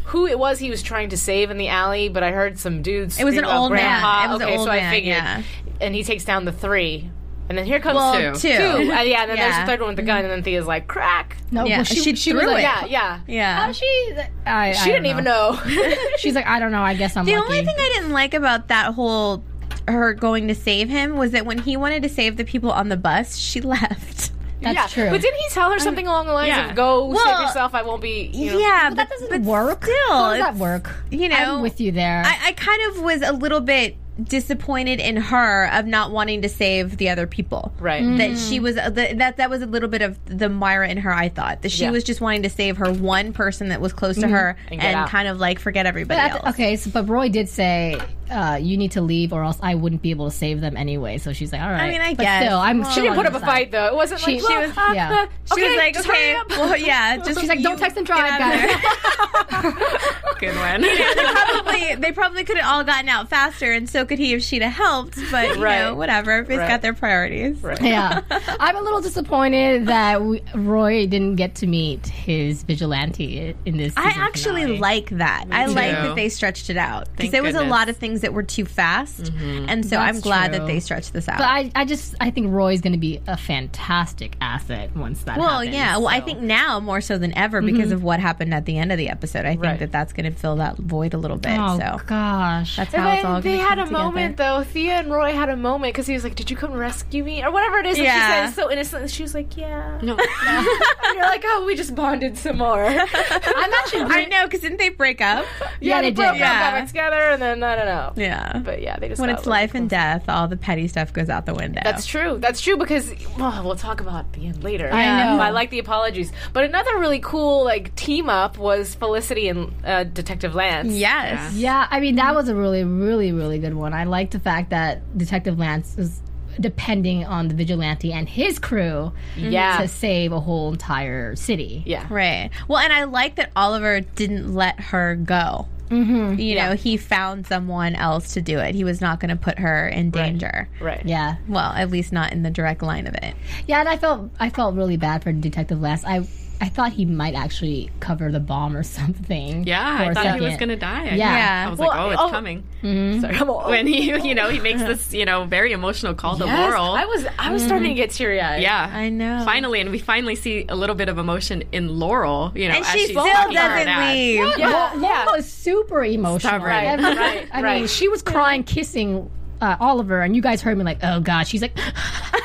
who 0.06 0.28
it 0.28 0.38
was 0.38 0.60
he 0.60 0.70
was 0.70 0.84
trying 0.84 1.10
to 1.10 1.18
save 1.18 1.50
in 1.50 1.58
the 1.58 1.70
alley, 1.70 2.10
but 2.10 2.22
I 2.24 2.32
heard 2.32 2.60
some 2.60 2.82
dudes. 2.82 3.20
It 3.20 3.24
was 3.24 3.38
an 3.38 3.46
old 3.46 3.72
man. 3.72 3.80
Grandpa. 4.02 4.26
It 4.26 4.34
was 4.34 4.42
an 4.42 4.48
okay, 4.48 4.58
old 4.58 4.68
so 4.68 4.72
I 4.72 4.78
man, 4.78 4.94
figured, 4.94 5.16
yeah. 5.16 5.44
and 5.82 5.96
he 5.96 6.04
takes 6.04 6.26
down 6.26 6.46
the 6.46 6.52
three. 6.52 7.10
And 7.48 7.58
then 7.58 7.66
here 7.66 7.80
comes 7.80 7.96
Well, 7.96 8.34
two. 8.34 8.40
two. 8.40 8.54
Uh, 8.54 9.02
yeah, 9.02 9.22
and 9.22 9.30
then 9.30 9.38
there's 9.38 9.40
Yeah. 9.54 9.66
the 9.66 9.72
third 9.72 9.80
one 9.80 9.90
with 9.90 9.98
the 9.98 10.02
gun, 10.04 10.24
and 10.24 10.32
then 10.32 10.42
Thea's 10.44 10.66
like, 10.66 10.88
crack. 10.88 11.38
No, 11.52 11.66
Yeah, 11.66 11.78
well, 11.78 11.84
she 11.86 11.96
she, 11.96 12.16
she 12.16 12.34
was 12.34 12.42
threw 12.44 12.52
like, 12.54 12.60
it. 12.60 12.64
Yeah, 12.64 12.86
yeah. 12.86 13.20
Yeah. 13.28 13.66
How 13.68 13.72
she? 13.72 14.16
I, 14.46 14.72
She 14.74 14.90
didn't 14.90 15.06
even 15.06 15.24
know. 15.24 15.60
She's 16.18 16.34
like, 16.34 16.48
I 16.48 16.60
don't 16.60 16.72
know. 16.72 16.82
I 16.82 16.96
guess 16.96 17.16
I'm 17.16 17.26
The 17.26 17.34
lucky. 17.34 17.44
only 17.46 17.66
thing 17.66 17.76
I 17.78 17.92
didn't 17.96 18.12
like 18.12 18.34
about 18.34 18.68
that 18.70 18.94
whole 18.96 19.44
her 19.88 20.14
going 20.16 20.48
to 20.48 20.56
save 20.56 20.90
him 20.90 21.16
was 21.18 21.32
that 21.32 21.46
when 21.46 21.60
he 21.60 21.78
wanted 21.78 22.02
to 22.04 22.10
save 22.10 22.38
the 22.38 22.46
people 22.46 22.72
on 22.72 22.90
the 22.90 22.98
bus, 22.98 23.36
she 23.38 23.62
left. 23.62 24.32
That's 24.62 24.76
yeah. 24.76 24.88
true. 24.88 25.10
But 25.12 25.22
didn't 25.22 25.40
he 25.40 25.50
tell 25.50 25.72
her 25.72 25.78
something 25.78 26.08
along 26.08 26.26
the 26.26 26.34
lines 26.34 26.48
yeah. 26.48 26.70
of 26.70 26.76
"Go 26.76 27.06
Well, 27.06 27.24
save 27.24 27.42
yourself. 27.46 27.76
I 27.76 27.84
won't 27.84 28.02
be." 28.02 28.32
You 28.34 28.54
know. 28.54 28.58
yeah, 28.60 28.90
but 28.90 28.96
that 28.96 29.10
doesn't 29.10 29.30
but 29.30 29.42
work. 29.42 29.84
Still, 29.84 29.96
How 30.10 30.30
does 30.32 30.40
that 30.40 30.56
work? 30.56 30.96
You 31.12 31.30
know, 31.30 31.36
I'm 31.36 31.62
with 31.62 31.80
you 31.80 31.92
there. 31.92 32.24
I, 32.26 32.48
I 32.48 32.52
kind 32.54 32.82
of 32.90 33.04
was 33.04 33.22
a 33.22 33.34
little 33.34 33.60
bit 33.62 33.96
disappointed 34.22 35.00
in 35.00 35.18
her 35.18 35.66
of 35.74 35.86
not 35.86 36.12
wanting 36.12 36.42
to 36.44 36.50
save 36.50 36.98
the 36.98 37.10
other 37.10 37.28
people. 37.28 37.74
Right. 37.80 38.18
That 38.18 38.38
she 38.38 38.60
was 38.60 38.78
uh, 38.78 38.90
the, 38.90 39.14
that 39.16 39.38
that 39.38 39.50
was 39.50 39.62
a 39.62 39.66
little 39.66 39.90
bit 39.90 40.02
of 40.02 40.18
the 40.26 40.48
Moira 40.50 40.88
in 40.90 40.98
her. 40.98 41.12
I 41.14 41.30
thought 41.30 41.62
that 41.64 41.72
she 41.72 41.84
Yeah. 41.84 41.92
was 41.92 42.04
just 42.04 42.22
wanting 42.22 42.44
to 42.44 42.50
save 42.50 42.78
her 42.78 42.92
one 42.92 43.34
person 43.34 43.70
that 43.70 43.82
was 43.82 43.92
close 43.94 44.18
to 44.18 44.28
her 44.28 44.56
And 44.72 44.82
and, 44.82 45.10
kind 45.10 45.28
of 45.28 45.40
like 45.40 45.60
forget 45.60 45.86
everybody 45.86 46.20
But 46.20 46.32
else. 46.46 46.54
okay, 46.56 46.76
so, 46.78 46.90
but 46.92 47.10
Roy 47.10 47.30
did 47.30 47.50
say 47.50 48.00
uh, 48.32 48.58
you 48.60 48.76
need 48.78 48.94
to 48.94 49.02
leave, 49.02 49.34
or 49.34 49.44
else 49.44 49.60
I 49.62 49.76
wouldn't 49.76 50.02
be 50.02 50.10
able 50.10 50.32
to 50.32 50.36
save 50.36 50.60
them 50.60 50.76
anyway. 50.78 51.20
So 51.20 51.32
she's 51.32 51.52
like, 51.54 51.62
all 51.62 51.70
right. 51.70 51.82
I 51.82 51.90
mean, 51.92 52.02
I 52.02 52.14
but 52.16 52.24
guess. 52.24 52.44
still, 52.44 52.58
I'm. 52.58 52.80
Well, 52.80 52.90
She 52.92 53.02
didn't 53.02 53.16
put 53.18 53.26
up 53.28 53.34
a 53.34 53.38
your 53.38 53.46
fight 53.46 53.72
though. 53.72 53.86
It 53.88 53.96
wasn't 53.96 54.22
She- 54.22 54.42
like 54.42 54.52
she 54.52 54.58
was- 54.58 54.78
uh, 54.78 54.92
yeah. 54.96 55.26
She 55.46 55.54
okay, 55.54 55.68
was 55.70 55.78
like, 55.78 55.94
just 55.94 56.10
okay, 56.10 56.36
well, 56.50 56.78
yeah, 56.78 57.18
just 57.18 57.40
She's 57.40 57.50
like, 57.50 57.62
don't 57.62 57.78
text 57.78 57.98
and 57.98 58.06
drive, 58.08 58.32
out 58.42 58.42
of 58.42 58.60
there." 58.60 59.72
Good 60.40 60.56
one. 60.56 60.82
they 60.82 61.14
probably 61.34 61.96
they 61.96 62.12
probably 62.12 62.44
could 62.46 62.58
have 62.58 62.72
all 62.74 62.84
gotten 62.84 63.10
out 63.10 63.30
faster, 63.30 63.72
and 63.72 63.88
so 63.90 64.05
could 64.06 64.20
he 64.20 64.34
if 64.34 64.44
she'd 64.44 64.62
have 64.62 64.74
helped. 64.74 65.18
But 65.32 65.58
you 65.58 65.64
Right. 65.64 65.82
know, 65.82 65.96
whatever. 65.96 66.32
Everybody's 66.32 66.60
Right. 66.60 66.68
got 66.70 66.82
their 66.82 66.94
priorities. 66.94 67.58
yeah, 67.82 68.22
I'm 68.60 68.76
a 68.76 68.82
little 68.82 69.02
disappointed 69.02 69.88
that 69.88 70.24
we, 70.24 70.42
Roy 70.54 71.06
didn't 71.08 71.36
get 71.36 71.56
to 71.56 71.68
meet 71.68 72.06
his 72.08 72.64
vigilante 72.64 73.56
in 73.66 73.78
this. 73.78 73.94
I 73.98 74.14
actually 74.16 74.62
finale. 74.64 74.80
like 74.80 75.10
that. 75.12 75.46
I 75.52 75.66
like 75.68 75.92
that 75.92 76.16
they 76.16 76.30
stretched 76.30 76.70
it 76.70 76.78
out 76.78 77.06
because 77.06 77.18
Thank 77.18 77.32
there 77.34 77.44
was 77.44 77.56
a 77.56 77.64
lot 77.64 77.90
of 77.90 77.98
things 77.98 78.22
that 78.22 78.34
were 78.34 78.44
too 78.44 78.66
fast, 78.66 79.32
and 79.40 79.84
so 79.84 79.92
That's 79.98 80.18
I'm 80.18 80.22
glad 80.22 80.50
true. 80.52 80.60
that 80.60 80.66
they 80.68 80.80
stretched 80.80 81.14
this 81.14 81.28
out. 81.28 81.38
But 81.38 81.48
I, 81.48 81.72
I 81.76 81.86
just, 81.86 82.16
I 82.22 82.32
think 82.32 82.52
Roy's 82.52 82.82
going 82.82 82.94
to 82.94 83.00
be 83.00 83.22
a 83.28 83.38
fantastic 83.38 84.36
asset 84.42 84.96
once 84.96 85.24
that. 85.24 85.38
well, 85.38 85.60
happens, 85.60 85.76
yeah. 85.76 85.98
Well, 85.98 86.08
I 86.08 86.20
think 86.22 86.40
now 86.42 86.80
more 86.80 87.02
so 87.02 87.18
than 87.18 87.36
ever 87.38 87.62
mm-hmm. 87.62 87.76
because 87.76 87.92
of 87.92 88.04
what 88.04 88.20
happened 88.20 88.54
at 88.54 88.66
the 88.66 88.78
end 88.78 88.92
of 88.92 88.98
the 88.98 89.10
episode. 89.10 89.46
I 89.46 89.52
think 89.52 89.64
Right. 89.64 89.80
that 89.80 89.92
that's 89.92 90.14
going 90.14 90.32
to 90.32 90.38
fill 90.38 90.58
that 90.58 90.78
void 90.78 91.14
a 91.14 91.18
little 91.18 91.38
bit. 91.38 91.58
Oh 91.60 91.78
so 91.80 92.00
gosh, 92.06 92.76
that's 92.76 92.94
And 92.94 93.04
how 93.04 93.12
it's 93.14 93.26
all 93.26 93.34
then 93.36 93.42
going 93.44 93.58
they 93.58 93.64
to 93.64 93.70
had 93.70 93.80
a 93.80 93.84
together. 93.86 93.95
Moment 94.04 94.38
though. 94.38 94.64
Thea 94.64 94.94
and 95.00 95.12
Roy 95.12 95.34
had 95.34 95.50
a 95.50 95.56
moment 95.58 95.94
because 95.94 96.08
he 96.08 96.14
was 96.14 96.24
like, 96.24 96.36
"Did 96.36 96.50
you 96.52 96.58
come 96.58 96.74
rescue 96.74 97.24
me?" 97.24 97.44
or 97.44 97.52
whatever 97.52 97.80
it 97.80 97.86
is. 97.86 97.98
And 97.98 98.06
Yeah. 98.06 98.48
she 98.48 98.54
said 98.54 98.62
so 98.64 98.72
innocently. 98.72 99.08
She 99.10 99.24
was 99.24 99.34
like, 99.34 99.56
"Yeah." 99.58 100.00
No. 100.02 100.18
and 100.48 100.68
you're 101.16 101.26
like, 101.26 101.44
"Oh, 101.46 101.64
we 101.66 101.76
just 101.76 101.96
bonded 101.96 102.38
some 102.38 102.58
more." 102.58 102.86
I'm 102.86 103.74
actually. 103.74 104.02
I 104.04 104.26
know 104.26 104.46
because 104.46 104.62
didn't 104.62 104.78
they 104.78 104.90
break 104.90 105.22
up? 105.22 105.46
Yeah, 105.82 106.02
they 106.02 106.12
broke 106.12 106.34
did. 106.34 106.42
up, 106.42 106.50
Yeah. 106.50 106.72
got 106.72 106.80
back 106.80 106.88
together, 106.88 107.22
and 107.32 107.42
then 107.42 107.64
I 107.64 107.76
don't 107.76 107.86
know. 107.86 108.14
Yeah. 108.16 108.60
But 108.60 108.82
yeah, 108.82 108.98
they 108.98 109.10
just 109.10 109.20
when 109.22 109.30
it's 109.30 109.38
a 109.38 109.40
little 109.42 109.52
life 109.52 109.76
and 109.76 109.90
death, 109.90 110.26
all 110.30 110.48
the 110.48 110.58
petty 110.58 110.88
stuff 110.88 111.14
goes 111.14 111.30
out 111.30 111.46
the 111.46 111.54
window. 111.54 111.82
That's 111.84 112.06
true. 112.06 112.38
That's 112.40 112.62
true 112.62 112.78
because 112.78 113.14
well, 113.38 113.64
we'll 113.64 113.76
talk 113.76 114.02
about 114.02 114.32
the 114.34 114.48
end 114.48 114.64
later. 114.64 114.90
I 114.92 115.06
know. 115.36 115.42
I 115.42 115.50
like 115.52 115.70
the 115.70 115.80
apologies, 115.80 116.32
but 116.54 116.64
another 116.64 116.98
really 117.00 117.20
cool 117.20 117.64
like 117.64 117.94
team 117.96 118.30
up 118.30 118.58
was 118.58 118.96
Felicity 118.96 119.48
and 119.50 119.74
uh, 119.86 120.04
Detective 120.04 120.56
Lance. 120.56 120.92
Yes. 120.94 121.54
Yeah, 121.54 121.88
I 121.90 122.00
mean 122.00 122.16
that 122.16 122.34
was 122.36 122.50
a 122.50 122.56
really, 122.56 122.84
really, 122.84 123.32
really 123.32 123.60
good 123.60 123.74
one. 123.74 123.85
I 123.94 124.06
like 124.06 124.32
the 124.32 124.40
fact 124.40 124.70
that 124.72 125.18
Detective 125.18 125.60
Lance 125.60 125.98
is 125.98 126.22
depending 126.60 127.26
on 127.26 127.50
the 127.50 127.54
vigilante 127.54 128.14
and 128.14 128.30
his 128.30 128.60
crew 128.60 129.12
Yeah. 129.36 129.78
to 129.82 129.88
save 129.90 130.32
a 130.32 130.40
whole 130.40 130.72
entire 130.72 131.36
city. 131.36 131.84
Yeah. 131.86 132.06
Right. 132.10 132.50
Well, 132.70 132.80
and 132.80 132.94
I 132.94 133.04
like 133.04 133.36
that 133.36 133.52
Oliver 133.58 134.00
didn't 134.00 134.54
let 134.56 134.80
her 134.80 135.16
go. 135.16 135.68
Mm-hmm. 135.90 136.40
You 136.40 136.56
know, 136.56 136.74
he 136.74 136.98
found 136.98 137.46
someone 137.46 137.94
else 137.94 138.34
to 138.34 138.42
do 138.42 138.58
it. 138.58 138.74
He 138.74 138.84
was 138.84 139.02
not 139.02 139.20
going 139.20 139.30
to 139.30 139.36
put 139.36 139.60
her 139.60 139.88
in 139.88 140.10
danger. 140.12 140.68
Right. 140.80 141.06
Yeah. 141.06 141.36
Well, 141.48 141.72
at 141.74 141.92
least 141.92 142.12
not 142.12 142.32
in 142.32 142.42
the 142.42 142.50
direct 142.50 142.82
line 142.82 143.06
of 143.06 143.14
it. 143.16 143.36
Yeah, 143.68 143.82
and 143.82 143.90
I 143.90 143.98
felt 143.98 144.32
I 144.40 144.50
felt 144.50 144.76
really 144.76 144.98
bad 144.98 145.24
for 145.24 145.32
Detective 145.32 145.80
Lance. 145.82 146.04
I 146.04 146.26
I 146.62 146.70
thought 146.70 146.94
he 146.94 147.06
might 147.06 147.36
actually 147.36 147.90
cover 148.00 148.32
the 148.32 148.40
bomb 148.40 148.76
or 148.78 148.84
something. 149.00 149.66
Yeah, 149.66 149.98
for 149.98 150.04
I 150.04 150.06
a 150.12 150.14
thought 150.14 150.36
he 150.40 150.42
was 150.46 150.56
gonna 150.58 150.76
die. 150.76 151.10
I, 151.12 151.16
Yeah. 151.16 151.66
I 151.68 151.70
was 151.70 151.80
Well, 151.80 151.90
like, 151.90 152.00
oh, 152.00 152.10
it's 152.12 152.22
oh, 152.22 152.30
coming. 152.30 152.64
Mm-hmm. 152.82 153.22
Sorry, 153.22 153.36
I'm 153.36 153.50
all- 153.50 153.70
When 153.70 153.88
he, 153.88 154.12
you 154.12 154.36
know, 154.36 154.50
he 154.50 154.60
makes 154.60 154.82
this, 154.82 155.14
you 155.14 155.26
know, 155.26 155.44
very 155.46 155.72
emotional 155.74 156.14
call 156.14 156.38
to 156.38 156.46
Yes, 156.46 156.60
Laurel. 156.60 156.94
I 156.94 157.06
was 157.06 157.26
I 157.40 157.52
was 157.52 157.64
starting 157.64 157.90
to 157.90 157.94
get 157.96 158.12
teary 158.12 158.40
eyed. 158.42 158.62
yeah, 158.62 158.90
I 158.94 159.10
know. 159.10 159.44
Finally, 159.46 159.82
and 159.82 159.92
we 159.92 160.00
finally 160.00 160.36
see 160.36 160.66
a 160.70 160.76
little 160.76 160.96
bit 160.96 161.10
of 161.10 161.18
emotion 161.18 161.64
in 161.72 162.00
Laurel. 162.00 162.52
You 162.56 162.70
know, 162.70 162.76
And 162.76 162.86
as 162.86 162.92
she 162.92 163.00
she's 163.00 163.10
still 163.10 163.26
talking 163.26 163.54
to 163.56 163.62
her 163.62 163.68
doesn't 163.70 163.86
dad. 163.88 164.14
leave. 164.14 164.58
Yeah, 164.58 164.70
Laurel, 164.94 165.00
Laurel 165.00 165.34
is 165.36 165.52
super 165.52 166.04
emotional. 166.04 166.40
Stubborn. 166.52 166.72
I 166.72 166.86
Right, 166.86 167.00
mean, 167.00 167.18
right, 167.18 167.48
I 167.52 167.56
mean, 167.58 167.64
right. 167.82 167.90
she 167.90 168.08
was 168.08 168.22
crying, 168.22 168.64
kissing 168.64 169.30
uh, 169.62 169.76
Oliver, 169.80 170.22
and 170.22 170.36
you 170.36 170.42
guys 170.42 170.62
heard 170.62 170.78
me 170.78 170.84
like, 170.84 171.00
"Oh 171.04 171.20
God!" 171.20 171.48
She's 171.48 171.62
like, 171.62 171.78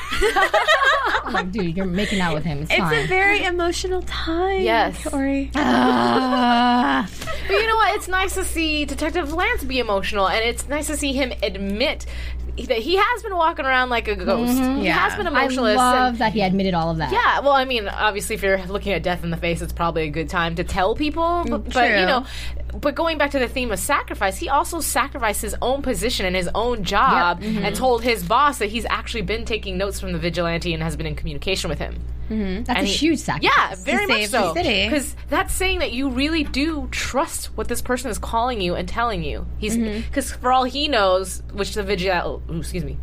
"I'm 1.25 1.33
like, 1.33 1.53
dude, 1.53 1.77
you're 1.77 1.87
making 1.87 2.21
out 2.21 2.35
with 2.35 2.45
him. 2.45 2.63
It's, 2.63 2.71
It's 2.71 2.81
fine." 2.81 3.05
a 3.05 3.07
very 3.07 3.45
emotional 3.45 4.03
time. 4.03 4.61
Yes. 4.63 4.97
Kaori. 4.99 5.51
Ah. 6.23 7.09
But 7.47 7.55
you 7.55 7.67
know 7.67 7.75
what? 7.77 7.95
It's 7.97 8.09
nice 8.09 8.35
to 8.35 8.45
see 8.45 8.85
Detective 8.85 9.33
Lance 9.33 9.65
be 9.65 9.79
emotional, 9.79 10.29
and 10.29 10.45
it's 10.45 10.69
nice 10.69 10.87
to 10.89 10.97
see 10.97 11.13
him 11.13 11.33
admit 11.43 12.07
that 12.67 12.79
he 12.79 12.97
has 12.97 13.23
been 13.23 13.35
walking 13.37 13.65
around 13.65 13.89
like 13.91 14.07
a 14.09 14.15
ghost. 14.17 14.53
He 14.53 14.85
Yeah. 14.87 14.99
has 14.99 15.17
been 15.17 15.27
emotional. 15.27 15.67
I 15.67 15.75
love 15.75 16.09
and- 16.11 16.19
that 16.19 16.33
he 16.33 16.43
admitted 16.43 16.75
all 16.75 16.91
of 16.91 16.99
that. 16.99 17.13
yeah, 17.13 17.41
well, 17.41 17.53
I 17.53 17.65
mean, 17.65 17.89
obviously, 17.89 18.35
if 18.35 18.43
you're 18.43 18.59
looking 18.67 18.93
at 18.93 19.03
death 19.03 19.25
in 19.25 19.31
the 19.31 19.37
face, 19.37 19.63
it's 19.63 19.73
probably 19.73 20.03
a 20.03 20.11
good 20.11 20.29
time 20.29 20.57
to 20.57 20.65
tell 20.65 20.95
people. 20.95 21.45
But, 21.49 21.73
but, 21.73 21.89
you 21.91 22.07
know, 22.07 22.27
but 22.73 22.95
going 22.95 23.19
back 23.19 23.31
to 23.33 23.39
the 23.39 23.49
theme 23.49 23.71
of 23.73 23.79
sacrifice, 23.79 24.37
he 24.37 24.49
also 24.49 24.81
sacrificed 24.81 25.43
his 25.43 25.55
own 25.63 25.83
position 25.83 26.27
and 26.27 26.35
his 26.37 26.49
own 26.55 26.85
job, 26.85 27.43
and 27.43 27.75
told 27.77 28.03
his 28.03 28.23
boss 28.23 28.59
that 28.59 28.67
he's 28.71 28.87
actually 28.91 29.23
been 29.23 29.45
taking 29.45 29.79
notes 29.79 30.01
from 30.01 30.13
the 30.13 30.19
vigilante 30.19 30.73
and 30.75 30.83
has 30.83 30.97
been 30.97 31.07
in 31.07 31.15
communication 31.17 31.69
with 31.71 31.79
him. 31.79 31.95
that's 32.29 32.69
And 32.69 32.79
a 32.79 32.83
he- 32.85 32.93
huge 32.93 33.19
sacrifice. 33.19 33.57
Yeah, 33.57 33.75
very 33.85 34.07
much 34.07 34.17
save 34.19 34.29
so. 34.31 34.55
Because 34.55 35.17
that's 35.29 35.53
saying 35.53 35.81
that 35.81 35.93
you 35.93 36.11
really 36.11 36.45
do 36.45 36.89
trust 36.93 37.47
what 37.57 37.67
this 37.69 37.83
person 37.83 38.11
is 38.11 38.19
calling 38.19 38.61
you 38.61 38.75
and 38.77 38.89
telling 38.89 39.25
you. 39.25 39.47
He's 39.59 39.77
Mm-hmm. 39.77 40.03
because 40.09 40.31
for 40.33 40.53
all 40.53 40.65
he 40.65 40.87
knows, 40.89 41.43
which 41.53 41.75
the 41.75 41.83
vigilante, 41.83 42.25
oh, 42.49 42.57
excuse 42.59 42.85
me. 42.85 42.97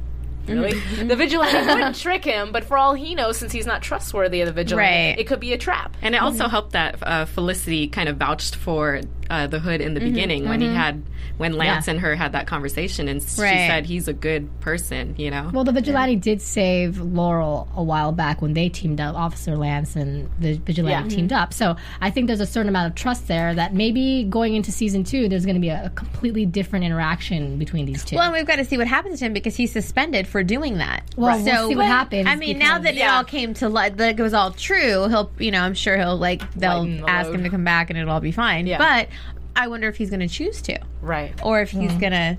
Really? 0.47 0.71
Mm-hmm. 0.79 1.07
the 1.09 1.15
vigilante 1.17 1.57
wouldn't 1.57 1.97
trick 1.97 2.23
him, 2.23 2.53
but 2.53 2.63
for 2.63 2.77
all 2.77 2.93
he 2.93 3.15
knows, 3.15 3.35
since 3.37 3.51
he's 3.51 3.65
not 3.65 3.81
trustworthy 3.81 4.39
of 4.39 4.47
the 4.47 4.53
vigilante, 4.53 4.87
Right. 5.09 5.19
it 5.19 5.27
could 5.27 5.41
be 5.41 5.51
a 5.51 5.57
trap. 5.57 5.97
And 6.01 6.15
it 6.15 6.21
also 6.21 6.47
helped 6.47 6.71
that 6.71 6.95
uh, 7.01 7.25
Felicity 7.25 7.89
kind 7.89 8.07
of 8.07 8.15
vouched 8.15 8.55
for 8.55 9.01
uh, 9.29 9.47
the 9.47 9.59
hood 9.59 9.81
in 9.81 9.93
the 9.93 9.99
mm-hmm. 9.99 10.09
beginning 10.09 10.49
when 10.49 10.61
he 10.61 10.67
mm-hmm. 10.67 10.75
had 10.75 11.03
when 11.37 11.53
Lance 11.53 11.87
Yeah. 11.87 11.91
and 11.91 11.99
her 12.01 12.15
had 12.15 12.31
that 12.31 12.47
conversation, 12.47 13.07
and 13.07 13.21
she 13.21 13.27
said 13.27 13.85
he's 13.85 14.07
a 14.07 14.13
good 14.13 14.47
person. 14.61 15.15
You 15.17 15.31
know. 15.31 15.51
Well, 15.53 15.63
the 15.63 15.71
vigilante 15.71 16.15
did 16.15 16.41
save 16.41 16.99
Laurel 16.99 17.67
a 17.75 17.83
while 17.83 18.11
back 18.11 18.41
when 18.41 18.53
they 18.53 18.69
teamed 18.69 18.99
up. 18.99 19.15
Officer 19.15 19.55
Lance 19.55 19.95
and 19.95 20.29
the 20.39 20.57
vigilante 20.57 21.09
Yeah. 21.09 21.15
teamed 21.15 21.31
mm-hmm. 21.31 21.43
up. 21.43 21.53
So 21.53 21.75
I 22.01 22.09
think 22.09 22.27
there's 22.27 22.39
a 22.39 22.45
certain 22.45 22.69
amount 22.69 22.91
of 22.91 22.95
trust 22.95 23.27
there 23.27 23.53
that 23.55 23.73
maybe 23.73 24.23
going 24.23 24.55
into 24.55 24.71
season 24.71 25.03
two, 25.03 25.27
there's 25.27 25.45
going 25.45 25.55
to 25.55 25.61
be 25.61 25.69
a, 25.69 25.85
a 25.85 25.89
completely 25.91 26.45
different 26.45 26.85
interaction 26.85 27.57
between 27.57 27.85
these 27.85 28.03
two. 28.03 28.15
Well, 28.15 28.25
and 28.25 28.33
we've 28.33 28.45
got 28.45 28.57
to 28.57 28.65
see 28.65 28.77
what 28.77 28.87
happens 28.87 29.19
to 29.19 29.25
him 29.25 29.33
because 29.33 29.55
he's 29.55 29.71
suspended 29.71 30.27
for 30.27 30.43
doing 30.43 30.77
that. 30.77 31.03
Well, 31.15 31.41
we'll 31.43 31.69
see 31.69 31.75
what 31.75 31.85
happens 31.85 32.27
I 32.27 32.35
mean, 32.35 32.57
now 32.57 32.79
because- 32.79 32.95
that 32.95 33.03
it 33.03 33.07
all 33.07 33.23
came 33.23 33.53
to 33.55 33.69
light, 33.69 33.97
that 33.97 34.19
it 34.19 34.21
was 34.21 34.33
all 34.33 34.51
true. 34.51 35.07
He'll, 35.07 35.31
you 35.39 35.51
know, 35.51 35.61
I'm 35.61 35.73
sure 35.73 35.97
he'll 35.97 36.17
like 36.17 36.51
they'll 36.53 36.83
the 36.83 37.03
ask 37.07 37.27
load. 37.27 37.35
him 37.35 37.43
to 37.43 37.49
come 37.49 37.63
back 37.63 37.89
and 37.89 37.97
it'll 37.97 38.11
all 38.11 38.19
be 38.19 38.31
fine. 38.31 38.67
Yeah. 38.67 38.77
But 38.77 39.09
I 39.57 39.67
wonder 39.67 39.87
if 39.89 39.97
he's 39.97 40.09
going 40.09 40.19
to 40.21 40.27
choose 40.27 40.61
to, 40.63 40.79
Right. 41.01 41.33
or 41.43 41.61
if 41.61 41.71
he's 41.71 41.91
going 41.93 42.13
to 42.13 42.37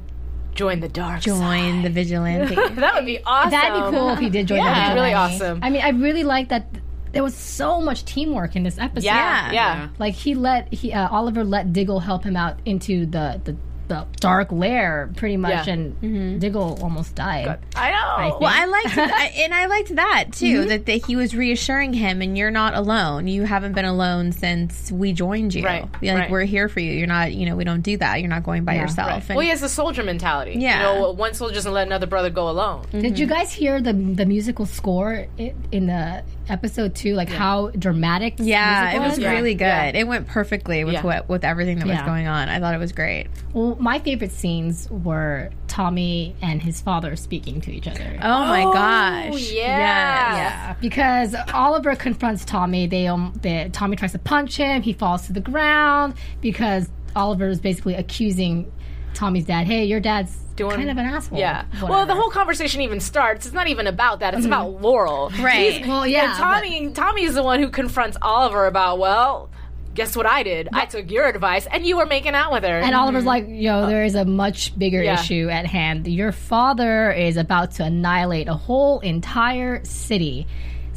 Join 0.55 0.81
the 0.81 0.89
dark 0.89 1.21
join 1.21 1.83
the 1.83 1.91
vigilante. 1.91 2.55
That 2.75 2.95
would 2.97 3.07
be 3.07 3.23
awesome. 3.25 3.51
That'd 3.53 3.75
be 3.93 3.97
cool 3.97 4.09
if 4.11 4.19
he 4.19 4.29
did 4.29 4.49
join 4.49 4.59
Yeah, 4.59 4.65
the 4.65 4.71
that'd 4.71 4.97
be 4.97 5.01
vigilante. 5.03 5.11
really 5.13 5.15
awesome. 5.15 5.61
I 5.63 5.71
mean, 5.71 5.83
I 5.83 5.91
really 5.91 6.25
like 6.25 6.49
that. 6.49 6.67
There 7.13 7.23
was 7.23 7.35
so 7.37 7.81
much 7.81 8.05
teamwork 8.05 8.57
in 8.57 8.65
this 8.65 8.77
episode. 8.77 9.05
Yeah, 9.07 9.53
Yeah. 9.53 9.53
yeah. 9.53 9.89
Like 10.01 10.15
he 10.15 10.35
let 10.35 10.73
he 10.75 10.93
uh, 10.93 11.09
Oliver 11.11 11.45
let 11.45 11.73
Diggle 11.73 12.01
help 12.01 12.25
him 12.25 12.37
out 12.37 12.59
into 12.65 13.07
the 13.07 13.41
the, 13.45 13.57
the 13.89 14.07
dark 14.21 14.53
lair 14.53 15.11
pretty 15.17 15.37
much, 15.37 15.67
Yeah. 15.67 15.73
and 15.73 16.01
mm-hmm. 16.01 16.39
Diggle 16.39 16.79
almost 16.83 17.15
died. 17.15 17.59
I 17.75 17.91
know. 17.91 18.31
think. 18.31 18.41
Well, 18.41 18.53
I 18.55 18.65
liked, 18.67 18.99
I, 18.99 19.25
and 19.39 19.55
I 19.55 19.67
liked 19.67 19.95
that 19.97 20.33
too. 20.33 20.61
Mm-hmm. 20.61 20.69
That, 20.69 20.87
that 20.87 21.07
he 21.07 21.17
was 21.17 21.35
reassuring 21.35 21.93
him, 21.93 22.23
and 22.23 22.37
you're 22.37 22.51
not 22.51 22.75
alone. 22.75 23.27
You 23.27 23.45
haven't 23.45 23.73
been 23.73 23.85
alone 23.85 24.33
since 24.33 24.93
we 24.93 25.13
joined 25.13 25.55
you. 25.55 25.65
Right, 25.65 25.89
Like 26.03 26.03
right. 26.03 26.31
we're 26.31 26.45
here 26.45 26.69
for 26.69 26.81
you. 26.81 26.93
You're 26.93 27.07
not, 27.07 27.33
you 27.33 27.47
know, 27.47 27.57
we 27.57 27.65
don't 27.65 27.83
do 27.83 27.97
that. 27.97 28.21
You're 28.21 28.31
not 28.31 28.45
going 28.45 28.65
by 28.65 28.75
Yeah. 28.75 28.83
yourself. 28.83 29.09
Right. 29.09 29.29
And- 29.29 29.37
well, 29.37 29.45
he 29.45 29.51
has 29.51 29.63
a 29.63 29.69
soldier 29.69 30.03
mentality. 30.03 30.55
Yeah. 30.59 30.93
You 30.93 31.01
know, 31.01 31.11
one 31.13 31.35
soldier 31.35 31.55
doesn't 31.55 31.73
let 31.73 31.87
another 31.87 32.07
brother 32.07 32.31
go 32.31 32.49
alone. 32.49 32.87
Did 32.91 33.19
you 33.19 33.27
mm-hmm. 33.27 33.35
guys 33.35 33.53
hear 33.53 33.81
the 33.81 33.93
the 33.93 34.27
musical 34.27 34.67
score 34.67 35.27
in 35.39 35.87
the 35.87 36.23
episode 36.49 36.95
two? 36.95 37.15
Like 37.15 37.29
how 37.29 37.69
dramatic? 37.71 38.37
the 38.39 38.45
yeah, 38.45 38.91
it 38.91 38.99
music 39.01 39.09
was 39.11 39.19
Yeah. 39.19 39.31
really 39.33 39.55
good. 39.55 39.65
Yeah. 39.65 39.87
It 39.95 40.07
went 40.07 40.27
perfectly 40.27 40.85
with 40.85 40.95
Yeah. 40.95 41.03
what 41.03 41.29
with 41.29 41.45
everything 41.45 41.79
that 41.79 41.87
was 41.87 41.97
Yeah. 41.97 42.07
going 42.07 42.27
on. 42.27 42.49
I 42.49 42.59
thought 42.61 42.75
it 42.75 42.79
was 42.79 42.93
great. 42.93 43.27
Well, 43.53 43.77
my 43.81 43.99
favorite 43.99 44.33
scenes 44.33 44.89
were 44.91 45.51
Tommy 45.67 46.35
and 46.43 46.63
his 46.63 46.81
father 46.81 47.15
speaking 47.17 47.61
to 47.63 47.73
each 47.73 47.87
other. 47.87 48.19
Oh, 48.23 48.47
my 48.47 48.63
gosh! 48.63 49.51
yeah. 49.53 49.63
Yes. 49.63 50.37
Yeah, 50.39 50.75
because 50.81 51.35
Oliver 51.55 51.95
confronts 51.95 52.45
Tommy. 52.45 52.87
They, 52.87 53.07
um, 53.07 53.33
they 53.43 53.69
Tommy 53.73 53.97
tries 53.97 54.13
to 54.13 54.19
punch 54.19 54.57
him. 54.57 54.83
He 54.83 54.93
falls 54.93 55.27
to 55.27 55.33
the 55.33 55.41
ground 55.41 56.15
because 56.41 56.89
Oliver 57.17 57.49
is 57.49 57.61
basically 57.61 57.95
accusing 57.95 58.71
Tommy's 59.19 59.45
dad. 59.47 59.67
Hey, 59.67 59.85
your 59.85 59.99
dad's 59.99 60.37
Doing- 60.55 60.77
kind 60.77 60.91
of 60.91 60.97
an 60.97 61.05
asshole. 61.07 61.39
Yeah. 61.39 61.65
Well, 61.83 62.07
the 62.07 62.15
whole 62.15 62.31
conversation 62.31 62.81
even 62.83 63.01
starts. 63.01 63.47
It's 63.47 63.55
not 63.55 63.67
even 63.67 63.87
about 63.89 64.21
that. 64.21 64.33
It's 64.35 64.45
mm-hmm. 64.45 64.53
about 64.53 64.81
Laurel. 64.81 65.31
Right. 65.41 65.73
He's- 65.73 65.89
Well, 65.89 66.07
yeah, 66.07 66.35
Tommy, 66.37 66.91
Tommy 66.93 67.25
is 67.25 67.35
the 67.35 67.43
one 67.43 67.61
who 67.61 67.69
confronts 67.69 68.17
Oliver 68.23 68.67
about. 68.67 68.99
Well, 68.99 69.51
guess 69.95 70.15
what 70.17 70.27
I 70.27 70.45
did? 70.45 70.69
I 70.73 70.87
took 70.87 71.11
your 71.11 71.27
advice, 71.27 71.67
and 71.67 71.85
you 71.85 71.97
were 71.97 72.07
making 72.07 72.35
out 72.35 72.53
with 72.53 72.63
her. 72.63 72.79
And 72.79 72.95
Oliver's 72.95 73.21
mm-hmm. 73.21 73.27
like, 73.27 73.47
yo, 73.49 73.79
uh, 73.79 73.87
there 73.87 74.05
is 74.05 74.15
a 74.15 74.25
much 74.25 74.79
bigger 74.79 75.03
Yeah. 75.03 75.15
issue 75.15 75.49
at 75.49 75.67
hand. 75.67 76.07
Your 76.07 76.31
father 76.31 77.11
is 77.11 77.37
about 77.37 77.73
to 77.73 77.85
annihilate 77.85 78.47
a 78.47 78.55
whole 78.55 79.01
entire 79.01 79.85
city. 79.85 80.47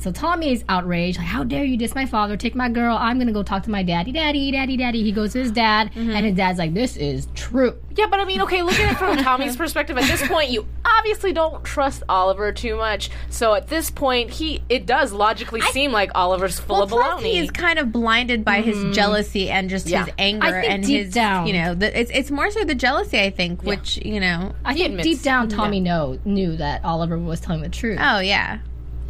So 0.01 0.11
Tommy 0.11 0.51
is 0.51 0.65
outraged. 0.67 1.19
Like, 1.19 1.27
how 1.27 1.43
dare 1.43 1.63
you 1.63 1.77
diss 1.77 1.93
my 1.93 2.07
father? 2.07 2.35
Take 2.35 2.55
my 2.55 2.69
girl. 2.69 2.97
I'm 2.99 3.19
gonna 3.19 3.31
go 3.31 3.43
talk 3.43 3.61
to 3.63 3.69
my 3.69 3.83
daddy, 3.83 4.11
daddy, 4.11 4.51
daddy, 4.51 4.75
daddy. 4.75 5.03
He 5.03 5.11
goes 5.11 5.33
to 5.33 5.39
his 5.39 5.51
dad, 5.51 5.91
mm-hmm. 5.93 6.09
and 6.09 6.25
his 6.25 6.35
dad's 6.35 6.57
like, 6.57 6.73
"This 6.73 6.97
is 6.97 7.27
true." 7.35 7.77
Yeah, 7.95 8.07
but 8.09 8.19
I 8.19 8.25
mean, 8.25 8.41
okay, 8.41 8.63
looking 8.63 8.85
at 8.85 8.93
it 8.93 8.97
from 8.97 9.17
Tommy's 9.23 9.55
perspective, 9.55 9.95
at 9.99 10.05
this 10.05 10.27
point, 10.27 10.49
you 10.49 10.65
obviously 10.83 11.33
don't 11.33 11.63
trust 11.63 12.01
Oliver 12.09 12.51
too 12.51 12.77
much. 12.77 13.11
So 13.29 13.53
at 13.53 13.67
this 13.67 13.91
point, 13.91 14.31
he 14.31 14.63
it 14.69 14.87
does 14.87 15.11
logically 15.11 15.61
seem 15.61 15.91
like 15.91 16.09
Oliver's 16.15 16.59
full 16.59 16.77
Well, 16.77 16.83
of 16.85 16.89
plus 16.89 17.21
baloney. 17.21 17.33
he's 17.33 17.51
kind 17.51 17.77
of 17.77 17.91
blinded 17.91 18.43
by 18.43 18.61
his 18.61 18.77
mm-hmm. 18.77 18.93
jealousy 18.93 19.51
and 19.51 19.69
just 19.69 19.85
Yeah. 19.85 20.05
his 20.05 20.13
anger 20.17 20.47
I 20.47 20.61
think 20.61 20.73
and 20.73 20.83
deep 20.83 21.05
his, 21.05 21.13
down- 21.13 21.45
you 21.45 21.53
know, 21.53 21.75
the, 21.75 21.99
it's 21.99 22.09
it's 22.11 22.31
more 22.31 22.49
so 22.49 22.63
the 22.63 22.73
jealousy. 22.73 23.19
I 23.19 23.29
think, 23.29 23.61
which 23.61 23.97
you 24.03 24.19
know, 24.19 24.55
I 24.65 24.73
think 24.73 24.87
admits- 24.87 25.07
deep 25.07 25.21
down, 25.21 25.47
Tommy 25.47 25.79
know 25.79 26.17
knew 26.25 26.55
that 26.55 26.83
Oliver 26.83 27.19
was 27.19 27.39
telling 27.39 27.61
the 27.61 27.69
truth. 27.69 27.99
oh 28.01 28.19
yeah. 28.19 28.59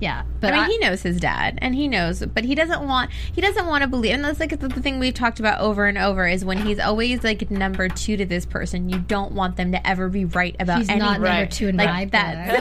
Yeah, 0.02 0.24
but 0.42 0.52
I 0.52 0.56
mean, 0.58 0.64
I- 0.64 0.68
he 0.68 0.78
knows 0.80 1.02
his 1.04 1.20
dad, 1.20 1.58
and 1.62 1.74
he 1.74 1.88
knows, 1.88 2.26
but 2.26 2.44
he 2.44 2.54
doesn't 2.56 2.86
want. 2.86 3.10
He 3.34 3.40
doesn't 3.40 3.66
want 3.68 3.84
to 3.84 3.88
believe, 3.88 4.14
and 4.16 4.26
that's 4.26 4.40
like 4.42 4.60
the, 4.60 4.68
the 4.68 4.82
thing 4.82 5.00
we've 5.00 5.14
talked 5.14 5.40
about 5.40 5.62
over 5.62 5.86
and 5.86 5.98
over 5.98 6.28
is 6.28 6.44
when 6.44 6.58
he's 6.66 6.80
always 6.80 7.24
like 7.24 7.50
number 7.50 7.88
two 7.88 8.18
to 8.18 8.26
this 8.26 8.46
person. 8.46 8.90
You 8.90 9.00
don't 9.00 9.32
want 9.32 9.56
them 9.56 9.72
to 9.72 9.88
ever 9.88 10.10
be 10.10 10.26
right 10.26 10.56
about 10.60 10.80
he's 10.80 10.90
anything. 10.90 11.06
not 11.08 11.14
number 11.22 11.28
Right. 11.28 11.50
two 11.52 11.70
in 11.70 11.78
Like 11.78 11.88
my 11.90 12.06
that. 12.06 12.52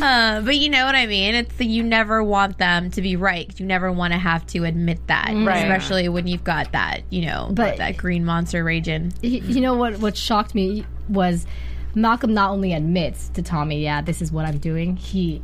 Uh, 0.02 0.40
but 0.42 0.56
you 0.56 0.68
know 0.68 0.84
what 0.84 0.94
I 0.94 1.06
mean. 1.06 1.34
It's 1.34 1.54
the, 1.56 1.64
you 1.66 1.82
never 1.82 2.22
want 2.22 2.58
them 2.58 2.90
to 2.92 3.02
be 3.02 3.16
right. 3.16 3.48
You 3.58 3.66
never 3.66 3.90
want 3.90 4.12
to 4.12 4.18
have 4.18 4.46
to 4.48 4.64
admit 4.64 4.98
that, 5.06 5.28
Right. 5.34 5.56
especially 5.58 6.08
when 6.08 6.26
you've 6.26 6.44
got 6.44 6.72
that, 6.72 7.02
you 7.10 7.22
know, 7.26 7.48
But- 7.52 7.78
that 7.78 7.96
green 7.96 8.24
monster 8.24 8.62
raging. 8.64 9.12
You 9.22 9.60
know 9.60 9.74
what 9.74 9.98
what 9.98 10.16
shocked 10.16 10.54
me 10.54 10.84
was 11.08 11.46
Malcolm 11.94 12.34
not 12.34 12.50
only 12.50 12.72
admits 12.72 13.28
to 13.30 13.42
Tommy, 13.42 13.82
yeah, 13.82 14.02
this 14.02 14.20
is 14.20 14.30
what 14.30 14.44
I'm 14.46 14.58
doing. 14.58 14.96
He 14.96 15.42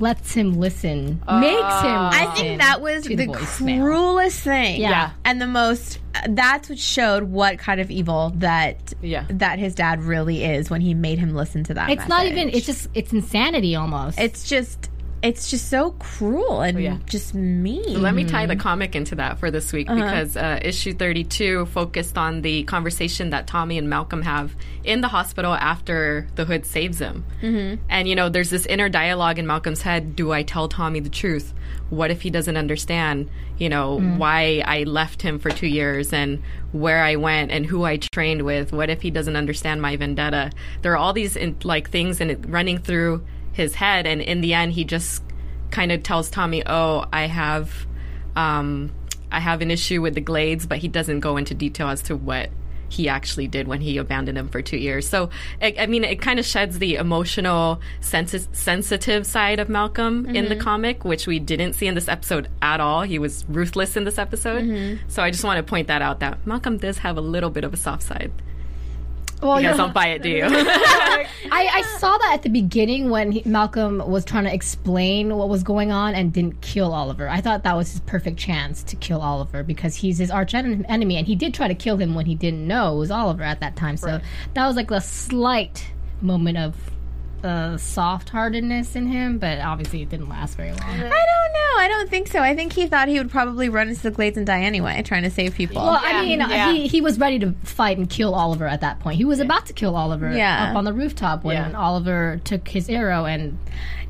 lets 0.00 0.34
him 0.34 0.54
listen, 0.54 1.06
makes 1.06 1.20
him. 1.26 1.26
Ah. 1.30 2.10
I 2.12 2.34
think 2.34 2.60
that 2.60 2.80
was 2.80 3.04
to 3.04 3.16
the, 3.16 3.26
cruelest 3.28 4.40
thing. 4.40 4.80
Yeah. 4.80 4.90
Yeah. 4.90 5.10
And 5.24 5.40
the 5.40 5.46
most 5.46 5.98
that's 6.28 6.68
what 6.68 6.78
showed 6.78 7.24
what 7.24 7.58
kind 7.58 7.80
of 7.80 7.90
evil 7.90 8.32
that 8.36 8.94
Yeah. 9.02 9.26
that 9.30 9.58
his 9.58 9.74
dad 9.74 10.02
really 10.02 10.44
is 10.44 10.70
when 10.70 10.80
he 10.80 10.94
made 10.94 11.18
him 11.18 11.34
listen 11.34 11.64
to 11.64 11.74
that. 11.74 11.90
It's 11.90 12.08
not 12.08 12.26
even. 12.26 12.48
It's 12.50 12.66
just. 12.66 12.88
It's 12.94 13.12
insanity 13.12 13.74
almost. 13.76 14.18
it's 14.18 14.48
just 14.48 14.90
it's 15.24 15.50
just 15.50 15.70
so 15.70 15.92
cruel 15.92 16.60
and 16.60 16.78
yeah. 16.78 16.98
just 17.06 17.34
mean. 17.34 18.02
Let 18.02 18.14
me 18.14 18.24
tie 18.26 18.44
the 18.44 18.56
comic 18.56 18.94
into 18.94 19.14
that 19.14 19.38
for 19.38 19.50
this 19.50 19.72
week 19.72 19.88
because 19.88 20.36
uh, 20.36 20.58
issue 20.60 20.92
32 20.92 21.64
focused 21.66 22.18
on 22.18 22.42
the 22.42 22.64
conversation 22.64 23.30
that 23.30 23.46
Tommy 23.46 23.78
and 23.78 23.88
Malcolm 23.88 24.20
have 24.20 24.54
in 24.84 25.00
the 25.00 25.08
hospital 25.08 25.54
after 25.54 26.28
the 26.34 26.44
hood 26.44 26.66
saves 26.66 26.98
him. 26.98 27.24
Mm-hmm. 27.40 27.82
And, 27.88 28.06
you 28.06 28.14
know, 28.14 28.28
there's 28.28 28.50
this 28.50 28.66
inner 28.66 28.90
dialogue 28.90 29.38
in 29.38 29.46
Malcolm's 29.46 29.80
head 29.80 30.14
do 30.14 30.30
I 30.30 30.42
tell 30.42 30.68
Tommy 30.68 31.00
the 31.00 31.08
truth? 31.08 31.54
What 31.88 32.10
if 32.10 32.20
he 32.20 32.28
doesn't 32.28 32.58
understand, 32.58 33.30
you 33.56 33.70
know, 33.70 34.00
why 34.18 34.62
I 34.66 34.82
left 34.82 35.22
him 35.22 35.38
for 35.38 35.50
two 35.50 35.66
years 35.66 36.12
and 36.12 36.42
where 36.72 37.02
I 37.02 37.16
went 37.16 37.50
and 37.50 37.64
who 37.64 37.84
I 37.84 37.96
trained 37.96 38.42
with? 38.42 38.72
What 38.72 38.90
if 38.90 39.00
he 39.00 39.10
doesn't 39.10 39.36
understand 39.36 39.80
my 39.80 39.96
vendetta? 39.96 40.50
There 40.82 40.92
are 40.92 40.98
all 40.98 41.14
these, 41.14 41.34
in, 41.34 41.56
like, 41.64 41.88
things 41.88 42.20
in 42.20 42.42
running 42.50 42.76
through 42.78 43.24
his 43.54 43.74
head. 43.74 44.06
And 44.06 44.20
in 44.20 44.42
the 44.42 44.52
end, 44.52 44.72
he 44.72 44.84
just 44.84 45.22
kind 45.70 45.90
of 45.90 46.02
tells 46.02 46.28
Tommy, 46.28 46.62
"Oh, 46.66 47.06
I 47.12 47.26
have, 47.26 47.86
um, 48.36 48.92
I 49.32 49.40
have 49.40 49.62
an 49.62 49.70
issue 49.70 50.02
with 50.02 50.14
the 50.14 50.20
Glades," 50.20 50.66
but 50.66 50.78
he 50.78 50.88
doesn't 50.88 51.20
go 51.20 51.38
into 51.38 51.54
detail 51.54 51.88
as 51.88 52.02
to 52.02 52.16
what 52.16 52.50
he 52.90 53.08
actually 53.08 53.48
did 53.48 53.66
when 53.66 53.80
he 53.80 53.96
abandoned 53.96 54.36
them 54.36 54.48
for 54.48 54.62
two 54.62 54.76
years. 54.76 55.08
So, 55.08 55.30
I, 55.60 55.74
I 55.80 55.86
mean, 55.86 56.04
it 56.04 56.20
kind 56.20 56.38
of 56.38 56.44
sheds 56.44 56.78
the 56.78 56.94
emotional, 56.94 57.80
sensi- 58.00 58.46
sensitive 58.52 59.26
side 59.26 59.58
of 59.58 59.68
Malcolm 59.68 60.26
in 60.26 60.48
the 60.48 60.54
comic, 60.56 61.04
which 61.04 61.26
we 61.26 61.40
didn't 61.40 61.72
see 61.72 61.88
in 61.88 61.94
this 61.96 62.06
episode 62.08 62.48
at 62.62 62.80
all. 62.80 63.02
He 63.02 63.18
was 63.18 63.44
ruthless 63.48 63.96
in 63.96 64.04
this 64.04 64.18
episode. 64.18 64.64
So, 65.08 65.24
I 65.24 65.30
just 65.30 65.42
want 65.42 65.56
to 65.56 65.68
point 65.68 65.88
that 65.88 66.02
out 66.02 66.20
that 66.20 66.46
Malcolm 66.46 66.76
does 66.76 66.98
have 66.98 67.16
a 67.16 67.20
little 67.22 67.50
bit 67.50 67.64
of 67.64 67.74
a 67.74 67.76
soft 67.76 68.04
side. 68.04 68.30
Well, 69.44 69.60
You 69.60 69.66
you 69.66 69.68
guys 69.72 69.76
don't 69.76 69.94
buy 69.94 70.08
it, 70.08 70.22
do 70.22 70.30
you? 70.30 70.44
I, 70.46 71.26
I 71.52 71.82
saw 71.98 72.16
that 72.18 72.30
at 72.34 72.42
the 72.42 72.48
beginning 72.48 73.10
when 73.10 73.30
he, 73.32 73.42
Malcolm 73.44 73.98
was 73.98 74.24
trying 74.24 74.44
to 74.44 74.52
explain 74.54 75.36
what 75.36 75.48
was 75.48 75.62
going 75.62 75.92
on 75.92 76.14
and 76.14 76.32
didn't 76.32 76.60
kill 76.62 76.92
Oliver. 76.94 77.28
I 77.28 77.40
thought 77.40 77.62
that 77.64 77.76
was 77.76 77.90
his 77.92 78.00
perfect 78.00 78.38
chance 78.38 78.82
to 78.84 78.96
kill 78.96 79.20
Oliver 79.20 79.62
because 79.62 79.94
he's 79.96 80.18
his 80.18 80.30
arch 80.30 80.54
en- 80.54 80.84
enemy, 80.86 81.16
and 81.16 81.26
he 81.26 81.34
did 81.36 81.54
try 81.54 81.68
to 81.68 81.74
kill 81.74 81.96
him 81.98 82.14
when 82.14 82.26
he 82.26 82.34
didn't 82.34 82.66
know 82.66 82.96
it 82.96 82.98
was 82.98 83.10
Oliver 83.10 83.42
at 83.44 83.60
that 83.60 83.76
time. 83.76 83.96
So 83.96 84.20
that 84.54 84.66
was 84.66 84.76
like 84.76 84.90
a 84.90 85.00
slight 85.00 85.86
moment 86.20 86.58
of 86.58 86.76
uh, 87.44 87.76
soft-heartedness 87.76 88.96
in 88.96 89.06
him, 89.06 89.38
but 89.38 89.58
obviously 89.60 90.00
it 90.02 90.08
didn't 90.08 90.28
last 90.30 90.56
very 90.56 90.70
long. 90.70 90.80
I 90.80 90.96
don't 90.98 91.10
know. 91.10 91.43
I 91.76 91.88
don't 91.88 92.08
think 92.10 92.28
so. 92.28 92.40
I 92.40 92.54
think 92.54 92.72
he 92.72 92.86
thought 92.86 93.08
he 93.08 93.18
would 93.18 93.30
probably 93.30 93.68
run 93.68 93.88
into 93.88 94.02
the 94.02 94.10
glades 94.10 94.36
and 94.36 94.46
die 94.46 94.62
anyway, 94.62 95.02
trying 95.02 95.22
to 95.24 95.30
save 95.30 95.54
people. 95.54 95.82
Well, 95.82 96.00
I 96.02 96.22
mean, 96.24 96.40
yeah. 96.40 96.72
he, 96.72 96.86
he 96.86 97.00
was 97.00 97.18
ready 97.18 97.38
to 97.40 97.52
fight 97.62 97.98
and 97.98 98.08
kill 98.08 98.34
Oliver 98.34 98.66
at 98.66 98.80
that 98.82 99.00
point. 99.00 99.16
He 99.16 99.24
was 99.24 99.40
about 99.40 99.66
to 99.66 99.72
kill 99.72 99.96
Oliver 99.96 100.32
Yeah. 100.34 100.70
up 100.70 100.76
on 100.76 100.84
the 100.84 100.92
rooftop 100.92 101.44
when 101.44 101.56
Yeah. 101.56 101.78
Oliver 101.78 102.40
took 102.44 102.68
his 102.68 102.88
arrow 102.88 103.24
and 103.24 103.58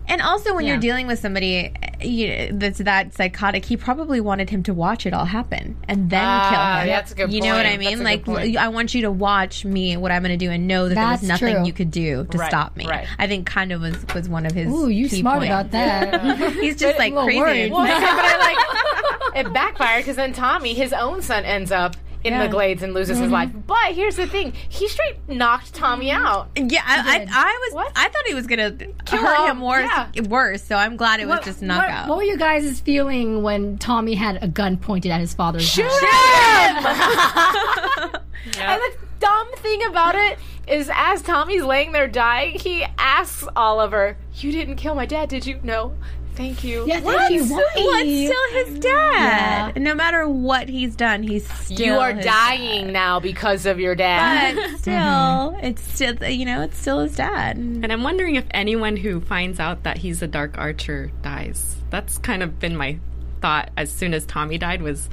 And 0.06 0.20
also, 0.20 0.54
when 0.54 0.64
Yeah. 0.66 0.72
you're 0.72 0.80
dealing 0.80 1.06
with 1.06 1.18
somebody 1.18 1.72
you 2.00 2.50
that's 2.52 2.78
that 2.80 3.14
psychotic, 3.14 3.64
he 3.64 3.76
probably 3.76 4.20
wanted 4.20 4.50
him 4.50 4.62
to 4.64 4.74
watch 4.74 5.06
it 5.06 5.14
all 5.14 5.24
happen 5.24 5.76
and 5.88 6.10
then 6.10 6.22
Ah, 6.22 6.48
kill 6.50 6.80
him. 6.82 6.88
that's 6.88 7.12
a 7.12 7.14
good 7.14 7.32
You 7.32 7.40
know 7.40 7.54
what 7.56 7.64
I 7.66 7.76
mean? 7.78 8.02
Like. 8.02 8.28
I 8.28 8.68
want 8.68 8.94
you 8.94 9.02
to 9.02 9.10
watch 9.10 9.64
me, 9.64 9.96
what 9.96 10.12
I'm 10.12 10.22
going 10.22 10.38
to 10.38 10.44
do, 10.44 10.50
and 10.50 10.68
know 10.68 10.88
that 10.88 10.94
That's 10.94 11.22
there 11.22 11.32
was 11.32 11.40
nothing 11.40 11.56
true. 11.56 11.66
you 11.66 11.72
could 11.72 11.90
do 11.90 12.24
to 12.30 12.38
Right, 12.38 12.50
stop 12.50 12.76
me. 12.76 12.86
right. 12.86 13.06
I 13.18 13.26
think 13.26 13.46
kind 13.46 13.72
of 13.72 13.80
was 13.80 13.96
was 14.14 14.28
one 14.28 14.44
of 14.44 14.52
his. 14.52 14.68
Ooh, 14.70 14.88
you 14.88 15.08
smart 15.08 15.38
points. 15.38 15.50
about 15.50 15.70
that. 15.70 16.52
He's 16.60 16.76
just 16.76 16.98
like 16.98 17.14
crazy. 17.14 17.70
Well, 17.72 17.82
but 17.86 17.90
I 17.90 19.32
like 19.34 19.46
it 19.46 19.52
backfired 19.54 20.02
because 20.04 20.16
then 20.16 20.32
Tommy, 20.34 20.74
his 20.74 20.92
own 20.92 21.22
son, 21.22 21.44
ends 21.44 21.72
up 21.72 21.96
in 22.24 22.32
Yeah. 22.32 22.46
the 22.46 22.48
glades 22.48 22.82
and 22.82 22.94
loses 22.94 23.18
his 23.18 23.26
mm-hmm. 23.26 23.34
life. 23.34 23.50
But 23.66 23.94
here's 23.94 24.16
the 24.16 24.26
thing: 24.26 24.52
he 24.68 24.88
straight 24.88 25.16
knocked 25.28 25.74
Tommy 25.74 26.08
mm-hmm. 26.08 26.26
out. 26.26 26.48
Yeah, 26.56 26.82
I, 26.84 27.20
I, 27.20 27.26
I 27.30 27.58
was. 27.66 27.74
What? 27.74 27.92
I 27.94 28.08
thought 28.08 28.26
he 28.26 28.34
was 28.34 28.46
gonna 28.46 28.72
Kill 28.72 29.20
hurt 29.20 29.50
him, 29.50 29.58
him 29.58 29.62
worse. 29.62 29.90
yeah. 30.14 30.22
Worse. 30.22 30.62
So 30.62 30.76
I'm 30.76 30.96
glad 30.96 31.20
it 31.20 31.28
was 31.28 31.44
just 31.44 31.60
what, 31.60 31.68
knockout. 31.68 32.08
what 32.08 32.16
were 32.18 32.24
you 32.24 32.36
guys' 32.38 32.80
feeling 32.80 33.42
when 33.42 33.78
Tommy 33.78 34.14
had 34.14 34.42
a 34.42 34.48
gun 34.48 34.76
pointed 34.78 35.12
at 35.12 35.20
his 35.20 35.34
father's 35.34 35.68
Shoot 35.68 35.90
head? 35.90 36.76
him! 36.82 38.20
And 38.58 38.80
the 38.80 38.92
dumb 39.20 39.50
thing 39.56 39.84
about 39.84 40.14
it 40.14 40.38
is, 40.68 40.90
as 40.92 41.22
Tommy's 41.22 41.62
laying 41.62 41.92
there 41.92 42.06
dying, 42.06 42.58
he 42.58 42.84
asks 42.98 43.48
Oliver, 43.56 44.16
"You 44.34 44.52
didn't 44.52 44.76
kill 44.76 44.94
my 44.94 45.06
dad, 45.06 45.28
did 45.30 45.46
you?" 45.46 45.60
No. 45.62 45.94
Thank 46.34 46.64
you. 46.64 46.84
Yeah, 46.86 47.00
thank 47.00 47.32
you. 47.32 47.44
Why? 47.44 47.62
What's 47.74 48.10
still 48.10 48.64
his 48.64 48.78
dad? 48.80 49.80
No 49.80 49.94
matter 49.94 50.28
what 50.28 50.68
he's 50.68 50.96
done, 50.96 51.22
he's 51.22 51.48
still. 51.48 51.86
You 51.86 51.94
are 51.94 52.12
his 52.12 52.24
dying 52.24 52.92
now 52.92 53.20
because 53.20 53.66
of 53.66 53.78
your 53.78 53.94
dad. 53.94 54.56
But 54.56 54.78
still, 54.78 55.58
it's 55.62 55.82
still 55.82 56.28
you 56.28 56.44
know 56.44 56.62
it's 56.62 56.78
still 56.78 57.00
his 57.00 57.16
dad. 57.16 57.56
And 57.56 57.92
I'm 57.92 58.02
wondering 58.02 58.34
if 58.34 58.44
anyone 58.50 58.96
who 58.96 59.20
finds 59.20 59.60
out 59.60 59.84
that 59.84 59.98
he's 59.98 60.22
a 60.22 60.26
dark 60.26 60.58
archer 60.58 61.12
dies. 61.22 61.76
That's 61.90 62.18
kind 62.18 62.42
of 62.42 62.58
been 62.58 62.76
my 62.76 62.98
thought 63.40 63.70
as 63.76 63.92
soon 63.92 64.14
as 64.14 64.26
Tommy 64.26 64.58
died 64.58 64.82
was 64.82 65.08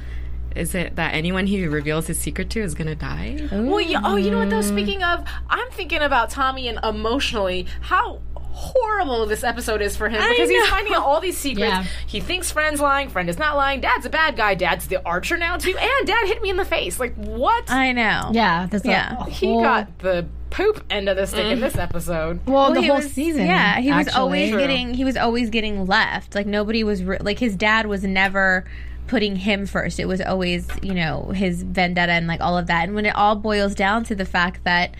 is 0.56 0.74
it 0.74 0.96
that 0.96 1.14
anyone 1.14 1.46
he 1.46 1.66
reveals 1.66 2.06
his 2.06 2.18
secret 2.18 2.50
to 2.50 2.60
is 2.60 2.74
going 2.74 2.88
to 2.88 2.94
die? 2.94 3.48
Well, 3.50 3.80
you, 3.80 3.98
oh, 4.02 4.16
you 4.16 4.30
know 4.30 4.38
what 4.38 4.50
though? 4.50 4.60
Mm. 4.60 4.68
Speaking 4.68 5.02
of, 5.02 5.24
I'm 5.48 5.70
thinking 5.70 6.00
about 6.00 6.30
Tommy 6.30 6.68
and 6.68 6.78
emotionally 6.84 7.66
how 7.80 8.20
horrible 8.52 9.26
this 9.26 9.44
episode 9.44 9.82
is 9.82 9.96
for 9.96 10.08
him 10.08 10.20
because 10.28 10.48
he's 10.48 10.68
finding 10.68 10.94
out 10.94 11.02
all 11.04 11.20
these 11.20 11.36
secrets. 11.46 11.72
Yeah. 11.72 11.84
He 12.06 12.20
thinks 12.20 12.50
friend's 12.50 12.80
lying, 12.80 13.08
friend 13.08 13.28
is 13.28 13.38
not 13.38 13.56
lying. 13.56 13.80
Dad's 13.80 14.06
a 14.06 14.10
bad 14.10 14.36
guy. 14.36 14.54
Dad's 14.54 14.86
the 14.88 15.04
archer 15.06 15.36
now 15.36 15.56
too, 15.56 15.76
and 15.76 16.06
dad 16.06 16.26
hit 16.26 16.42
me 16.42 16.50
in 16.50 16.56
the 16.56 16.64
face. 16.64 17.00
Like 17.00 17.14
what? 17.16 17.70
I 17.70 17.92
know. 17.92 18.30
Yeah, 18.32 18.66
that's 18.70 18.84
Yeah. 18.84 19.16
A 19.26 19.30
he 19.30 19.46
whole- 19.46 19.62
got 19.62 19.98
the 19.98 20.26
poop 20.50 20.84
end 20.90 21.08
of 21.08 21.16
the 21.16 21.26
stick 21.26 21.46
in 21.46 21.58
mm. 21.58 21.62
this 21.62 21.76
episode. 21.76 22.40
well, 22.46 22.70
Well, 22.70 22.72
the 22.74 22.86
whole 22.86 22.96
was- 22.96 23.10
season. 23.12 23.46
Yeah, 23.46 23.80
he 23.80 23.90
was 23.90 24.08
always 24.08 24.50
True. 24.50 24.58
getting 24.60 24.94
he 24.94 25.04
was 25.04 25.16
always 25.16 25.50
getting 25.50 25.86
left. 25.86 26.34
Like 26.34 26.46
nobody 26.46 26.84
was 26.84 27.02
re- 27.02 27.18
like 27.20 27.38
his 27.38 27.56
dad 27.56 27.86
was 27.86 28.04
never 28.04 28.64
putting 29.06 29.36
him 29.36 29.66
first. 29.66 29.98
It 29.98 30.06
was 30.06 30.20
always 30.20 30.68
you 30.82 30.94
know 30.94 31.30
his 31.34 31.62
vendetta 31.62 32.12
and 32.12 32.26
like 32.26 32.40
all 32.42 32.58
of 32.58 32.66
that. 32.66 32.84
And 32.84 32.94
when 32.94 33.06
it 33.06 33.14
all 33.16 33.34
boils 33.34 33.74
down 33.74 34.04
to 34.04 34.14
the 34.14 34.26
fact 34.26 34.64
that 34.64 34.94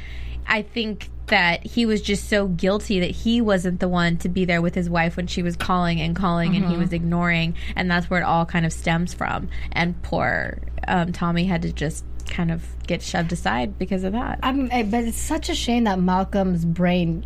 I 0.46 0.62
think 0.62 1.08
that 1.32 1.66
he 1.66 1.86
was 1.86 2.02
just 2.02 2.28
so 2.28 2.46
guilty 2.46 3.00
that 3.00 3.10
he 3.10 3.40
wasn't 3.40 3.80
the 3.80 3.88
one 3.88 4.18
to 4.18 4.28
be 4.28 4.44
there 4.44 4.60
with 4.60 4.74
his 4.74 4.90
wife 4.90 5.16
when 5.16 5.26
she 5.26 5.42
was 5.42 5.56
calling 5.56 5.98
and 5.98 6.14
calling 6.14 6.54
and 6.54 6.66
he 6.66 6.76
was 6.76 6.92
ignoring 6.92 7.54
and 7.74 7.90
that's 7.90 8.10
where 8.10 8.20
it 8.20 8.24
all 8.24 8.44
kind 8.44 8.66
of 8.66 8.72
stems 8.72 9.14
from 9.14 9.48
and 9.72 10.00
poor 10.02 10.58
um, 10.88 11.10
tommy 11.10 11.44
had 11.44 11.62
to 11.62 11.72
just 11.72 12.04
kind 12.28 12.50
of 12.50 12.62
get 12.86 13.00
shoved 13.00 13.32
aside 13.32 13.78
because 13.78 14.04
of 14.04 14.12
that 14.12 14.38
I 14.42 14.52
mean, 14.52 14.70
eh, 14.70 14.82
but 14.82 15.04
it's 15.04 15.16
such 15.16 15.48
a 15.48 15.54
shame 15.54 15.84
that 15.84 15.98
Malcolm's 15.98 16.66
brain 16.66 17.24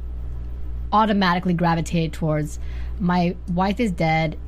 automatically 0.93 1.55
gravitated 1.55 2.13
towards 2.13 2.59
my 2.99 3.37
wife 3.53 3.81
is 3.81 3.91
dead. 3.91 4.39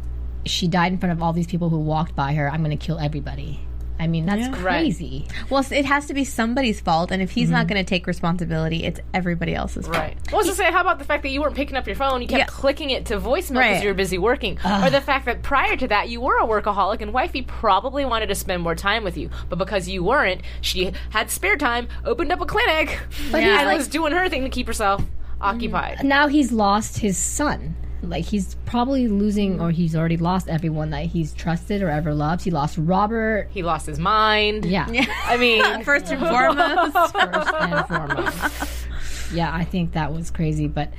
She 0.47 0.69
died 0.69 0.93
in 0.93 0.99
front 0.99 1.13
of 1.13 1.23
all 1.23 1.33
these 1.33 1.47
people 1.47 1.69
who 1.69 1.79
walked 1.79 2.15
by 2.15 2.35
her. 2.35 2.51
I'm 2.51 2.63
going 2.63 2.77
to 2.77 2.87
kill 2.87 2.99
everybody. 2.99 3.61
I 3.99 4.07
mean, 4.07 4.27
that's 4.27 4.57
crazy. 4.57 5.27
Well, 5.51 5.65
it 5.71 5.85
has 5.85 6.07
to 6.07 6.15
be 6.15 6.25
somebody's 6.25 6.81
fault, 6.81 7.11
and 7.11 7.21
if 7.21 7.31
he's 7.33 7.51
not 7.51 7.61
mm-hmm. 7.67 7.75
going 7.75 7.85
to 7.85 7.89
take 7.89 8.07
responsibility, 8.07 8.85
it's 8.85 9.01
everybody 9.13 9.55
else's 9.55 9.87
fault. 9.87 9.99
Right. 9.99 10.17
Well, 10.31 10.37
I 10.37 10.39
was 10.39 10.47
to 10.49 10.55
say, 10.55 10.71
how 10.71 10.83
about 10.83 10.99
the 10.99 11.05
fact 11.05 11.23
that 11.25 11.31
you 11.31 11.41
weren't 11.41 11.57
picking 11.57 11.77
up 11.77 11.87
your 11.87 11.97
phone? 11.97 12.23
You 12.23 12.29
kept 12.29 12.39
Yeah. 12.39 12.47
clicking 12.47 12.91
it 12.91 13.07
to 13.07 13.19
voicemail 13.19 13.39
because 13.39 13.55
Right. 13.55 13.83
you 13.83 13.89
were 13.89 13.95
busy 13.95 14.19
working. 14.19 14.59
Or 14.65 14.91
the 14.91 15.01
fact 15.01 15.27
that 15.27 15.43
prior 15.43 15.77
to 15.77 15.89
that, 15.89 16.09
you 16.09 16.21
were 16.21 16.39
a 16.39 16.47
workaholic 16.47 17.01
and 17.03 17.13
wifey 17.13 17.43
probably 17.43 18.05
wanted 18.05 18.29
to 18.29 18.35
spend 18.35 18.63
more 18.63 18.75
time 18.75 19.03
with 19.05 19.17
you. 19.17 19.31
But 19.49 19.59
because 19.59 19.89
you 19.89 20.05
weren't, 20.05 20.43
she 20.61 20.93
had 21.11 21.31
spare 21.31 21.57
time, 21.57 21.89
opened 22.05 22.31
up 22.31 22.41
a 22.41 22.47
clinic, 22.47 23.01
But 23.33 23.43
and 23.43 23.51
he's 23.51 23.67
like- 23.67 23.79
was 23.79 23.89
doing 23.89 24.13
her 24.13 24.29
thing 24.29 24.43
to 24.45 24.49
keep 24.51 24.67
herself 24.67 25.03
occupied. 25.41 26.05
Now 26.05 26.29
he's 26.29 26.53
lost 26.53 26.99
his 26.99 27.17
son. 27.17 27.75
Like 28.03 28.25
he's 28.25 28.55
probably 28.65 29.09
losing, 29.09 29.61
or 29.61 29.71
he's 29.71 29.97
already 29.97 30.17
lost 30.17 30.49
everyone 30.49 30.91
that 30.91 31.07
he's 31.07 31.33
trusted 31.35 31.83
or 31.83 31.91
ever 31.91 32.15
loved. 32.15 32.45
He 32.45 32.51
lost 32.51 32.79
Robert. 32.79 33.49
He 33.51 33.63
lost 33.63 33.87
his 33.87 33.99
mind. 33.99 34.65
Yeah, 34.65 34.87
I 35.25 35.37
mean, 35.37 35.63
First 35.85 36.07
and 36.13 36.21
foremost, 36.21 37.13
first 37.13 37.55
and 37.55 37.89
foremost. 37.89 38.87
Yeah, 39.33 39.53
I 39.55 39.65
think 39.65 39.93
that 39.93 40.13
was 40.13 40.31
crazy. 40.31 40.69
But 40.69 40.93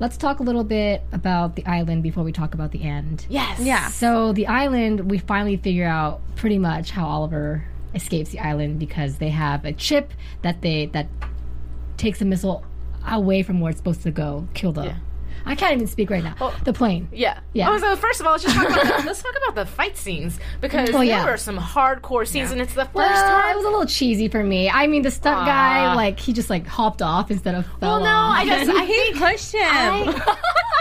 let's 0.00 0.16
talk 0.16 0.40
a 0.40 0.42
little 0.42 0.64
bit 0.64 1.02
about 1.12 1.56
the 1.56 1.64
island 1.66 2.02
before 2.02 2.22
we 2.24 2.32
talk 2.32 2.52
about 2.54 2.72
the 2.72 2.82
end. 2.82 3.26
yes. 3.30 3.58
yeah. 3.60 3.88
So 3.88 4.32
the 4.32 4.46
island, 4.46 5.10
we 5.10 5.18
finally 5.18 5.56
figure 5.56 5.86
out 5.86 6.20
pretty 6.36 6.58
much 6.58 6.90
how 6.90 7.06
Oliver 7.06 7.64
escapes 7.94 8.30
the 8.30 8.40
island 8.40 8.78
because 8.78 9.16
they 9.18 9.30
have 9.30 9.64
a 9.64 9.72
chip 9.72 10.12
that 10.42 10.60
they 10.62 10.86
that 10.86 11.08
takes 11.96 12.20
a 12.20 12.24
missile 12.24 12.64
away 13.08 13.42
from 13.42 13.60
where 13.60 13.70
it's 13.70 13.78
supposed 13.78 14.02
to 14.02 14.10
go, 14.10 14.46
kill 14.52 14.72
the. 14.72 14.94
I 15.46 15.54
can't 15.54 15.74
even 15.74 15.86
speak 15.86 16.10
right 16.10 16.24
now. 16.24 16.52
the 16.64 16.72
plane. 16.72 17.08
Yeah. 17.12 17.40
Yeah. 17.52 17.70
Oh, 17.70 17.78
so 17.78 17.96
first 17.96 18.20
of 18.20 18.26
all, 18.26 18.32
let's 18.32 18.44
just 18.44 18.56
talk 18.56 18.66
about 18.68 18.84
the, 19.02 19.06
let's 19.06 19.22
talk 19.22 19.34
about 19.44 19.54
the 19.54 19.66
fight 19.66 19.96
scenes 19.96 20.38
because 20.60 20.90
Oh, 20.94 21.00
yeah. 21.02 21.22
there 21.22 21.32
were 21.32 21.36
some 21.36 21.58
hardcore 21.58 22.26
scenes, 22.26 22.50
and 22.50 22.60
it's 22.60 22.74
the 22.74 22.82
uh, 22.82 22.84
first 22.84 22.94
Well, 22.94 23.40
time. 23.42 23.50
it 23.52 23.56
was 23.56 23.64
a 23.66 23.68
little 23.68 23.86
cheesy 23.86 24.28
for 24.28 24.42
me. 24.42 24.70
I 24.70 24.86
mean, 24.86 25.02
the 25.02 25.10
stunt 25.10 25.36
Aw. 25.38 25.44
guy, 25.44 25.94
like 25.94 26.18
he 26.18 26.32
just 26.32 26.48
like 26.50 26.66
hopped 26.66 27.02
off 27.02 27.30
instead 27.30 27.54
of 27.54 27.66
fell 27.78 27.78
well, 27.80 28.00
no, 28.00 28.06
off. 28.06 28.36
I 28.38 28.44
just 28.46 28.70
I 28.70 28.84
he 28.86 28.92
think 28.94 29.16
pushed 29.18 29.52
him. 29.52 30.22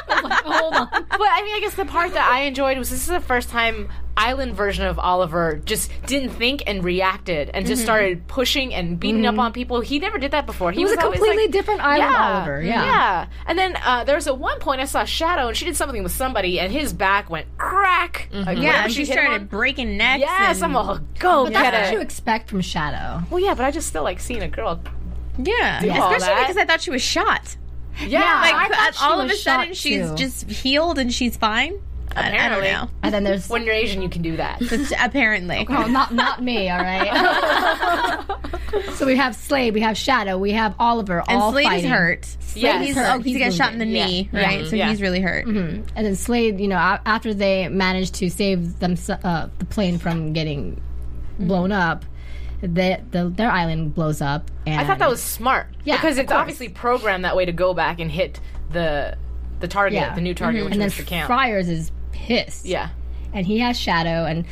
Hold 0.46 0.74
on. 0.76 0.88
But 0.92 1.22
I 1.22 1.42
mean, 1.44 1.56
I 1.56 1.60
guess 1.62 1.76
the 1.76 1.86
part 1.86 2.14
that 2.14 2.30
I 2.32 2.42
enjoyed 2.42 2.78
was 2.78 2.90
this 2.90 3.02
is 3.02 3.08
the 3.08 3.20
first 3.20 3.50
time 3.50 3.90
island 4.16 4.54
version 4.56 4.86
of 4.86 5.00
Oliver 5.00 5.62
just 5.66 5.92
didn't 6.06 6.30
think 6.32 6.64
and 6.68 6.84
reacted 6.84 7.50
and 7.54 7.66
just 7.66 7.82
Mhm. 7.82 7.86
started 7.86 8.28
pushing 8.28 8.74
and 8.74 9.00
beating 9.00 9.26
up 9.26 9.38
on 9.40 9.52
people. 9.54 9.82
He 9.82 10.00
never 10.00 10.18
did 10.18 10.32
that 10.32 10.46
before. 10.46 10.72
He 10.72 10.80
He 10.80 10.84
was 10.86 10.94
a 10.94 10.98
completely 10.98 11.44
like- 11.46 11.52
different 11.52 11.82
island 11.82 12.16
Oliver, 12.16 12.62
yeah. 12.62 12.86
yeah. 12.86 13.26
And 13.48 13.58
then 13.58 13.76
uh, 13.84 14.04
there 14.04 14.16
was 14.16 14.28
at 14.28 14.38
one 14.38 14.60
point 14.60 14.82
I 14.82 14.86
saw 14.86 15.04
Shado 15.04 15.48
and 15.48 15.58
she 15.58 15.66
did 15.66 15.76
something 15.76 16.04
with 16.04 16.12
somebody 16.12 16.60
and 16.60 16.72
his 16.72 16.94
back 16.94 17.30
went 17.30 17.48
crack. 17.58 18.30
Mm-hmm. 18.32 18.50
Yeah, 18.50 18.68
whatever 18.68 18.84
and 18.84 18.94
she 18.94 19.02
him 19.06 19.06
started 19.14 19.50
breaking 19.50 19.98
necks. 19.98 20.22
Yes, 20.22 20.58
and- 20.58 20.66
I'm 20.66 20.76
all 20.76 21.00
go 21.20 21.46
But 21.46 21.54
get 21.54 21.72
that's 21.72 21.90
what 21.90 21.94
you 21.96 22.02
expect 22.02 22.50
from 22.50 22.62
Shado. 22.62 23.30
Well, 23.32 23.40
yeah, 23.40 23.54
but 23.56 23.66
I 23.66 23.72
just 23.72 23.88
still 23.88 24.04
like 24.04 24.20
seeing 24.20 24.44
a 24.44 24.48
girl. 24.48 24.80
Yeah, 25.38 25.80
especially 25.80 26.36
because 26.42 26.58
I 26.58 26.66
thought 26.66 26.82
she 26.82 26.92
was 26.92 27.02
shot. 27.02 27.56
Yeah, 28.06 28.20
like 28.42 28.72
uh, 28.78 28.92
she 28.92 29.04
all 29.04 29.20
of 29.22 29.28
was 29.30 29.40
a 29.40 29.42
sudden 29.42 29.74
she's 29.74 30.10
too. 30.10 30.16
just 30.16 30.50
healed 30.50 30.98
and 31.00 31.12
she's 31.14 31.38
fine. 31.38 31.74
I- 32.16 32.22
I, 32.22 32.28
Apparently. 32.30 32.68
don't 32.70 32.82
know. 32.86 32.90
And 33.04 33.14
then 33.14 33.24
there's 33.24 33.50
When 33.50 33.64
you're 33.64 33.74
Asian, 33.76 34.02
you 34.02 34.10
can 34.10 34.22
do 34.22 34.38
that. 34.38 34.60
But 34.60 34.92
apparently, 35.04 35.66
Oh, 35.70 35.88
not 35.88 36.14
not 36.14 36.42
me, 36.44 36.70
all 36.70 36.80
right. 36.80 38.26
so 38.94 39.06
we 39.06 39.16
have 39.18 39.36
Slade, 39.36 39.74
we 39.74 39.82
have 39.82 39.96
Shado, 39.96 40.40
we 40.40 40.52
have 40.52 40.76
Oliver, 40.80 41.24
and 41.28 41.42
all 41.42 41.52
Slade 41.52 41.66
fighting. 41.66 41.86
is 41.86 41.92
hurt. 41.92 42.26
Slade 42.40 42.64
Yeah, 42.64 42.80
is 42.82 42.88
he's, 42.88 42.96
hurt. 42.96 43.12
oh, 43.16 43.20
He's 43.20 43.38
got 43.38 43.46
He's 43.46 43.56
shot 43.56 43.74
in 43.74 43.80
the 43.80 43.86
wounded. 43.86 44.06
knee, 44.08 44.30
Yeah. 44.32 44.42
right? 44.44 44.68
So 44.68 44.76
Yeah. 44.76 44.90
he's 44.90 45.02
really 45.02 45.22
hurt. 45.22 45.46
Mhm. 45.46 45.84
And 45.96 46.06
then 46.06 46.16
Slade, 46.16 46.60
you 46.60 46.68
know, 46.68 46.78
a- 46.78 47.02
after 47.06 47.34
they 47.34 47.68
managed 47.68 48.16
to 48.16 48.30
save 48.30 48.80
them 48.80 48.96
uh, 49.24 49.48
the 49.60 49.66
plane 49.66 49.98
from 49.98 50.34
getting 50.34 50.80
blown 51.40 51.72
up, 51.72 52.06
they, 52.62 53.02
the, 53.12 53.30
their 53.30 53.52
island 53.52 53.94
blows 53.96 54.22
up. 54.22 54.50
And 54.66 54.80
I 54.80 54.86
thought 54.86 55.00
that 55.00 55.10
was 55.10 55.22
smart. 55.22 55.68
Yeah, 55.84 55.96
because 55.98 56.18
of 56.18 56.24
it's 56.24 56.32
course. 56.32 56.40
obviously 56.42 56.70
programmed 56.70 57.26
that 57.26 57.36
way 57.36 57.46
to 57.46 57.52
go 57.52 57.74
back 57.74 58.00
and 58.00 58.10
hit 58.12 58.40
the 58.72 59.18
the 59.60 59.68
target, 59.68 59.94
yeah. 59.94 60.14
the 60.14 60.20
new 60.22 60.34
target, 60.34 60.66
which 60.66 60.74
and 60.74 60.84
was 60.84 60.96
then 60.96 61.06
the 61.06 61.10
camp. 61.10 61.30
Fyers 61.30 61.70
is 61.70 61.90
pissed. 62.14 62.66
yeah. 62.66 62.90
and 63.34 63.46
he 63.46 63.60
has 63.60 63.78
Shado, 63.78 64.30
and 64.30 64.46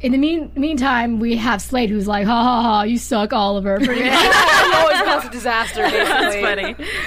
in 0.00 0.12
the 0.12 0.18
mean 0.18 0.52
meantime, 0.54 1.18
we 1.18 1.36
have 1.36 1.60
Slade, 1.60 1.90
who's 1.90 2.06
like, 2.06 2.26
"Ha 2.26 2.42
ha 2.42 2.62
ha, 2.62 2.82
you 2.82 2.98
suck, 2.98 3.32
Oliver." 3.32 3.78
Pretty 3.84 4.04
much. 4.08 4.34
Always 4.74 5.00
causes 5.02 5.28
a 5.28 5.32
disaster, 5.32 5.82
basically. 5.90 5.98
That's 5.98 6.36
funny. 6.36 6.62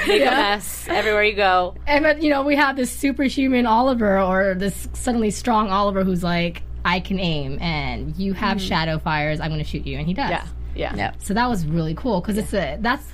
Make 0.08 0.22
Yeah. 0.22 0.28
a 0.28 0.56
mess 0.56 0.88
everywhere 0.90 1.24
you 1.24 1.36
go. 1.36 1.76
And 1.88 2.04
then, 2.04 2.22
you 2.22 2.30
know, 2.30 2.44
we 2.44 2.56
have 2.58 2.76
this 2.76 2.92
superhuman 2.92 3.66
Oliver 3.66 4.20
or 4.20 4.56
this 4.56 4.90
suddenly 4.94 5.32
strong 5.32 5.70
Oliver 5.70 6.04
who's 6.04 6.24
like, 6.24 6.64
I 6.84 7.00
can 7.00 7.20
aim 7.20 7.60
and 7.62 8.16
you 8.18 8.34
have 8.34 8.58
hmm. 8.58 8.64
Shado 8.64 9.02
Fyers, 9.02 9.40
I'm 9.40 9.50
going 9.50 9.64
to 9.64 9.70
shoot 9.70 9.86
you. 9.86 9.98
And 9.98 10.08
he 10.08 10.14
does. 10.14 10.30
Yeah. 10.32 10.48
Yeah. 10.76 10.96
Yeah. 10.96 11.14
So 11.20 11.34
that 11.34 11.48
was 11.48 11.66
really 11.66 11.94
cool 11.94 12.20
because 12.22 12.38
it's 12.38 12.54
a, 12.54 12.78
that's 12.82 13.06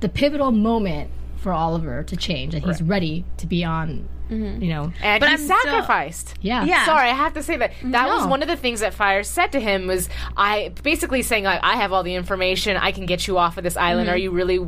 the 0.00 0.08
pivotal 0.08 0.52
moment 0.52 1.10
for 1.46 1.52
Oliver 1.52 2.02
to 2.02 2.16
change 2.16 2.56
and 2.56 2.64
he's 2.64 2.82
ready 2.82 3.24
to 3.36 3.46
be 3.46 3.62
on, 3.62 4.08
you 4.28 4.66
know. 4.66 4.92
And 5.00 5.20
But 5.20 5.28
he 5.28 5.34
I'm 5.34 5.38
still- 5.38 5.56
sacrificed. 5.62 6.34
Yeah. 6.40 6.64
Yeah. 6.64 6.84
Sorry, 6.84 7.08
I 7.08 7.14
have 7.14 7.34
to 7.34 7.42
say 7.44 7.56
that 7.56 7.70
that 7.84 8.08
was 8.08 8.26
one 8.26 8.42
of 8.42 8.48
the 8.48 8.56
things 8.56 8.80
that 8.80 8.92
Fyers 8.92 9.26
said 9.26 9.52
to 9.52 9.60
him 9.60 9.86
was 9.86 10.08
I 10.36 10.72
basically 10.82 11.22
saying 11.22 11.44
like 11.44 11.60
I 11.62 11.76
have 11.76 11.92
all 11.92 12.02
the 12.02 12.16
information, 12.16 12.76
I 12.76 12.90
can 12.90 13.06
get 13.06 13.28
you 13.28 13.38
off 13.38 13.58
of 13.58 13.62
this 13.62 13.76
island. 13.76 14.08
Are 14.08 14.16
you 14.16 14.32
really 14.32 14.58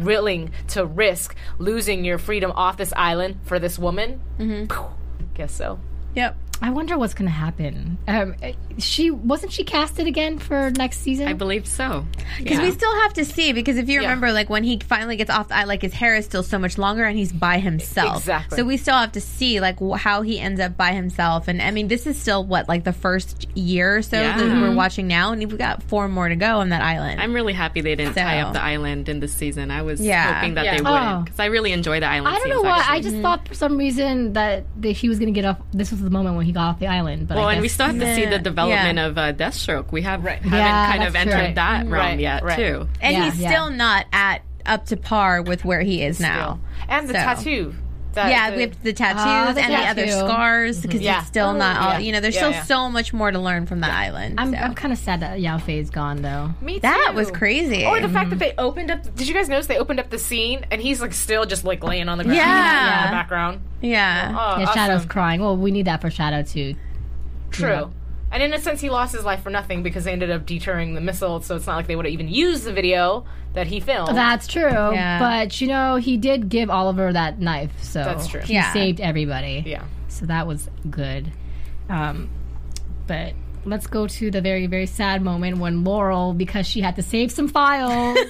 willing 0.00 0.52
to 0.68 0.86
risk 0.86 1.34
losing 1.58 2.04
your 2.04 2.18
freedom 2.18 2.52
off 2.52 2.76
this 2.76 2.92
island 2.96 3.40
for 3.42 3.58
this 3.58 3.76
woman? 3.76 4.20
Mm-hmm. 4.38 4.72
Guess 5.34 5.50
so. 5.52 5.80
Yep. 6.14 6.36
I 6.60 6.70
wonder 6.70 6.98
what's 6.98 7.14
going 7.14 7.26
to 7.28 7.34
happen. 7.34 7.98
Um, 8.08 8.34
eh, 8.42 8.52
she 8.78 9.10
wasn't 9.10 9.52
she 9.52 9.64
casted 9.64 10.06
again 10.06 10.38
for 10.38 10.70
next 10.70 10.98
season? 10.98 11.28
I 11.28 11.32
believe 11.32 11.66
so. 11.66 12.04
Because 12.38 12.58
we 12.60 12.70
still 12.72 12.94
have 13.00 13.12
to 13.14 13.24
see. 13.24 13.52
Because 13.52 13.76
if 13.76 13.88
you 13.88 13.94
Yeah. 14.00 14.08
remember, 14.08 14.32
like 14.32 14.50
when 14.50 14.64
he 14.64 14.78
finally 14.80 15.16
gets 15.16 15.30
off 15.30 15.48
the 15.48 15.54
island, 15.54 15.68
like 15.68 15.82
his 15.82 15.92
hair 15.92 16.16
is 16.16 16.24
still 16.24 16.42
so 16.42 16.58
much 16.58 16.76
longer, 16.78 17.04
and 17.04 17.16
he's 17.16 17.32
by 17.32 17.58
himself. 17.58 18.18
Exactly. 18.18 18.56
So 18.58 18.64
we 18.64 18.76
still 18.76 18.96
have 18.96 19.12
to 19.12 19.20
see 19.20 19.60
like 19.60 19.78
wh- 19.78 19.96
how 19.98 20.22
he 20.22 20.40
ends 20.40 20.60
up 20.60 20.76
by 20.76 20.92
himself. 20.92 21.46
And 21.48 21.62
I 21.62 21.70
mean, 21.70 21.88
this 21.88 22.06
is 22.06 22.18
still 22.18 22.44
what 22.44 22.68
like 22.68 22.84
the 22.84 22.92
first 22.92 23.46
year 23.56 23.96
or 23.98 24.02
so 24.02 24.20
Yeah. 24.20 24.36
that 24.38 24.44
we're 24.44 24.52
mm-hmm. 24.68 24.74
watching 24.74 25.06
now, 25.06 25.32
and 25.32 25.40
we've 25.40 25.58
got 25.58 25.82
four 25.84 26.08
more 26.08 26.28
to 26.28 26.36
go 26.36 26.58
on 26.58 26.70
that 26.70 26.82
island. 26.82 27.20
I'm 27.20 27.34
really 27.34 27.52
happy 27.52 27.80
they 27.82 27.94
didn't 27.94 28.14
So- 28.14 28.20
tie 28.22 28.40
up 28.40 28.52
the 28.52 28.62
island 28.62 29.08
in 29.08 29.20
this 29.20 29.32
season. 29.32 29.70
I 29.70 29.82
was 29.82 30.00
Yeah. 30.00 30.34
hoping 30.34 30.54
that 30.54 30.64
Yeah. 30.64 30.76
they 30.78 30.82
Oh. 30.84 30.92
wouldn't 30.92 31.24
because 31.26 31.40
I 31.40 31.46
really 31.46 31.72
enjoy 31.72 32.00
the 32.00 32.06
island. 32.06 32.34
I 32.34 32.38
don't 32.40 32.48
know 32.50 32.62
why. 32.62 32.78
actually. 32.78 32.96
I 32.96 33.00
just 33.00 33.14
mm-hmm. 33.14 33.22
thought 33.22 33.46
for 33.48 33.54
some 33.54 33.76
reason 33.76 34.32
that, 34.32 34.64
that 34.82 34.90
he 34.90 35.08
was 35.08 35.18
going 35.18 35.32
to 35.32 35.40
get 35.40 35.44
off. 35.48 35.58
This 35.72 35.90
was 35.90 36.00
the 36.02 36.10
moment 36.10 36.36
when 36.36 36.47
he 36.48 36.52
got 36.52 36.68
off 36.70 36.78
the 36.80 36.86
island. 36.86 37.28
But 37.28 37.36
well, 37.36 37.46
I 37.48 37.52
and 37.52 37.60
we 37.62 37.68
still 37.68 37.86
have 37.86 37.98
to 37.98 38.14
see 38.14 38.24
the 38.24 38.38
development 38.38 38.96
Yeah. 38.96 39.06
of 39.06 39.18
uh, 39.18 39.32
Deathstroke. 39.34 39.92
We 39.92 40.00
have 40.02 40.22
haven't 40.22 40.50
Yeah, 40.50 40.90
kind 40.90 41.02
of 41.04 41.14
entered 41.14 41.44
true. 41.46 41.54
that 41.56 41.80
realm 41.86 41.92
Right, 41.92 42.18
yet, 42.18 42.42
right. 42.42 42.56
too. 42.56 42.88
and 43.02 43.14
Yeah, 43.16 43.24
he's 43.30 43.38
yeah. 43.38 43.50
still 43.50 43.70
not 43.70 44.06
at 44.12 44.40
up 44.64 44.86
to 44.86 44.96
par 44.96 45.42
with 45.42 45.64
where 45.66 45.82
he 45.82 46.02
is 46.02 46.18
now. 46.20 46.58
And 46.88 47.06
the 47.06 47.12
So- 47.14 47.20
tattoo. 47.20 47.74
That- 48.18 48.30
yeah, 48.30 48.50
the- 48.50 48.56
we 48.56 48.62
have 48.62 48.82
the 48.82 48.92
tattoos 48.92 49.22
Ah, 49.24 49.52
the 49.54 49.60
and 49.62 49.72
the 49.72 49.76
other 50.02 50.06
scars 50.08 50.80
because 50.80 51.00
Yeah. 51.00 51.18
he's 51.20 51.26
still 51.28 51.52
not 51.54 51.76
all. 51.80 51.92
Yeah. 51.92 51.98
You 51.98 52.12
know, 52.12 52.20
there's 52.20 52.34
Yeah, 52.34 52.40
still 52.40 52.50
yeah. 52.52 52.62
so 52.64 52.88
much 52.90 53.12
more 53.12 53.30
to 53.30 53.38
learn 53.38 53.66
from 53.66 53.80
that 53.80 53.90
island. 53.92 54.34
I'm, 54.38 54.52
so. 54.52 54.58
I'm 54.58 54.74
kind 54.74 54.92
of 54.92 54.98
sad 54.98 55.20
that 55.20 55.40
Yao 55.40 55.58
Fei's 55.58 55.90
gone 55.90 56.22
though. 56.22 56.50
Me 56.60 56.74
too. 56.74 56.80
That 56.80 57.12
was 57.14 57.30
crazy. 57.30 57.84
Or 57.86 58.00
the 58.00 58.08
fact 58.08 58.30
that 58.30 58.38
they 58.38 58.54
opened 58.58 58.90
up. 58.90 59.02
Did 59.14 59.28
you 59.28 59.34
guys 59.34 59.48
notice 59.48 59.66
they 59.66 59.78
opened 59.78 60.00
up 60.00 60.10
the 60.10 60.18
scene 60.18 60.66
and 60.70 60.80
he's 60.80 61.00
like 61.00 61.12
still 61.12 61.46
just 61.46 61.64
like 61.64 61.82
laying 61.84 62.08
on 62.08 62.18
the 62.18 62.24
ground 62.24 62.36
Yeah. 62.38 63.04
in 63.04 63.10
the 63.10 63.16
background? 63.16 63.60
yeah. 63.80 64.34
Oh, 64.56 64.60
yeah, 64.60 64.72
Shado's 64.74 65.06
crying. 65.06 65.40
Well, 65.40 65.56
we 65.56 65.70
need 65.70 65.86
that 65.86 66.00
for 66.00 66.10
Shadow 66.10 66.42
too. 66.42 66.74
True. 67.50 67.68
Yeah. 67.68 67.84
And 68.30 68.42
in 68.42 68.52
a 68.52 68.58
sense, 68.58 68.80
he 68.80 68.90
lost 68.90 69.14
his 69.14 69.24
life 69.24 69.42
for 69.42 69.48
nothing 69.50 69.82
because 69.82 70.04
they 70.04 70.12
ended 70.12 70.30
up 70.30 70.44
deterring 70.44 70.94
the 70.94 71.00
missile. 71.00 71.40
So 71.40 71.56
it's 71.56 71.66
not 71.66 71.76
like 71.76 71.86
they 71.86 71.96
would 71.96 72.04
have 72.04 72.12
even 72.12 72.28
used 72.28 72.64
the 72.64 72.72
video 72.72 73.24
that 73.54 73.66
he 73.66 73.80
filmed. 73.80 74.14
That's 74.16 74.46
true. 74.46 74.70
Yeah. 74.70 75.18
But 75.18 75.60
you 75.60 75.68
know, 75.68 75.96
he 75.96 76.16
did 76.18 76.48
give 76.50 76.68
Oliver 76.68 77.12
that 77.12 77.40
knife, 77.40 77.72
so 77.82 78.04
That's 78.04 78.26
true. 78.26 78.40
He 78.42 78.52
Yeah. 78.54 78.72
saved 78.74 79.00
everybody. 79.00 79.62
yeah. 79.66 79.84
So 80.08 80.26
that 80.26 80.46
was 80.46 80.68
good. 80.90 81.30
Um, 81.88 82.28
but 83.06 83.32
let's 83.64 83.86
go 83.86 84.06
to 84.06 84.30
the 84.30 84.40
very 84.42 84.66
very 84.66 84.86
sad 84.86 85.22
moment 85.22 85.58
when 85.58 85.82
Laurel, 85.84 86.34
because 86.34 86.66
she 86.66 86.80
had 86.82 86.96
to 86.96 87.02
save 87.02 87.30
some 87.32 87.48
files, 87.48 88.18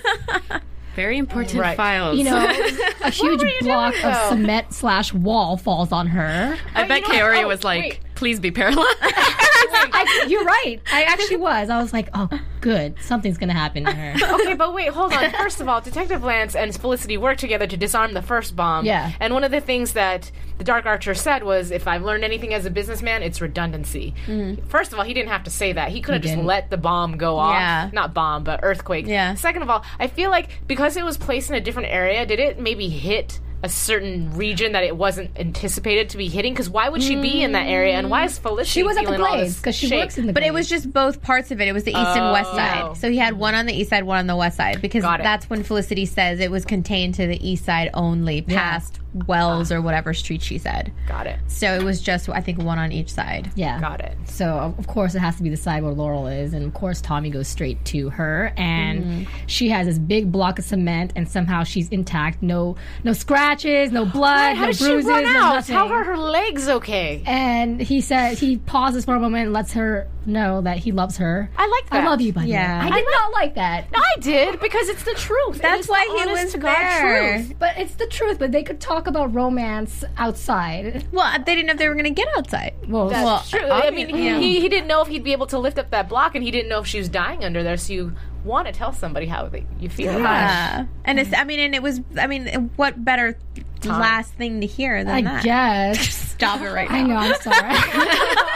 Very 0.97 1.19
important 1.19 1.61
Right. 1.61 1.77
files. 1.77 2.19
you 2.19 2.25
know, 2.25 2.37
a 3.03 3.11
huge 3.11 3.41
block 3.61 3.95
doing, 3.95 4.05
of 4.07 4.17
cement 4.31 4.73
slash 4.75 5.15
wall 5.15 5.57
falls 5.57 5.93
on 5.93 6.09
her. 6.09 6.57
I 6.75 6.89
bet 6.89 7.03
you? 7.07 7.15
Kaori 7.15 7.45
Oh, 7.45 7.49
was 7.49 7.63
like, 7.63 7.81
wait. 7.83 8.01
Please 8.19 8.41
be 8.41 8.51
paralyzed. 8.51 8.99
I, 9.01 10.27
you're 10.29 10.45
right. 10.45 10.81
I 10.93 11.05
actually 11.05 11.37
was. 11.37 11.71
I 11.71 11.81
was 11.81 11.93
like, 11.93 12.09
oh, 12.15 12.29
good, 12.61 12.97
something's 13.01 13.39
gonna 13.39 13.53
happen 13.53 13.85
to 13.85 13.93
her. 13.93 14.35
okay, 14.41 14.55
but 14.55 14.75
wait, 14.75 14.89
hold 14.89 15.13
on. 15.13 15.31
First 15.31 15.61
of 15.61 15.69
all, 15.69 15.81
Detective 15.81 16.25
Lance 16.25 16.57
and 16.57 16.75
Felicity 16.75 17.17
worked 17.17 17.39
together 17.39 17.67
to 17.69 17.77
disarm 17.77 18.15
the 18.15 18.23
first 18.23 18.57
bomb. 18.57 18.85
Yeah. 18.85 19.13
And 19.21 19.35
one 19.35 19.45
of 19.45 19.53
the 19.53 19.61
things 19.61 19.93
that 19.93 20.33
the 20.59 20.65
Dark 20.65 20.85
Archer 20.85 21.15
said 21.15 21.45
was, 21.45 21.71
if 21.71 21.87
I've 21.87 22.03
learned 22.03 22.25
anything 22.25 22.53
as 22.53 22.67
a 22.67 22.71
businessman, 22.71 23.23
it's 23.23 23.41
redundancy. 23.41 24.15
Mm-hmm. 24.27 24.67
First 24.67 24.93
of 24.93 24.99
all, 24.99 25.05
he 25.05 25.15
didn't 25.15 25.31
have 25.31 25.45
to 25.45 25.51
say 25.51 25.73
that. 25.73 25.91
He 25.91 26.01
could 26.01 26.15
have 26.15 26.23
just 26.23 26.35
didn't. 26.35 26.47
let 26.47 26.71
the 26.71 26.77
bomb 26.77 27.17
go 27.19 27.39
off. 27.39 27.55
Yeah. 27.55 27.91
Not 27.93 28.15
bomb, 28.15 28.43
but 28.43 28.61
earthquake. 28.65 29.07
Yeah. 29.07 29.35
Second 29.35 29.63
of 29.63 29.71
all, 29.71 29.85
I 30.01 30.09
feel 30.09 30.31
like 30.31 30.49
because 30.67 30.97
it 30.97 31.05
was 31.05 31.17
placed 31.17 31.51
in 31.51 31.57
a 31.57 31.61
different 31.61 31.89
area, 31.91 32.27
did 32.27 32.41
it 32.41 32.59
maybe 32.59 32.89
hit 32.89 33.39
a 33.63 33.69
certain 33.69 34.33
region 34.37 34.73
that 34.73 34.85
it 34.85 34.97
wasn't 34.97 35.31
anticipated 35.39 36.11
to 36.11 36.17
be 36.17 36.29
hitting? 36.29 36.53
Because 36.53 36.71
why 36.71 36.89
would 36.89 37.03
she 37.03 37.17
be 37.17 37.43
in 37.43 37.53
that 37.53 37.67
area? 37.67 37.95
And 37.95 38.11
why 38.11 38.25
is 38.25 38.39
mm. 38.39 38.43
Felicity 38.43 38.71
She 38.71 38.83
was 38.85 38.97
at 38.97 39.05
the 39.05 39.11
feeling 39.13 39.21
all 39.23 39.35
Glades 39.37 39.57
because 39.57 39.75
she 39.75 39.89
shake? 39.89 40.01
works 40.05 40.19
in 40.19 40.27
the. 40.27 40.33
Place. 40.33 40.43
But 40.43 40.47
it 40.49 40.53
was 40.55 40.69
just 40.69 40.93
both 40.93 41.21
parts 41.23 41.51
of 41.51 41.61
it. 41.61 41.67
It 41.69 41.73
was 41.73 41.85
the 41.85 41.91
east 41.91 41.97
and 42.17 42.33
west 42.33 42.51
Oh. 42.53 42.57
side. 42.57 42.97
So 42.99 43.11
he 43.11 43.17
had 43.19 43.35
one 43.35 43.55
on 43.55 43.67
the 43.67 43.75
east 43.75 43.91
side, 43.91 44.05
one 44.05 44.19
on 44.19 44.27
the 44.27 44.37
west 44.37 44.57
side, 44.57 44.81
because 44.81 45.03
Got 45.03 45.21
it. 45.21 45.23
that's 45.25 45.51
when 45.51 45.63
Felicity 45.63 46.07
says 46.07 46.41
it 46.41 46.51
was 46.51 46.65
contained 46.65 47.15
to 47.15 47.27
the 47.27 47.49
east 47.49 47.65
side 47.65 47.91
only, 47.95 48.43
past 48.43 49.01
Wells 49.27 49.73
or 49.73 49.81
whatever 49.81 50.13
street 50.15 50.43
she 50.43 50.59
said. 50.59 50.93
Got 51.07 51.27
it. 51.27 51.39
So 51.47 51.75
it 51.75 51.83
was 51.83 52.01
just, 52.01 52.29
I 52.29 52.41
think, 52.41 52.59
one 52.59 52.79
on 52.79 52.93
each 52.93 53.09
side. 53.11 53.51
yeah. 53.55 53.81
Got 53.81 54.01
it. 54.01 54.17
So 54.27 54.75
of 54.79 54.87
course 54.87 55.15
it 55.15 55.21
has 55.21 55.37
to 55.37 55.43
be 55.43 55.49
the 55.49 55.57
side 55.57 55.83
where 55.83 55.93
Laurel 55.93 56.27
is, 56.27 56.53
and 56.53 56.65
of 56.65 56.75
course 56.75 57.01
Tommy 57.01 57.31
goes 57.31 57.49
straight 57.49 57.83
to 57.87 58.11
her, 58.11 58.53
and 58.57 58.99
Mm-hmm. 59.05 59.47
she 59.47 59.69
has 59.71 59.87
this 59.87 59.99
big 59.99 60.31
block 60.33 60.59
of 60.59 60.65
cement, 60.65 61.13
and 61.17 61.29
somehow 61.29 61.65
she's 61.65 61.89
intact, 61.89 62.43
no 62.43 62.77
no 63.05 63.13
scratches, 63.13 63.93
no 63.93 64.05
blood, 64.05 64.57
How 64.57 64.63
no 64.63 64.67
did 64.73 64.77
she 64.77 64.85
bruises, 64.85 65.09
run 65.11 65.23
no 65.25 65.31
out? 65.31 65.55
nothing. 65.55 65.75
Tell 65.75 65.89
her 65.89 66.05
her 66.05 66.17
leg's 66.17 66.69
okay. 66.69 67.23
And 67.27 67.81
he 67.81 68.01
says 68.01 68.39
he 68.41 68.57
pauses 68.59 69.05
for 69.05 69.15
a 69.15 69.21
moment 69.21 69.45
and 69.45 69.53
lets 69.53 69.73
her 69.73 70.09
know 70.27 70.61
that 70.63 70.79
he 70.79 70.93
loves 70.93 71.17
her. 71.17 71.51
I 71.57 71.67
like 71.67 71.89
that. 71.91 72.05
I 72.05 72.09
love 72.09 72.21
you, 72.21 72.33
buddy. 72.33 72.49
Yeah. 72.49 72.81
I 72.85 72.91
did 72.91 73.07
not 73.11 73.33
like 73.33 73.55
that. 73.55 73.91
No, 73.91 73.99
I 73.99 74.21
did 74.21 74.61
because 74.61 74.89
it's 74.89 75.03
the 75.05 75.15
truth. 75.15 75.61
That's 75.63 75.89
why 75.89 76.07
the 76.07 76.15
he 76.15 76.21
honest 76.31 76.43
was 76.45 76.53
to 76.53 76.59
God 76.59 76.75
there. 76.77 77.39
truth. 77.39 77.55
But 77.59 77.79
it's 77.79 77.95
the 77.95 78.07
truth. 78.07 78.39
But 78.39 78.53
they 78.53 78.63
could 78.63 78.81
talk 78.81 78.98
about 79.07 79.35
romance 79.35 80.05
outside. 80.17 81.07
Well, 81.13 81.33
they 81.45 81.55
didn't 81.55 81.67
know 81.67 81.73
if 81.73 81.79
they 81.79 81.89
were 81.89 81.95
going 81.95 82.05
to 82.05 82.11
get 82.11 82.29
outside. 82.37 82.75
Well, 82.89 83.09
That's 83.09 83.25
Well, 83.25 83.61
true. 83.61 83.71
I 83.71 83.91
mean, 83.91 84.09
he, 84.15 84.25
yeah. 84.27 84.39
he, 84.39 84.61
he 84.61 84.69
didn't 84.69 84.89
know 84.89 85.03
if 85.03 85.09
he'd 85.09 85.25
be 85.25 85.33
able 85.33 85.47
to 85.49 85.59
lift 85.59 85.79
up 85.79 85.91
that 85.91 86.09
block, 86.09 86.35
and 86.35 86.43
he 86.45 86.51
didn't 86.51 86.69
know 86.69 86.81
if 86.81 86.87
she 86.87 86.99
was 86.99 87.09
dying 87.09 87.45
under 87.45 87.63
there. 87.63 87.77
So 87.77 87.93
you 87.93 88.17
want 88.45 88.67
to 88.67 88.73
tell 88.73 88.93
somebody 88.93 89.27
how 89.27 89.47
they, 89.49 89.67
you 89.79 89.89
feel. 89.89 90.11
about. 90.11 90.23
Yeah. 90.23 90.87
And 91.05 91.21
it's, 91.21 91.33
I 91.35 91.45
mean, 91.45 91.61
and 91.61 91.75
it 91.75 91.83
was, 91.83 92.01
I 92.19 92.27
mean, 92.27 92.71
what 92.77 93.05
better 93.05 93.39
last 93.85 94.35
thing 94.35 94.61
to 94.61 94.67
hear 94.67 95.05
than 95.05 95.15
I 95.15 95.23
that? 95.23 95.45
guess. 95.45 96.15
Stop 96.39 96.61
it 96.61 96.71
right 96.71 96.91
now. 96.91 96.97
I 96.97 97.03
know. 97.03 97.17
I'm 97.17 97.35
sorry. 97.41 97.59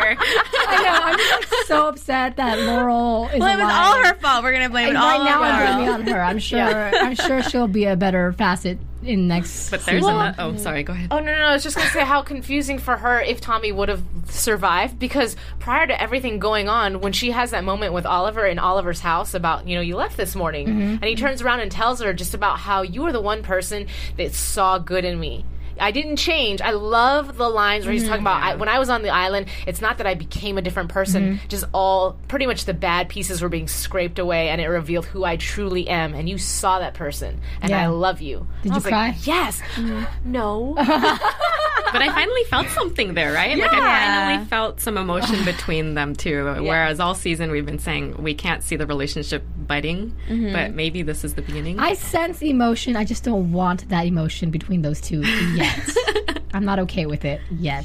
better. 0.00 0.16
I 0.68 0.82
know. 0.84 1.04
I'm 1.04 1.18
just 1.18 1.52
like, 1.52 1.64
so 1.66 1.88
upset 1.88 2.36
that 2.36 2.58
Laurel 2.60 3.28
is 3.32 3.40
Well, 3.40 3.48
it 3.58 3.62
was 3.62 3.72
alive. 3.72 3.96
all 3.96 4.04
her 4.04 4.14
fault. 4.16 4.42
We're 4.44 4.52
gonna 4.52 4.70
blame 4.70 4.86
it 4.86 4.88
And 4.90 4.98
all 4.98 5.18
right 5.18 5.24
now 5.24 5.42
on 5.42 5.50
I'm 5.50 5.58
Laurel. 5.60 5.74
blaming 5.96 6.06
it 6.06 6.10
on 6.10 6.14
her. 6.14 6.22
I'm 6.22 6.38
sure. 6.50 6.58
I'm 6.58 7.14
sure 7.14 7.42
she'll 7.42 7.68
be 7.68 7.84
a 7.86 7.96
better 7.96 8.32
facet 8.32 8.78
in 9.02 9.28
next. 9.28 9.70
But 9.70 9.84
there's 9.84 10.02
season. 10.02 10.14
another. 10.16 10.34
Oh, 10.38 10.56
sorry. 10.56 10.82
Go 10.82 10.92
ahead. 10.92 11.08
Oh 11.12 11.18
no, 11.20 11.26
no, 11.26 11.38
no! 11.38 11.44
I 11.46 11.52
was 11.52 11.62
just 11.62 11.76
gonna 11.76 11.88
say 11.90 12.04
how 12.04 12.22
confusing 12.22 12.78
for 12.78 12.96
her 12.96 13.20
if 13.20 13.40
Tommy 13.40 13.70
would 13.72 13.88
have 13.88 14.02
survived 14.28 14.98
because 14.98 15.36
prior 15.60 15.86
to 15.86 16.00
everything 16.02 16.38
going 16.38 16.68
on, 16.68 17.00
when 17.00 17.12
she 17.12 17.30
has 17.30 17.52
that 17.52 17.62
moment 17.64 17.92
with 17.92 18.04
Oliver 18.06 18.44
in 18.46 18.58
Oliver's 18.58 19.00
house 19.00 19.34
about 19.34 19.66
you 19.68 19.76
know 19.76 19.80
you 19.82 19.96
left 19.96 20.16
this 20.16 20.34
morning, 20.34 20.66
Mm-hmm. 20.66 20.80
and 20.94 21.04
he 21.04 21.14
turns 21.14 21.42
around 21.42 21.60
and 21.60 21.70
tells 21.70 22.00
her 22.00 22.12
just 22.12 22.34
about 22.34 22.58
how 22.58 22.82
you 22.82 23.02
were 23.02 23.12
the 23.12 23.20
one 23.20 23.42
person 23.42 23.86
that 24.16 24.32
saw 24.34 24.78
good 24.78 25.04
in 25.04 25.20
me. 25.20 25.44
I 25.78 25.90
didn't 25.90 26.16
change. 26.16 26.60
I 26.60 26.70
love 26.70 27.36
the 27.36 27.48
lines 27.48 27.84
where 27.84 27.92
he's 27.92 28.02
Mm-hmm. 28.02 28.10
talking 28.10 28.22
about 28.24 28.42
I, 28.42 28.54
when 28.56 28.68
I 28.68 28.78
was 28.78 28.88
on 28.88 29.02
the 29.02 29.10
island. 29.10 29.46
It's 29.66 29.80
not 29.80 29.98
that 29.98 30.06
I 30.06 30.14
became 30.14 30.58
a 30.58 30.62
different 30.62 30.90
person. 30.90 31.36
Mm-hmm. 31.36 31.48
Just 31.48 31.64
all 31.72 32.18
pretty 32.28 32.46
much 32.46 32.64
the 32.64 32.74
bad 32.74 33.08
pieces 33.08 33.42
were 33.42 33.48
being 33.48 33.68
scraped 33.68 34.18
away, 34.18 34.48
and 34.48 34.60
it 34.60 34.68
revealed 34.68 35.06
who 35.06 35.24
I 35.24 35.36
truly 35.36 35.88
am. 35.88 36.14
And 36.14 36.28
you 36.28 36.38
saw 36.38 36.78
that 36.78 36.94
person, 36.94 37.40
and 37.60 37.70
Yeah. 37.70 37.82
I 37.82 37.86
love 37.88 38.20
you. 38.20 38.46
Did 38.62 38.68
you 38.70 38.74
was 38.74 38.84
like, 38.84 38.92
cry? 38.92 39.16
yes. 39.22 39.60
No. 40.24 40.74
But 41.92 42.02
I 42.02 42.08
finally 42.12 42.42
felt 42.44 42.66
something 42.70 43.14
there, 43.14 43.32
right? 43.32 43.56
Like 43.56 43.72
I 43.72 43.78
finally 44.26 44.44
felt 44.46 44.80
some 44.80 44.98
emotion 44.98 45.44
between 45.44 45.94
them 45.94 46.16
too. 46.16 46.44
Whereas 46.60 46.98
all 47.00 47.14
season 47.14 47.50
we've 47.50 47.64
been 47.64 47.78
saying 47.78 48.20
we 48.22 48.34
can't 48.34 48.62
see 48.62 48.74
the 48.76 48.86
relationship 48.86 49.44
budding, 49.56 50.14
but 50.28 50.74
maybe 50.74 51.02
this 51.02 51.22
is 51.24 51.34
the 51.34 51.42
beginning. 51.42 51.78
I 51.78 51.94
sense 51.94 52.42
emotion. 52.42 52.96
I 52.96 53.04
just 53.04 53.22
don't 53.24 53.52
want 53.52 53.88
that 53.88 54.04
emotion 54.04 54.50
between 54.50 54.82
those 54.82 55.00
two 55.00 55.20
yet. 55.54 55.65
I'm 56.54 56.64
not 56.64 56.78
okay 56.80 57.06
with 57.06 57.24
it 57.24 57.40
yet. 57.50 57.84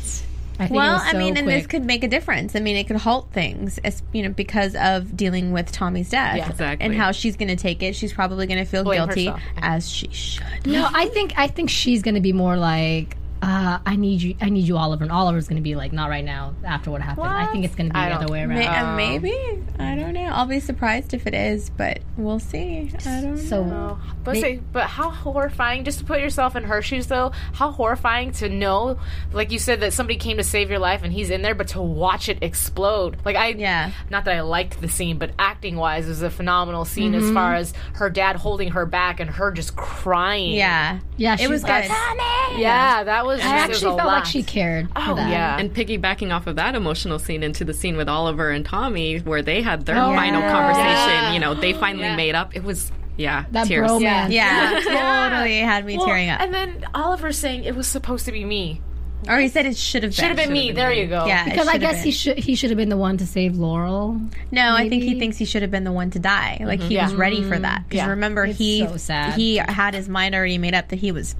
I 0.59 0.67
think 0.67 0.71
it 0.71 0.75
Well, 0.75 0.93
was 0.93 1.01
I 1.03 1.11
so 1.13 1.17
mean, 1.17 1.37
and 1.37 1.47
this 1.47 1.65
could 1.65 1.83
make 1.85 2.03
a 2.03 2.07
difference. 2.07 2.55
I 2.55 2.59
mean, 2.59 2.75
it 2.77 2.83
could 2.85 2.97
halt 2.97 3.29
things, 3.31 3.79
as, 3.79 4.03
you 4.13 4.21
know, 4.21 4.29
because 4.29 4.75
of 4.75 5.17
dealing 5.17 5.51
with 5.53 5.71
Tommy's 5.71 6.09
death 6.11 6.37
Yeah. 6.37 6.49
Exactly. 6.49 6.85
and 6.85 6.93
how 6.95 7.11
she's 7.11 7.35
going 7.35 7.47
to 7.47 7.55
take 7.55 7.81
it. 7.81 7.95
She's 7.95 8.13
probably 8.13 8.45
going 8.45 8.59
to 8.59 8.65
feel 8.65 8.83
Blame 8.83 9.05
guilty, 9.07 9.25
herself. 9.25 9.41
as 9.57 9.89
she 9.89 10.09
should. 10.11 10.67
No, 10.67 10.87
I 10.93 11.07
think 11.13 11.33
I 11.35 11.47
think 11.47 11.69
she's 11.71 12.03
gonna 12.03 12.21
be 12.21 12.33
more 12.33 12.57
like, 12.57 13.17
uh, 13.41 13.79
I 13.85 13.95
need 13.95 14.21
you, 14.21 14.35
I 14.39 14.49
need 14.49 14.67
you, 14.67 14.77
Oliver, 14.77 15.03
and 15.03 15.11
Oliver's 15.11 15.47
gonna 15.47 15.61
be 15.61 15.75
like, 15.75 15.91
not 15.91 16.09
right 16.09 16.23
now. 16.23 16.53
After 16.63 16.91
what 16.91 17.01
happened, 17.01 17.27
I 17.27 17.47
think 17.47 17.65
it's 17.65 17.73
gonna 17.75 17.89
be 17.89 17.95
I 17.95 18.09
the 18.09 18.15
other 18.15 18.31
way 18.31 18.41
around. 18.41 18.49
May- 18.49 18.67
uh, 18.67 18.95
maybe 18.95 19.63
I 19.79 19.95
don't 19.95 20.13
know. 20.13 20.25
I'll 20.25 20.45
be 20.45 20.59
surprised 20.59 21.13
if 21.13 21.25
it 21.25 21.33
is, 21.33 21.71
but 21.71 21.99
we'll 22.17 22.39
see. 22.39 22.91
I 23.05 23.21
don't 23.21 23.37
so 23.37 23.63
know. 23.63 23.99
But 24.23 24.37
say, 24.37 24.61
but 24.71 24.83
how 24.83 25.09
horrifying! 25.09 25.83
Just 25.83 25.99
to 25.99 26.05
put 26.05 26.19
yourself 26.19 26.55
in 26.55 26.63
her 26.65 26.83
shoes, 26.83 27.07
though, 27.07 27.31
how 27.53 27.71
horrifying 27.71 28.31
to 28.33 28.49
know, 28.49 28.99
like 29.33 29.51
you 29.51 29.57
said, 29.57 29.79
that 29.79 29.93
somebody 29.93 30.19
came 30.19 30.37
to 30.37 30.43
save 30.43 30.69
your 30.69 30.79
life 30.79 31.01
and 31.03 31.11
he's 31.11 31.31
in 31.31 31.41
there, 31.41 31.55
but 31.55 31.69
to 31.69 31.81
watch 31.81 32.29
it 32.29 32.37
explode. 32.43 33.17
Like 33.25 33.35
I, 33.35 33.47
Yeah. 33.49 33.91
Not 34.11 34.25
that 34.25 34.35
I 34.35 34.41
liked 34.41 34.79
the 34.81 34.87
scene, 34.87 35.17
but 35.17 35.31
acting 35.39 35.77
wise, 35.77 36.05
it 36.05 36.09
was 36.09 36.21
a 36.21 36.29
phenomenal 36.29 36.85
scene 36.85 37.15
as 37.15 37.31
far 37.31 37.55
as 37.55 37.73
her 37.93 38.09
dad 38.09 38.35
holding 38.35 38.71
her 38.71 38.85
back 38.85 39.19
and 39.19 39.29
her 39.29 39.51
just 39.51 39.75
crying. 39.75 40.53
Yeah, 40.53 40.99
yeah, 41.17 41.35
she 41.37 41.45
it 41.45 41.49
was 41.49 41.63
like, 41.63 41.83
good. 41.87 42.59
yeah, 42.59 43.03
that 43.03 43.25
was. 43.25 43.30
I 43.39 43.43
just, 43.43 43.45
it 43.47 43.53
actually 43.87 43.93
a 43.93 43.97
felt 43.97 44.07
like 44.07 44.25
she 44.25 44.43
cared. 44.43 44.87
Oh 44.95 45.09
for 45.09 45.15
that. 45.15 45.29
yeah, 45.29 45.57
and 45.57 45.73
piggybacking 45.73 46.33
off 46.35 46.47
of 46.47 46.55
that 46.57 46.75
emotional 46.75 47.19
scene 47.19 47.43
into 47.43 47.63
the 47.63 47.73
scene 47.73 47.95
with 47.97 48.09
Oliver 48.09 48.49
and 48.49 48.65
Tommy, 48.65 49.19
where 49.19 49.41
they 49.41 49.61
had 49.61 49.85
their 49.85 49.95
Oh, 49.95 50.13
final 50.13 50.41
yeah. 50.41 50.51
conversation, 50.51 51.33
you 51.33 51.39
know, 51.39 51.53
they 51.53 51.73
finally 51.73 52.15
made 52.15 52.35
up. 52.35 52.55
It 52.55 52.63
was, 52.63 52.91
yeah, 53.17 53.45
That 53.51 53.67
tears. 53.67 53.89
bromance. 53.89 54.01
Yeah, 54.01 54.27
yeah 54.29 55.29
totally 55.29 55.59
had 55.59 55.85
me 55.85 55.97
Well, 55.97 56.05
tearing 56.07 56.29
up. 56.29 56.41
And 56.41 56.53
then 56.53 56.85
Oliver 56.93 57.31
saying 57.31 57.63
it 57.63 57.75
was 57.75 57.87
supposed 57.87 58.25
to 58.25 58.31
be 58.31 58.43
me. 58.45 58.81
or 59.29 59.37
he 59.37 59.47
said 59.49 59.67
it 59.67 59.77
should 59.77 60.01
have 60.01 60.09
been. 60.11 60.15
Should 60.15 60.25
have 60.29 60.37
been 60.37 60.51
me. 60.51 60.71
there 60.71 60.91
you 60.91 61.05
go. 61.07 61.25
Yeah, 61.27 61.45
it 61.45 61.51
Because 61.51 61.67
I 61.67 61.77
guess 61.77 61.97
been. 61.97 62.03
he 62.05 62.11
should 62.11 62.37
he 62.39 62.55
should 62.55 62.71
have 62.71 62.77
been 62.77 62.89
the 62.89 62.97
one 62.97 63.17
to 63.17 63.27
save 63.27 63.55
Laurel. 63.55 64.19
No, 64.49 64.73
I 64.75 64.89
think 64.89 65.03
he 65.03 65.19
thinks 65.19 65.37
he 65.37 65.45
should 65.45 65.61
have 65.61 65.69
been 65.69 65.83
the 65.83 65.91
one 65.91 66.09
to 66.11 66.19
die. 66.19 66.59
Like 66.65 66.81
he 66.81 66.95
Yeah. 66.95 67.03
was 67.05 67.13
ready 67.13 67.43
for 67.43 67.59
that. 67.59 67.83
Because 67.87 68.05
Yeah. 68.05 68.09
remember, 68.09 68.45
It's 68.45 68.57
he 68.57 68.79
so 68.79 68.97
sad. 68.97 69.33
he 69.35 69.57
had 69.57 69.93
his 69.93 70.09
mind 70.09 70.33
already 70.33 70.57
made 70.57 70.73
up 70.73 70.87
that 70.89 70.97
he 70.99 71.11
was 71.11 71.35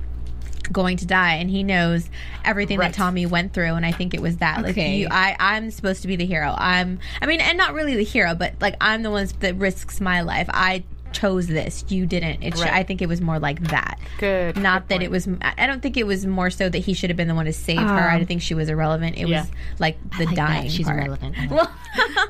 going 0.71 0.97
to 0.97 1.05
die, 1.05 1.35
and 1.35 1.49
he 1.49 1.63
knows 1.63 2.09
everything 2.45 2.79
Right. 2.79 2.91
that 2.91 2.95
Tommy 2.97 3.25
went 3.25 3.53
through. 3.53 3.73
And 3.75 3.85
I 3.85 3.91
think 3.91 4.13
it 4.13 4.21
was 4.21 4.37
that. 4.37 4.61
Like 4.63 4.77
you, 4.77 5.07
I, 5.11 5.35
I'm 5.39 5.71
supposed 5.71 6.01
to 6.03 6.07
be 6.07 6.15
the 6.15 6.25
hero. 6.25 6.53
I'm. 6.57 6.99
I 7.21 7.25
mean, 7.25 7.41
and 7.41 7.57
not 7.57 7.73
really 7.73 7.95
the 7.95 8.03
hero, 8.03 8.35
but 8.35 8.53
like 8.61 8.75
I'm 8.81 9.03
the 9.03 9.11
one 9.11 9.27
that 9.41 9.55
risks 9.55 9.99
my 10.01 10.21
life. 10.21 10.47
I 10.53 10.83
chose 11.13 11.47
this. 11.47 11.83
You 11.89 12.05
didn't. 12.05 12.41
It. 12.41 12.57
Right. 12.57 12.71
I 12.71 12.83
think 12.83 13.01
it 13.01 13.07
was 13.09 13.19
more 13.19 13.37
like 13.37 13.59
that. 13.63 13.99
Good. 14.17 14.55
Not 14.55 14.87
good 14.87 14.99
that 14.99 15.03
it 15.03 15.11
was. 15.11 15.27
I 15.41 15.67
don't 15.67 15.81
think 15.81 15.97
it 15.97 16.07
was 16.07 16.25
more 16.25 16.49
so 16.49 16.69
that 16.69 16.77
he 16.77 16.93
should 16.93 17.09
have 17.09 17.17
been 17.17 17.27
the 17.27 17.35
one 17.35 17.45
to 17.47 17.53
save 17.53 17.79
her. 17.79 17.83
Um, 18.09 18.21
I 18.21 18.23
think 18.23 18.41
she 18.41 18.53
was 18.53 18.69
irrelevant. 18.69 19.17
It 19.17 19.27
Yeah. 19.27 19.41
was 19.41 19.51
like 19.79 19.97
the 20.17 20.25
like 20.25 20.35
that. 20.35 20.35
dying 20.35 20.69
She's 20.69 20.85
part. 20.85 20.99
irrelevant. 20.99 21.35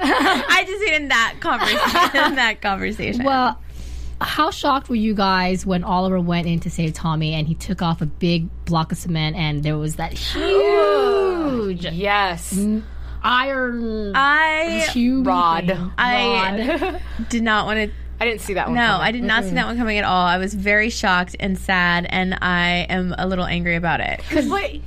I 0.03 0.63
just 0.67 0.83
in 0.93 1.07
that 1.09 1.35
conversation. 1.39 2.25
in 2.29 2.35
that 2.35 2.61
conversation. 2.61 3.23
Well, 3.23 3.59
how 4.21 4.51
shocked 4.51 4.87
were 4.89 4.95
you 4.95 5.13
guys 5.13 5.65
when 5.65 5.83
Oliver 5.83 6.19
went 6.19 6.47
in 6.47 6.59
to 6.61 6.69
save 6.69 6.93
Tommy 6.93 7.33
and 7.33 7.47
he 7.47 7.55
took 7.55 7.81
off 7.81 8.01
a 8.01 8.05
big 8.05 8.47
block 8.65 8.91
of 8.91 8.97
cement 8.97 9.35
and 9.35 9.63
there 9.63 9.77
was 9.77 9.95
that 9.97 10.13
huge 10.13 11.85
Yes. 11.91 12.57
iron 13.23 14.13
I 14.15 14.87
tube 14.91 15.27
Rod. 15.27 15.67
thing. 15.67 15.91
I 15.97 17.01
did 17.29 17.43
not 17.43 17.65
want 17.65 17.77
to. 17.77 17.91
I 18.19 18.25
didn't 18.25 18.41
see 18.41 18.53
that 18.53 18.67
one. 18.67 18.75
No, 18.75 18.81
coming. 18.85 19.01
I 19.07 19.11
did 19.11 19.23
not 19.23 19.43
see 19.45 19.51
that 19.51 19.65
one 19.65 19.77
coming 19.77 19.97
at 19.97 20.03
all. 20.03 20.25
I 20.27 20.37
was 20.37 20.53
very 20.53 20.91
shocked 20.91 21.35
and 21.39 21.57
sad, 21.57 22.05
and 22.09 22.37
I 22.39 22.85
am 22.87 23.15
a 23.17 23.25
little 23.25 23.45
angry 23.45 23.75
about 23.75 23.99
it. 23.99 24.19
Because 24.29 24.47
Wait. 24.47 24.83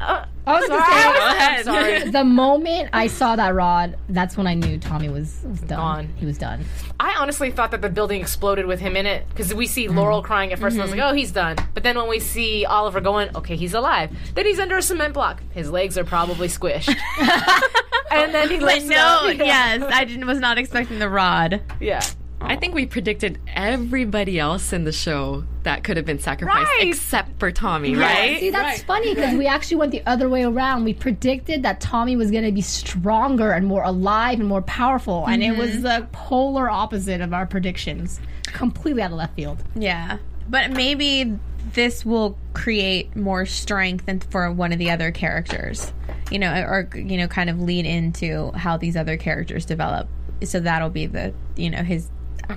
Uh, 0.00 0.24
I 0.50 0.60
was 0.60 0.68
gonna 0.68 0.84
Sorry. 0.84 1.02
say, 1.02 1.18
Go 1.18 1.26
ahead. 1.26 1.64
Sorry. 1.64 2.10
the 2.10 2.24
moment 2.24 2.90
I 2.92 3.06
saw 3.06 3.36
that 3.36 3.54
rod, 3.54 3.96
that's 4.08 4.36
when 4.36 4.46
I 4.46 4.54
knew 4.54 4.78
Tommy 4.78 5.08
was, 5.08 5.40
was 5.44 5.60
done. 5.60 5.78
Gone. 5.78 6.14
He 6.16 6.26
was 6.26 6.38
done. 6.38 6.64
I 6.98 7.14
honestly 7.18 7.50
thought 7.50 7.70
that 7.70 7.82
the 7.82 7.88
building 7.88 8.20
exploded 8.20 8.66
with 8.66 8.80
him 8.80 8.96
in 8.96 9.06
it 9.06 9.28
because 9.30 9.54
we 9.54 9.66
see 9.66 9.86
mm-hmm. 9.86 9.98
Laurel 9.98 10.22
crying 10.22 10.52
at 10.52 10.58
1st 10.58 10.72
and 10.72 10.80
I 10.80 10.82
was 10.82 10.90
like, 10.90 11.00
mm-hmm. 11.00 11.10
oh, 11.10 11.14
he's 11.14 11.32
done. 11.32 11.56
But 11.74 11.82
then 11.82 11.96
when 11.96 12.08
we 12.08 12.20
see 12.20 12.64
Oliver 12.64 13.00
going, 13.00 13.34
okay, 13.36 13.56
he's 13.56 13.74
alive. 13.74 14.10
Then 14.34 14.46
he's 14.46 14.58
under 14.58 14.76
a 14.76 14.82
cement 14.82 15.14
block. 15.14 15.42
His 15.52 15.70
legs 15.70 15.96
are 15.96 16.04
probably 16.04 16.48
squished. 16.48 16.88
and 18.10 18.34
then 18.34 18.50
he 18.50 18.58
But 18.58 18.66
lifts 18.66 18.88
no, 18.88 18.96
up. 18.96 19.34
yes, 19.38 19.82
I 19.82 20.04
didn't. 20.04 20.26
Was 20.26 20.38
not 20.38 20.58
expecting 20.58 20.98
the 20.98 21.08
rod. 21.08 21.62
Yeah. 21.80 22.02
I 22.40 22.56
think 22.56 22.74
we 22.74 22.86
predicted 22.86 23.38
everybody 23.48 24.38
else 24.38 24.72
in 24.72 24.84
the 24.84 24.92
show 24.92 25.44
that 25.62 25.84
could 25.84 25.96
have 25.96 26.06
been 26.06 26.18
sacrificed 26.18 26.70
Right. 26.78 26.88
except 26.88 27.38
for 27.38 27.50
Tommy, 27.50 27.94
See, 27.94 28.00
right? 28.00 28.40
See, 28.40 28.50
that's 28.50 28.82
funny 28.82 29.14
because 29.14 29.36
we 29.36 29.46
actually 29.46 29.76
went 29.76 29.92
the 29.92 30.02
other 30.06 30.28
way 30.28 30.42
around. 30.42 30.84
We 30.84 30.94
predicted 30.94 31.62
that 31.64 31.80
Tommy 31.80 32.16
was 32.16 32.30
going 32.30 32.44
to 32.44 32.52
be 32.52 32.62
stronger 32.62 33.52
and 33.52 33.66
more 33.66 33.82
alive 33.82 34.40
and 34.40 34.48
more 34.48 34.62
powerful, 34.62 35.26
and 35.26 35.42
it 35.42 35.56
was 35.56 35.70
mm-hmm. 35.70 35.82
the 35.82 36.08
polar 36.12 36.70
opposite 36.70 37.20
of 37.20 37.32
our 37.32 37.46
predictions. 37.46 38.20
Completely 38.46 39.02
out 39.02 39.12
of 39.12 39.18
left 39.18 39.36
field. 39.36 39.62
Yeah, 39.74 40.18
but 40.48 40.72
maybe 40.72 41.38
this 41.72 42.04
will 42.04 42.36
create 42.54 43.14
more 43.14 43.46
strength 43.46 44.06
than 44.06 44.20
for 44.20 44.50
one 44.50 44.72
of 44.72 44.78
the 44.78 44.90
other 44.90 45.10
characters. 45.10 45.92
You 46.30 46.38
know, 46.38 46.52
or 46.52 46.88
you 46.94 47.16
know, 47.16 47.28
kind 47.28 47.50
of 47.50 47.60
lead 47.60 47.86
into 47.86 48.50
how 48.52 48.76
these 48.76 48.96
other 48.96 49.16
characters 49.16 49.64
develop. 49.64 50.08
So 50.44 50.60
that'll 50.60 50.90
be 50.90 51.06
the 51.06 51.34
you 51.56 51.70
know 51.70 51.82
his 51.82 52.08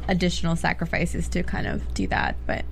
additional 0.08 0.56
sacrifices 0.56 1.28
to 1.30 1.44
kind 1.44 1.68
of 1.68 1.94
do 1.94 2.08
that. 2.08 2.36
But 2.46 2.66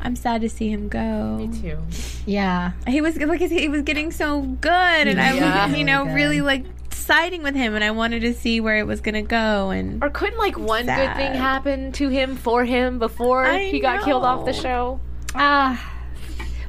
I'm 0.00 0.16
sad 0.16 0.40
to 0.42 0.48
see 0.48 0.70
him 0.70 0.88
go. 0.88 1.36
Me 1.36 1.48
too. 1.60 1.78
Yeah. 2.26 2.72
He 2.86 3.00
was 3.00 3.16
like 3.16 3.40
he 3.40 3.68
was 3.68 3.82
getting 3.82 4.10
so 4.10 4.42
good, 4.42 4.70
and 5.08 5.20
I 5.20 5.68
was 5.68 5.78
you 5.78 5.84
know 5.84 6.04
Really 6.04 6.14
really 6.14 6.40
like 6.40 6.64
siding 6.90 7.42
with 7.42 7.54
him, 7.54 7.74
and 7.74 7.84
I 7.84 7.90
wanted 7.90 8.20
to 8.20 8.34
see 8.34 8.60
where 8.60 8.78
it 8.78 8.86
was 8.86 9.00
gonna 9.00 9.22
go. 9.22 9.70
And 9.70 10.02
Or 10.02 10.10
couldn't 10.10 10.38
like 10.38 10.58
one 10.58 10.86
good 10.86 11.16
thing 11.16 11.34
happen 11.34 11.92
to 11.92 12.08
him 12.08 12.36
for 12.36 12.64
him 12.64 12.98
before 12.98 13.44
I 13.44 13.64
he 13.70 13.80
got 13.80 14.04
killed 14.04 14.24
off 14.24 14.44
the 14.44 14.52
show? 14.52 15.00
Ah. 15.34 15.92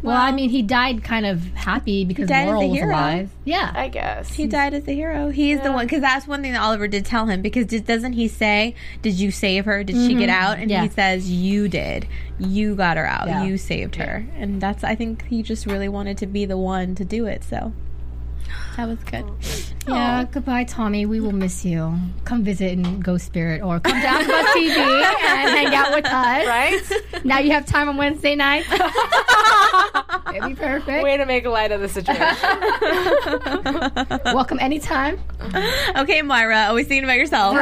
Well, 0.06 0.18
I 0.18 0.32
mean, 0.32 0.50
he 0.50 0.62
died 0.62 1.04
kind 1.04 1.26
of 1.26 1.44
happy 1.54 2.06
because 2.06 2.30
died 2.30 2.42
as 2.42 2.48
Laurel 2.48 2.62
a 2.62 2.68
was 2.68 2.78
hero. 2.78 2.92
alive. 2.92 3.30
Yeah. 3.44 3.72
I 3.74 3.90
guess. 3.90 4.34
He 4.34 4.48
died 4.48 4.74
as 4.74 4.88
a 4.88 4.92
hero. 4.92 5.30
He's 5.30 5.62
the 5.62 5.72
one 5.72 5.86
because 5.86 6.02
that's 6.02 6.28
one 6.28 6.42
thing 6.42 6.54
that 6.54 6.62
Oliver 6.62 6.88
did 6.88 7.06
tell 7.06 7.26
him. 7.26 7.42
Because 7.42 7.66
did, 7.66 7.86
doesn't 7.86 8.14
he 8.14 8.28
say, 8.28 8.76
"Did 9.02 9.16
you 9.16 9.32
save 9.32 9.66
her? 9.66 9.84
Did 9.84 9.96
she 9.96 10.16
get 10.16 10.30
mm-hmm. 10.30 10.44
out?" 10.44 10.58
And 10.60 10.70
Yeah. 10.70 10.84
he 10.84 10.90
says, 10.90 11.30
"You 11.30 11.68
did. 11.68 12.08
You 12.40 12.76
got 12.76 12.98
her 12.98 13.06
out. 13.06 13.28
Yeah. 13.28 13.44
You 13.44 13.58
saved 13.58 13.96
her." 13.96 14.26
And 14.38 14.62
that's 14.62 14.84
I 14.84 14.96
think 14.96 15.26
he 15.28 15.44
just 15.44 15.66
really 15.66 15.90
wanted 15.90 16.18
to 16.20 16.28
be 16.28 16.46
the 16.46 16.58
one 16.58 16.96
to 16.96 17.06
do 17.06 17.26
it. 17.26 17.44
So 17.44 17.74
that 18.78 18.88
was 18.88 19.00
good. 19.04 19.26
Yeah, 19.88 20.26
goodbye, 20.32 20.64
Tommy. 20.64 21.06
We 21.06 21.20
will 21.20 21.32
miss 21.32 21.64
you. 21.64 21.94
Come 22.24 22.44
visit 22.44 22.72
in 22.72 23.00
Ghost 23.02 23.26
Spirit 23.26 23.62
or 23.62 23.80
come 23.80 24.02
down 24.02 24.22
to 24.22 24.28
Buzz 24.28 24.46
TV 24.56 24.76
and 24.76 25.50
hang 25.52 25.76
out 25.76 25.94
with 25.94 26.06
us. 26.06 26.48
Right? 26.48 26.82
Now 27.24 27.40
you 27.40 27.52
have 27.52 27.66
time 27.66 27.88
on 27.90 27.98
Wednesday 27.98 28.36
night. 28.36 28.66
It'd 30.36 30.50
be 30.50 30.56
perfect. 30.56 31.04
Way 31.04 31.18
to 31.18 31.26
make 31.26 31.46
light 31.46 31.72
of 31.72 31.82
the 31.82 31.88
situation. 31.90 32.26
Welcome 34.36 34.60
anytime. 34.60 35.20
Okay, 35.96 36.22
Myra, 36.24 36.66
always 36.68 36.88
thinking 36.88 37.04
about 37.06 37.18
yourself. 37.18 37.56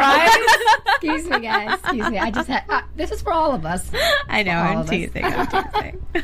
Excuse 0.87 1.29
me, 1.29 1.39
guys. 1.41 1.77
Excuse 1.79 2.09
me. 2.09 2.19
I 2.19 2.31
just 2.31 2.47
had. 2.47 2.63
Uh, 2.69 2.81
this 2.95 3.11
is 3.11 3.21
for 3.21 3.33
all 3.33 3.51
of 3.51 3.65
us. 3.65 3.91
I 4.29 4.43
know. 4.43 4.53
All 4.57 4.65
I'm 4.65 4.77
of 4.79 4.83
us. 4.85 4.89
teasing. 4.89 5.25
I'm 5.25 5.47
teasing. 5.47 6.01
Is 6.15 6.21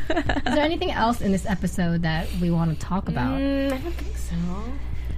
there 0.56 0.64
anything 0.64 0.92
else 0.92 1.22
in 1.22 1.32
this 1.32 1.46
episode 1.46 2.02
that 2.04 2.28
we 2.42 2.50
want 2.52 2.72
to 2.72 2.80
talk 2.86 3.10
about? 3.10 3.38
Mm, 3.38 3.74
I 3.74 3.78
don't 3.78 3.94
think 3.94 4.18
so. 4.18 4.36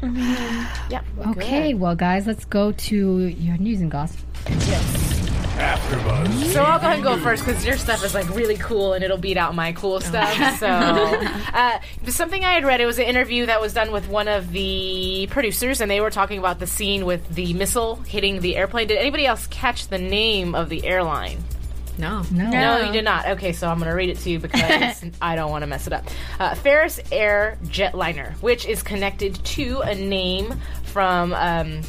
Yep. 0.01 1.05
Okay, 1.27 1.73
well, 1.73 1.95
guys, 1.95 2.25
let's 2.27 2.45
go 2.45 2.71
to 2.71 3.17
your 3.27 3.57
news 3.57 3.81
and 3.81 3.91
gossip. 3.91 4.19
Yes. 4.49 5.11
After 5.57 5.95
AfterBuzz. 5.97 6.53
So 6.53 6.63
I'll 6.63 6.79
go 6.79 6.87
ahead 6.87 6.95
and 6.95 7.03
go 7.03 7.17
first 7.19 7.45
because 7.45 7.63
your 7.65 7.77
stuff 7.77 8.03
is 8.03 8.15
like 8.15 8.27
really 8.29 8.57
cool 8.57 8.93
and 8.93 9.03
it'll 9.03 9.17
beat 9.17 9.37
out 9.37 9.53
my 9.53 9.73
cool 9.73 9.99
stuff. 9.99 10.31
So 10.61 10.67
uh, 10.67 11.79
something 12.07 12.43
I 12.43 12.53
had 12.53 12.65
read. 12.65 12.81
It 12.81 12.85
was 12.85 12.99
an 12.99 13.05
interview 13.05 13.45
that 13.47 13.61
was 13.61 13.73
done 13.73 13.91
with 13.91 14.07
one 14.07 14.27
of 14.27 14.51
the 14.51 15.27
producers, 15.31 15.81
and 15.81 15.89
they 15.89 16.01
were 16.01 16.09
talking 16.09 16.39
about 16.39 16.59
the 16.59 16.67
scene 16.67 17.05
with 17.05 17.27
the 17.29 17.53
missile 17.53 17.95
hitting 17.95 18.41
the 18.41 18.55
airplane. 18.55 18.87
Did 18.87 18.97
anybody 18.97 19.25
else 19.25 19.47
catch 19.47 19.87
the 19.87 19.97
name 19.97 20.55
of 20.55 20.69
the 20.69 20.85
airline? 20.85 21.43
No. 22.01 22.23
No. 22.31 22.49
No, 22.49 22.79
you 22.81 22.91
did 22.91 23.05
not. 23.05 23.27
Okay, 23.27 23.53
so 23.53 23.69
I'm 23.69 23.77
going 23.77 23.89
to 23.89 23.95
read 23.95 24.09
it 24.09 24.17
to 24.19 24.29
you 24.31 24.39
because 24.47 25.05
I 25.21 25.35
don't 25.35 25.51
want 25.51 25.61
to 25.61 25.67
mess 25.67 25.85
it 25.87 25.93
up. 25.93 26.05
Uh, 26.39 26.55
Ferris 26.55 26.99
Air 27.11 27.57
Jetliner, 27.65 28.33
which 28.41 28.65
is 28.65 28.81
connected 28.81 29.35
to 29.45 29.81
a 29.81 29.93
name 29.93 30.59
from 30.83 31.31
um, 31.33 31.81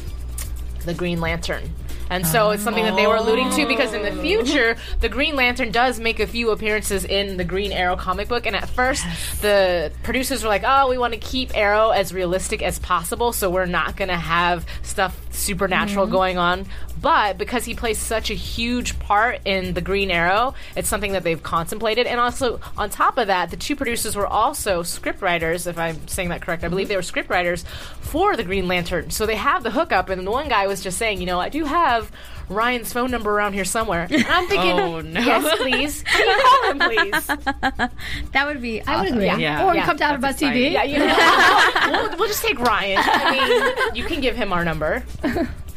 the 0.85 0.93
Green 0.93 1.19
Lantern. 1.19 1.73
And 2.09 2.27
so 2.27 2.51
it's 2.51 2.61
something 2.61 2.83
that 2.83 2.95
they 2.95 3.07
were 3.07 3.15
alluding 3.15 3.49
to 3.51 3.65
because 3.65 3.91
in 3.93 4.03
the 4.03 4.21
future, 4.21 4.75
the 4.99 5.09
Green 5.09 5.35
Lantern 5.35 5.71
does 5.71 5.99
make 5.99 6.19
a 6.19 6.27
few 6.27 6.51
appearances 6.51 7.05
in 7.05 7.37
the 7.37 7.43
Green 7.43 7.71
Arrow 7.71 7.95
comic 7.95 8.27
book. 8.27 8.45
And 8.45 8.55
at 8.55 8.69
first, 8.69 9.03
the 9.41 9.91
producers 10.03 10.43
were 10.43 10.49
like, 10.49 10.61
oh, 10.63 10.89
we 10.89 10.99
want 10.99 11.13
to 11.13 11.19
keep 11.19 11.57
Arrow 11.57 11.89
as 11.89 12.13
realistic 12.13 12.61
as 12.61 12.77
possible, 12.77 13.33
so 13.33 13.49
we're 13.49 13.65
not 13.65 13.95
going 13.95 14.09
to 14.09 14.17
have 14.17 14.63
stuff 14.83 15.19
supernatural 15.33 16.05
mm-hmm. 16.05 16.15
going 16.15 16.37
on. 16.37 16.65
But 17.01 17.37
because 17.37 17.65
he 17.65 17.75
plays 17.75 17.97
such 17.97 18.29
a 18.29 18.33
huge 18.33 18.97
part 18.99 19.41
in 19.45 19.73
the 19.73 19.81
Green 19.81 20.09
Arrow, 20.09 20.53
it's 20.75 20.87
something 20.87 21.11
that 21.13 21.23
they've 21.23 21.41
contemplated. 21.41 22.07
And 22.07 22.19
also, 22.19 22.61
on 22.77 22.89
top 22.89 23.17
of 23.17 23.27
that, 23.27 23.49
the 23.49 23.57
two 23.57 23.75
producers 23.75 24.15
were 24.15 24.27
also 24.27 24.83
scriptwriters, 24.83 25.67
if 25.67 25.77
I'm 25.77 26.07
saying 26.07 26.29
that 26.29 26.41
correct. 26.41 26.63
I 26.63 26.69
believe 26.69 26.87
mm-hmm. 26.87 26.91
they 26.91 26.95
were 26.95 27.01
scriptwriters 27.01 27.65
for 27.99 28.37
the 28.37 28.43
Green 28.43 28.67
Lantern. 28.67 29.09
So 29.09 29.25
they 29.25 29.35
have 29.35 29.63
the 29.63 29.71
hookup. 29.71 30.09
And 30.09 30.25
the 30.25 30.31
one 30.31 30.47
guy 30.47 30.67
was 30.67 30.81
just 30.81 30.97
saying, 30.97 31.19
you 31.19 31.25
know, 31.25 31.39
I 31.39 31.49
do 31.49 31.65
have 31.65 32.11
Ryan's 32.49 32.91
phone 32.93 33.11
number 33.11 33.31
around 33.31 33.53
here 33.53 33.65
somewhere. 33.65 34.07
And 34.09 34.25
I'm 34.27 34.47
thinking, 34.47 34.71
Oh, 34.79 35.01
no. 35.01 35.19
yes, 35.19 35.57
please. 35.59 36.03
Can 36.03 36.27
you 36.27 36.43
call 36.43 36.71
him, 36.71 36.79
please? 36.79 37.27
That 38.33 38.47
would 38.47 38.61
be. 38.61 38.81
I 38.81 38.97
would 38.97 39.05
awesome. 39.07 39.17
agree. 39.19 39.41
Yeah. 39.43 39.65
Or 39.65 39.75
Yeah, 39.75 39.85
come 39.85 39.97
to 39.97 40.03
AfterBuzz 40.03 40.21
that's 40.21 40.41
TV. 40.41 40.71
Yeah, 40.73 40.83
you 40.83 40.99
know, 40.99 42.07
we'll, 42.09 42.17
we'll 42.19 42.27
just 42.27 42.43
take 42.43 42.59
Ryan. 42.59 42.99
I 43.03 43.31
mean, 43.31 43.95
you 43.95 44.03
can 44.05 44.21
give 44.21 44.35
him 44.35 44.51
our 44.53 44.63
number. 44.65 45.03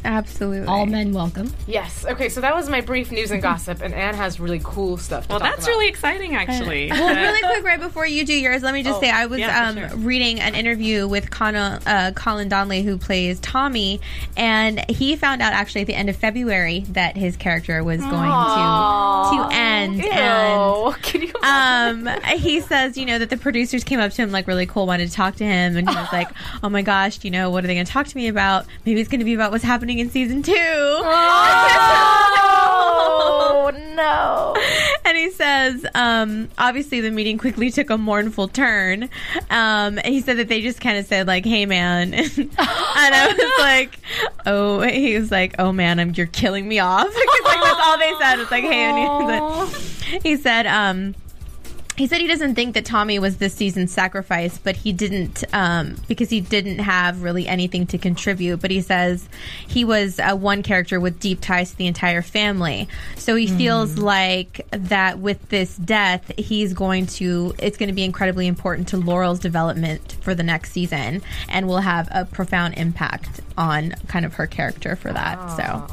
Absolutely. 0.05 0.67
All 0.67 0.85
men 0.85 1.11
welcome. 1.13 1.51
Yes. 1.67 2.05
Okay, 2.05 2.29
so 2.29 2.39
that 2.41 2.55
was 2.55 2.69
my 2.69 2.81
brief 2.81 3.11
news 3.11 3.31
and 3.31 3.41
gossip, 3.41 3.81
and 3.81 3.93
Anne 3.93 4.15
has 4.15 4.39
really 4.39 4.61
cool 4.63 4.97
stuff 4.97 5.27
to 5.27 5.33
Well, 5.33 5.39
talk 5.39 5.49
that's 5.49 5.65
about. 5.65 5.71
really 5.73 5.87
exciting, 5.89 6.35
actually. 6.35 6.89
Well, 6.91 7.15
really 7.15 7.41
quick, 7.41 7.63
right 7.63 7.79
before 7.79 8.05
you 8.07 8.25
do 8.25 8.33
yours, 8.33 8.63
let 8.63 8.73
me 8.73 8.83
just 8.83 8.97
Oh, 8.97 9.01
say 9.01 9.09
I 9.09 9.25
was 9.25 9.39
yeah, 9.39 9.67
um, 9.69 9.75
sure. 9.77 9.97
reading 9.97 10.39
an 10.39 10.55
interview 10.55 11.07
with 11.07 11.29
Connor, 11.29 11.79
uh, 11.85 12.11
Colin 12.15 12.47
Donnelly, 12.49 12.83
who 12.83 12.97
plays 12.97 13.39
Tommy, 13.41 13.99
and 14.37 14.83
he 14.89 15.15
found 15.15 15.41
out 15.41 15.53
actually 15.53 15.81
at 15.81 15.87
the 15.87 15.95
end 15.95 16.09
of 16.09 16.15
February 16.15 16.85
that 16.89 17.17
his 17.17 17.35
character 17.35 17.83
was 17.83 17.99
going 18.01 18.11
to 18.31 19.27
to 19.27 19.49
end. 19.51 19.97
Ew. 19.97 20.09
And 20.11 21.01
Can 21.03 21.21
you 21.21 21.33
um, 21.43 22.07
he 22.37 22.61
says, 22.61 22.97
you 22.97 23.05
know, 23.05 23.19
that 23.19 23.29
the 23.29 23.37
producers 23.37 23.83
came 23.83 23.99
up 23.99 24.11
to 24.13 24.21
him 24.21 24.31
like 24.31 24.47
really 24.47 24.65
cool, 24.65 24.85
wanted 24.87 25.07
to 25.09 25.13
talk 25.13 25.35
to 25.37 25.43
him, 25.45 25.75
and 25.77 25.87
he 25.89 25.95
was 25.95 26.07
like, 26.11 26.29
"Oh 26.63 26.69
my 26.69 26.81
gosh, 26.81 27.23
you 27.23 27.31
know, 27.31 27.49
what 27.49 27.63
are 27.63 27.67
they 27.67 27.73
going 27.73 27.85
to 27.85 27.91
talk 27.91 28.07
to 28.07 28.15
me 28.17 28.27
about? 28.27 28.65
Maybe 28.85 28.99
it's 29.01 29.09
going 29.09 29.19
to 29.19 29.25
be 29.25 29.33
about 29.33 29.51
what's 29.51 29.63
happening 29.63 29.86
in 29.89 30.09
season 30.09 30.43
two. 30.43 30.53
Oh 30.55 31.01
no! 33.95 34.53
and 35.07 35.17
he 35.17 35.31
says, 35.31 35.85
um, 35.95 36.49
obviously 36.57 36.99
the 37.01 37.11
meeting 37.11 37.37
quickly 37.37 37.71
took 37.71 37.89
a 37.89 37.97
mournful 37.97 38.49
turn. 38.49 39.03
Um, 39.49 39.97
and 39.97 40.07
he 40.07 40.21
said 40.21 40.37
that 40.37 40.49
they 40.49 40.61
just 40.61 40.81
kind 40.81 40.97
of 40.97 41.05
said 41.05 41.27
like, 41.27 41.45
"Hey, 41.45 41.65
man," 41.65 42.13
and 42.13 42.27
I 42.59 43.33
was 43.37 43.59
like, 43.59 43.99
"Oh," 44.45 44.81
he 44.81 45.17
was 45.17 45.31
like, 45.31 45.55
"Oh 45.59 45.71
man, 45.71 45.99
I'm 45.99 46.13
you're 46.13 46.27
killing 46.27 46.67
me 46.67 46.79
off." 46.79 47.07
like 47.45 47.61
that's 47.63 47.79
all 47.81 47.97
they 47.97 48.13
said. 48.19 48.39
It's 48.39 48.51
like, 48.51 48.63
"Hey," 48.63 48.83
and 48.83 48.97
he 48.97 49.27
said, 49.27 50.21
he 50.23 50.35
said, 50.35 50.67
um, 50.67 51.15
he 51.97 52.05
said 52.05 52.21
he 52.21 52.27
doesn't 52.27 52.53
think 52.53 52.75
that 52.75 52.85
Tommy 52.85 53.17
was 53.17 53.37
this 53.37 53.55
season's 53.55 53.91
sacrifice, 53.91 54.59
but 54.59 54.75
he 54.75 54.93
didn't 54.93 55.43
um, 55.51 55.95
because 56.07 56.29
he 56.29 56.41
didn't 56.41 56.79
have 56.79 57.23
really 57.23 57.47
anything 57.47 57.87
to 57.87 57.97
contribute. 57.97 58.61
But 58.61 58.69
he 58.69 58.81
says 58.81 59.27
he 59.67 59.83
was 59.83 60.19
uh, 60.19 60.35
one 60.35 60.61
character 60.61 60.99
with 60.99 61.19
deep 61.19 61.41
ties 61.41 61.71
to 61.71 61.77
the 61.77 61.87
entire 61.87 62.21
family. 62.21 62.87
So 63.15 63.35
he 63.35 63.47
feels 63.47 63.97
like 63.97 64.67
that 64.69 65.17
with 65.17 65.49
this 65.49 65.75
death, 65.75 66.31
he's 66.37 66.73
going 66.73 67.07
to 67.07 67.55
it's 67.57 67.77
going 67.77 67.89
to 67.89 67.95
be 67.95 68.03
incredibly 68.03 68.45
important 68.45 68.89
to 68.89 68.97
Laurel's 68.97 69.39
development 69.39 70.17
for 70.21 70.35
the 70.35 70.43
next 70.43 70.73
season, 70.73 71.23
and 71.49 71.67
will 71.67 71.79
have 71.79 72.07
a 72.11 72.25
profound 72.25 72.75
impact 72.77 73.41
on 73.57 73.95
kind 74.07 74.23
of 74.23 74.35
her 74.35 74.45
character 74.45 74.95
for 74.95 75.11
that. 75.11 75.57
So, 75.57 75.87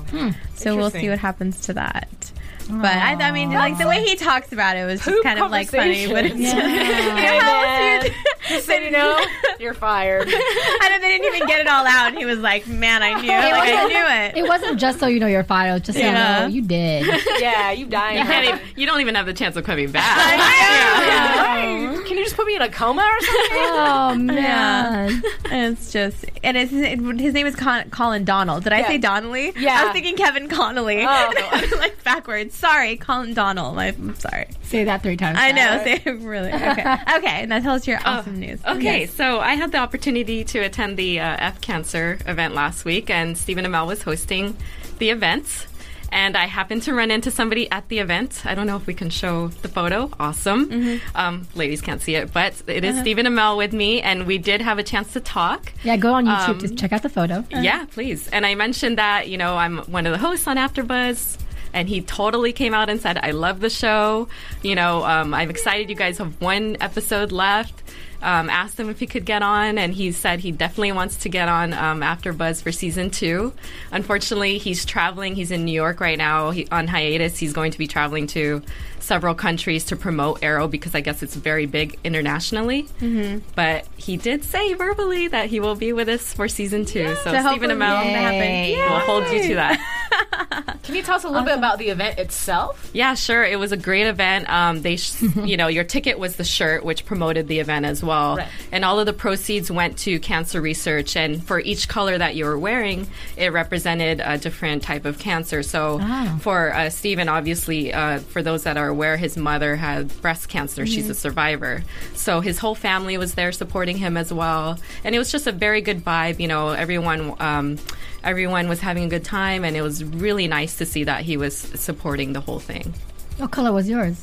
so 0.55 0.77
we'll 0.77 0.91
see 0.91 1.09
what 1.09 1.19
happens 1.19 1.61
to 1.63 1.73
that. 1.75 2.31
But 2.69 2.87
I, 2.97 3.13
I 3.15 3.31
mean, 3.31 3.51
like 3.51 3.79
the 3.79 3.87
way 3.87 4.03
he 4.03 4.17
talks 4.17 4.53
about 4.53 4.77
it 4.77 4.85
was 4.87 5.01
just 5.01 5.11
Poop 5.11 5.23
kind 5.23 5.39
of 5.39 5.51
like 5.51 5.69
funny. 5.71 6.07
But 6.09 6.25
it's 6.27 6.35
conversation. 6.35 6.61
Hey, 7.17 7.39
man. 7.39 8.11
Just 8.49 8.67
so 8.67 8.75
you 8.75 8.91
know, 8.91 9.19
you're 9.61 9.73
fired. 9.75 10.29
I 10.29 10.89
know 10.91 10.99
they 11.01 11.17
didn't 11.19 11.35
even 11.35 11.49
get 11.49 11.61
it 11.61 11.67
all 11.67 11.87
out, 11.87 12.09
and 12.09 12.19
he 12.19 12.25
was 12.27 12.39
like, 12.41 12.67
"Man, 12.67 13.03
I 13.03 13.21
knew, 13.21 13.31
it 13.31 13.53
like 13.53 13.75
I 13.75 13.87
knew 13.87 14.39
it." 14.39 14.45
It 14.45 14.49
wasn't 14.49 14.79
just 14.79 15.01
so 15.01 15.07
you 15.07 15.19
know 15.21 15.27
you're 15.27 15.45
fired. 15.45 15.85
Just 15.85 15.99
so 15.99 16.05
Yeah. 16.05 16.41
you 16.43 16.49
know 16.49 16.55
you 16.55 16.63
did. 16.63 17.07
Yeah, 17.41 17.71
you 17.73 17.87
dying. 17.87 18.19
You, 18.19 18.25
can't 18.25 18.47
even, 18.47 18.61
you 18.77 18.87
don't 18.87 19.01
even 19.01 19.15
have 19.15 19.27
the 19.27 19.33
chance 19.35 19.57
of 19.57 19.65
coming 19.65 19.91
back. 19.91 20.39
Yeah. 20.39 21.84
Can 22.15 22.19
you 22.21 22.25
just 22.27 22.37
put 22.37 22.47
me 22.47 22.55
in 22.55 22.63
a 22.63 22.69
coma 22.69 23.03
or 23.03 23.21
something? 23.25 23.51
Oh 23.61 24.15
man. 24.19 25.21
It's 25.47 25.93
just, 25.93 26.25
and 26.45 26.57
it's 26.57 26.71
his 26.71 27.35
name 27.35 27.47
is 27.49 27.57
Con- 27.57 27.91
Colin 27.91 28.25
Donnell. 28.25 28.61
Did 28.61 28.73
I 28.73 28.79
Yeah. 28.81 28.87
say 28.87 28.99
Donnelly? 28.99 29.53
Yeah. 29.57 29.81
I 29.81 29.85
was 29.85 29.93
thinking 29.93 30.17
Kevin 30.17 30.49
Connolly. 30.49 31.05
Oh. 31.05 31.71
like 31.79 32.03
backwards. 32.05 32.55
Sorry, 32.55 32.97
Colin 32.97 33.35
Donnell. 33.35 33.77
I'm 33.79 34.15
sorry. 34.15 34.47
Say 34.63 34.85
that 34.85 35.03
three 35.03 35.17
times. 35.17 35.39
I 35.41 35.51
know. 35.51 35.83
Say 35.83 36.01
it 36.05 36.19
really. 36.21 36.53
Okay. 36.53 36.97
Okay. 37.17 37.47
Now 37.47 37.59
tell 37.59 37.75
us 37.75 37.87
your 37.89 37.99
awesome 38.05 38.39
news. 38.39 38.61
Okay, 38.65 39.01
Yes. 39.03 39.13
so 39.13 39.41
I 39.41 39.55
had 39.55 39.73
the 39.73 39.79
opportunity 39.79 40.45
to 40.45 40.61
attend 40.61 40.97
the 40.97 41.19
uh, 41.19 41.37
F 41.41 41.61
Cancer 41.61 42.19
event 42.27 42.55
last 42.55 42.85
week, 42.85 43.11
and 43.11 43.37
Stephen 43.37 43.65
Amell 43.65 43.89
was 43.89 44.03
hosting 44.05 44.57
the 44.99 45.11
event. 45.11 45.67
And 46.15 46.37
I 46.37 46.47
happened 46.47 46.83
to 46.85 46.95
run 46.95 47.11
into 47.11 47.31
somebody 47.31 47.69
at 47.71 47.89
the 47.89 47.99
event. 47.99 48.47
I 48.47 48.55
don't 48.55 48.67
know 48.69 48.77
if 48.77 48.87
we 48.87 48.95
can 48.95 49.11
show 49.11 49.49
the 49.49 49.69
photo. 49.69 50.11
Awesome. 50.21 50.71
Mm-hmm. 50.71 51.17
Um, 51.17 51.47
ladies 51.57 51.81
can't 51.83 52.01
see 52.01 52.15
it, 52.15 52.33
but 52.33 52.55
it 52.69 52.85
is 52.85 52.95
Uh-huh. 52.95 53.03
Stephen 53.03 53.27
Amell 53.27 53.57
with 53.57 53.73
me, 53.73 54.01
and 54.01 54.25
we 54.27 54.39
did 54.39 54.61
have 54.63 54.79
a 54.79 54.85
chance 54.85 55.13
to 55.15 55.21
talk. 55.21 55.73
Yeah, 55.83 55.97
go 55.97 56.13
on 56.15 56.25
YouTube 56.27 56.49
Um, 56.51 56.59
to 56.61 56.69
check 56.77 56.93
out 56.93 57.03
the 57.03 57.09
photo. 57.09 57.45
Yeah, 57.51 57.85
please. 57.91 58.29
And 58.29 58.47
I 58.47 58.55
mentioned 58.55 58.97
that, 58.99 59.29
you 59.29 59.37
know, 59.37 59.57
I'm 59.57 59.79
one 59.91 60.07
of 60.07 60.13
the 60.13 60.19
hosts 60.19 60.47
on 60.47 60.57
AfterBuzz. 60.57 61.39
And 61.73 61.89
he 61.89 62.03
totally 62.03 62.53
came 62.53 62.73
out 62.73 62.89
and 62.89 63.01
said, 63.01 63.19
I 63.21 63.33
love 63.33 63.59
the 63.59 63.69
show. 63.69 64.29
You 64.63 64.77
know, 64.77 65.03
um, 65.05 65.35
I'm 65.35 65.51
excited 65.51 65.91
you 65.91 65.97
guys 65.97 66.19
have 66.19 66.41
one 66.41 66.77
episode 66.81 67.33
left. 67.33 67.83
Um, 68.25 68.49
asked 68.49 68.81
him 68.81 68.89
if 68.89 68.99
he 68.99 69.07
could 69.07 69.27
get 69.27 69.43
on, 69.43 69.77
and 69.77 69.93
he 69.93 70.11
said 70.11 70.41
he 70.41 70.51
definitely 70.51 70.93
wants 70.93 71.17
to 71.19 71.29
get 71.29 71.49
on 71.49 71.75
um, 71.75 72.03
After 72.03 72.33
Buzz 72.33 72.63
for 72.63 72.73
season 72.73 73.11
two. 73.11 73.53
Unfortunately, 73.93 74.57
he's 74.57 74.87
traveling. 74.87 75.35
He's 75.35 75.51
in 75.51 75.67
New 75.67 75.73
York 75.73 76.01
right 76.01 76.17
now 76.17 76.51
he, 76.51 76.67
on 76.73 76.87
hiatus. 76.87 77.39
He's 77.39 77.53
going 77.53 77.73
to 77.73 77.79
be 77.79 77.87
traveling 77.87 78.27
to 78.29 78.63
several 79.05 79.35
countries 79.35 79.85
to 79.87 79.97
promote 79.97 80.43
Arrow 80.43 80.67
because 80.69 80.95
I 80.95 81.01
guess 81.01 81.23
it's 81.23 81.37
very 81.37 81.67
big 81.67 81.99
internationally. 82.05 82.85
Mm-hmm. 83.01 83.39
But 83.55 83.87
he 83.97 84.17
did 84.17 84.45
say 84.45 84.75
verbally 84.75 85.29
that 85.29 85.49
he 85.51 85.61
will 85.61 85.75
be 85.77 85.93
with 85.93 86.09
us 86.09 86.33
for 86.33 86.49
season 86.49 86.85
two. 86.85 87.09
So, 87.09 87.15
So 87.15 87.21
Stephen 87.31 87.45
hopefully 87.45 87.75
Amell 87.75 87.79
that 87.79 88.35
happens. 88.35 88.91
will 88.91 88.99
hold 89.01 89.33
you 89.33 89.43
to 89.49 89.55
that. 89.57 90.79
Can 90.85 90.95
you 90.95 91.03
tell 91.03 91.17
us 91.17 91.25
a 91.25 91.29
little 91.29 91.45
bit 91.45 91.57
about 91.59 91.79
the 91.79 91.89
event 91.89 92.19
itself? 92.19 92.91
Yeah, 92.93 93.15
sure. 93.15 93.43
It 93.43 93.59
was 93.59 93.73
a 93.73 93.77
great 93.77 94.07
event. 94.07 94.49
Um, 94.51 94.83
they, 94.83 94.97
sh- 94.97 95.23
you 95.45 95.57
know, 95.57 95.67
your 95.67 95.85
ticket 95.85 96.19
was 96.19 96.37
the 96.37 96.45
shirt, 96.45 96.85
which 96.85 97.05
promoted 97.07 97.49
the 97.49 97.59
event 97.61 97.87
as 97.87 98.03
well, 98.05 98.37
Right. 98.37 98.49
and 98.71 98.85
all 98.85 99.01
of 99.01 99.07
the 99.07 99.13
proceeds 99.13 99.71
went 99.71 99.99
to 99.99 100.19
cancer 100.21 100.61
research. 100.61 101.17
And 101.17 101.43
for 101.45 101.59
each 101.61 101.89
color 101.89 102.17
that 102.19 102.37
you 102.37 102.45
were 102.45 102.59
wearing, 102.59 103.07
it 103.37 103.53
represented 103.53 104.21
a 104.25 104.39
different 104.39 104.83
type 104.83 105.05
of 105.05 105.19
cancer. 105.19 105.63
So 105.63 105.99
Ah. 106.01 106.39
for 106.41 106.73
uh, 106.75 106.91
Stephen, 106.91 107.29
obviously, 107.29 107.93
uh, 107.93 108.19
for 108.21 108.43
those 108.43 108.63
that 108.65 108.77
are 108.77 108.93
aware, 108.95 109.17
his 109.17 109.37
mother 109.37 109.77
had 109.77 110.01
breast 110.23 110.49
cancer. 110.49 110.87
She's 110.87 111.09
a 111.11 111.15
survivor. 111.15 111.83
So 112.15 112.41
his 112.41 112.59
whole 112.59 112.75
family 112.75 113.19
was 113.19 113.35
there 113.35 113.53
supporting 113.53 113.97
him 113.99 114.17
as 114.17 114.33
well, 114.33 114.79
and 115.05 115.15
it 115.15 115.19
was 115.19 115.31
just 115.31 115.47
a 115.47 115.53
very 115.53 115.81
good 115.81 116.05
vibe. 116.05 116.41
You 116.41 116.49
know, 116.49 116.71
everyone. 116.71 117.35
Um, 117.41 117.79
Everyone 118.25 118.71
was 118.71 118.81
having 118.81 119.05
a 119.05 119.09
good 119.09 119.23
time, 119.23 119.65
and 119.67 119.77
it 119.77 119.83
was 119.83 120.03
really 120.03 120.49
nice 120.49 120.79
to 120.79 120.87
see 120.87 121.05
that 121.05 121.21
he 121.29 121.37
was 121.37 121.55
supporting 121.59 122.33
the 122.33 122.41
whole 122.41 122.59
thing. 122.59 122.95
What 123.37 123.51
color 123.51 123.71
was 123.71 123.87
yours? 123.87 124.17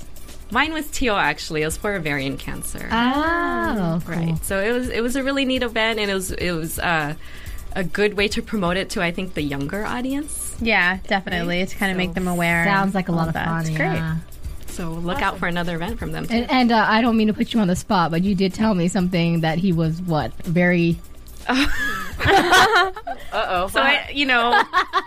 Mine 0.49 0.74
was 0.74 0.89
teal 0.89 1.15
actually. 1.15 1.61
It 1.61 1.65
was 1.65 1.78
for 1.78 1.93
ovarian 1.93 2.36
cancer. 2.36 2.89
Oh, 2.91 4.01
cool. 4.03 4.15
right. 4.15 4.43
So 4.43 4.59
it 4.59 4.72
was 4.72 4.89
it 4.89 5.01
was 5.03 5.15
a 5.15 5.22
really 5.24 5.45
neat 5.45 5.61
event, 5.61 5.99
and 5.99 6.09
it 6.09 6.15
was 6.15 6.32
it 6.32 6.51
was 6.51 6.80
uh, 6.80 7.13
a 7.76 7.84
good 7.84 8.15
way 8.15 8.28
to 8.30 8.41
promote 8.41 8.76
it 8.76 8.89
to 8.91 9.03
I 9.03 9.11
think 9.11 9.36
the 9.36 9.43
younger 9.43 9.86
audience. 9.86 10.57
Yeah, 10.59 10.97
definitely. 11.07 11.63
To 11.63 11.76
kind 11.76 11.91
of 11.91 11.97
make 11.97 12.15
them 12.15 12.28
aware. 12.28 12.65
Sounds 12.65 12.95
like 12.95 13.07
a 13.07 13.11
lot 13.11 13.28
of 13.28 13.36
that. 13.36 13.45
fun. 13.45 13.61
It's 13.67 13.78
great. 13.78 14.01
Yeah. 14.72 14.78
So 14.78 14.91
look 14.91 15.22
out 15.22 15.38
for 15.38 15.47
another 15.47 15.76
event 15.76 15.99
from 15.99 16.11
them. 16.11 16.28
Too. 16.28 16.34
And, 16.36 16.51
and 16.51 16.72
uh, 16.72 16.86
I 16.88 17.01
don't 17.01 17.17
mean 17.17 17.28
to 17.28 17.34
put 17.34 17.53
you 17.53 17.59
on 17.59 17.67
the 17.67 17.76
spot, 17.76 18.11
but 18.11 18.24
you 18.24 18.36
did 18.36 18.53
tell 18.53 18.74
me 18.74 18.88
something 18.88 19.41
that 19.41 19.57
he 19.57 19.74
was 19.74 20.01
what 20.01 20.34
very 20.43 20.97
Uh 23.34 23.45
oh. 23.49 23.67
So 23.67 23.82
I, 23.82 24.09
you 24.13 24.26
know, 24.26 24.51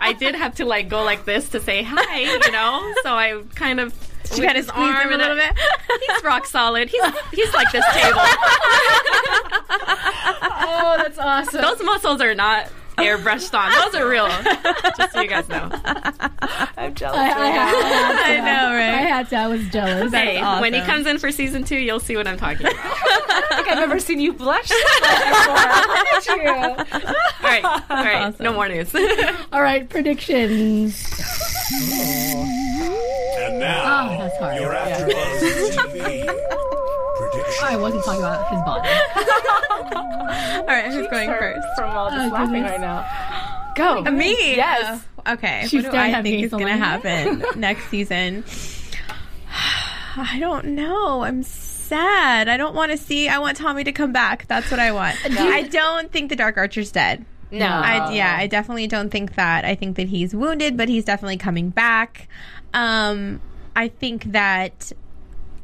I 0.01 0.15
did 0.19 0.35
have 0.43 0.55
to 0.57 0.65
like 0.65 0.89
go 0.89 1.03
like 1.03 1.25
this 1.25 1.49
to 1.51 1.61
say 1.61 1.83
hi, 1.83 2.21
you 2.21 2.51
know. 2.53 2.95
So 3.03 3.15
I 3.15 3.43
kind 3.55 3.81
of 3.81 3.95
She 4.31 4.41
kinda 4.41 4.55
his 4.55 4.69
arm 4.71 5.09
him 5.09 5.13
a 5.13 5.17
little 5.17 5.37
bit. 5.37 5.53
He's 6.09 6.25
rock 6.25 6.47
solid. 6.47 6.89
He's 6.89 7.05
he's 7.33 7.53
like 7.55 7.71
this 7.71 7.85
table. 7.93 8.21
oh, 10.67 10.95
that's 10.97 11.19
awesome. 11.19 11.61
Those 11.61 11.83
muscles 11.83 12.21
are 12.21 12.35
not 12.35 12.69
airbrushed 12.97 13.55
on. 13.59 13.71
Those 13.73 13.95
are 14.01 14.09
real. 14.09 14.29
Just 14.97 15.13
so 15.13 15.21
you 15.21 15.29
guys 15.29 15.49
know. 15.49 15.69
I'm 16.77 16.95
jealous. 16.95 17.19
I, 17.19 17.23
I, 17.25 17.27
had, 17.27 17.39
I, 17.39 17.49
had. 17.49 18.41
I 18.41 18.45
know, 18.45 18.71
right? 18.75 18.95
I 18.95 19.03
had 19.03 19.29
to. 19.31 19.37
I 19.37 19.47
was 19.49 19.67
jealous. 19.69 20.13
Hey, 20.13 20.41
awesome. 20.41 20.61
when 20.61 20.75
he 20.75 20.81
comes 20.83 21.07
in 21.07 21.19
for 21.19 21.31
season 21.33 21.65
two, 21.65 21.77
you'll 21.77 22.01
see 22.01 22.17
what 22.17 22.27
I'm 22.27 22.37
talking 22.37 22.67
about. 22.67 22.77
I 22.85 23.41
don't 23.51 23.57
think 23.65 23.69
I've 23.77 23.79
ever 23.83 23.99
seen 23.99 24.21
you 24.21 24.33
blush 24.33 24.67
so 24.69 24.75
much 25.01 25.25
before. 25.29 25.55
Look 25.95 26.09
at 26.13 26.27
you. 26.27 26.49
All 27.45 27.51
right, 27.51 27.65
all 27.91 28.05
right, 28.05 28.41
no 28.41 28.53
more 28.53 28.69
news. 28.69 28.95
All 29.53 29.63
right, 29.63 29.89
predictions. 29.89 31.03
Oh. 31.73 32.51
And 33.41 33.59
now, 33.59 33.83
Oh, 33.85 34.19
that's 34.19 34.39
hard. 34.39 34.61
your 34.61 34.73
AfterBuzz 34.73 35.41
TV 35.77 36.27
prediction. 37.19 37.65
I 37.65 37.77
wasn't 37.77 38.05
talking 38.05 38.21
about 38.21 38.49
his 38.49 38.61
body. 38.63 40.24
All 40.69 40.75
right, 40.75 40.87
who's 40.93 41.07
going 41.09 41.29
first? 41.29 41.67
From 41.77 41.91
all 41.91 42.11
this 42.11 42.21
Oh, 42.21 42.29
laughing 42.29 42.63
goodness. 42.63 42.71
right 42.71 42.81
now. 42.81 43.73
Go. 43.77 44.03
Me? 44.11 44.57
Yes. 44.57 45.05
Oh, 45.27 45.33
okay. 45.35 45.67
She's 45.69 45.83
what 45.85 45.93
do 45.93 45.99
I 45.99 46.13
think 46.23 46.25
me, 46.25 46.45
is 46.45 46.51
going 46.51 46.67
to 46.67 46.77
happen 46.77 47.45
next 47.61 47.89
season? 47.89 48.45
I 50.17 50.39
don't 50.39 50.67
know. 50.67 51.23
I'm 51.23 51.43
sad. 51.43 52.49
I 52.49 52.57
don't 52.57 52.75
want 52.75 52.93
to 52.93 52.97
see. 52.99 53.29
I 53.29 53.39
want 53.39 53.57
Tommy 53.57 53.83
to 53.85 53.93
come 53.93 54.13
back. 54.13 54.47
That's 54.47 54.71
what 54.71 54.79
I 54.81 54.93
want. 54.93 55.17
I 55.25 55.63
don't 55.63 56.11
think 56.13 56.31
the 56.31 56.37
Dark 56.37 56.57
Archer's 56.57 56.93
dead. 56.93 57.25
No. 57.51 57.67
I, 57.67 58.13
yeah, 58.13 58.37
I 58.39 58.47
definitely 58.47 58.87
don't 58.87 59.11
think 59.11 59.35
that. 59.35 59.65
I 59.65 59.75
think 59.75 59.97
that 59.97 60.09
he's 60.09 60.35
wounded, 60.35 60.77
but 60.77 60.89
he's 60.89 61.05
definitely 61.05 61.37
coming 61.37 61.71
back. 61.71 62.29
Um, 62.73 63.41
I 63.77 63.89
think 63.89 64.25
that. 64.33 64.93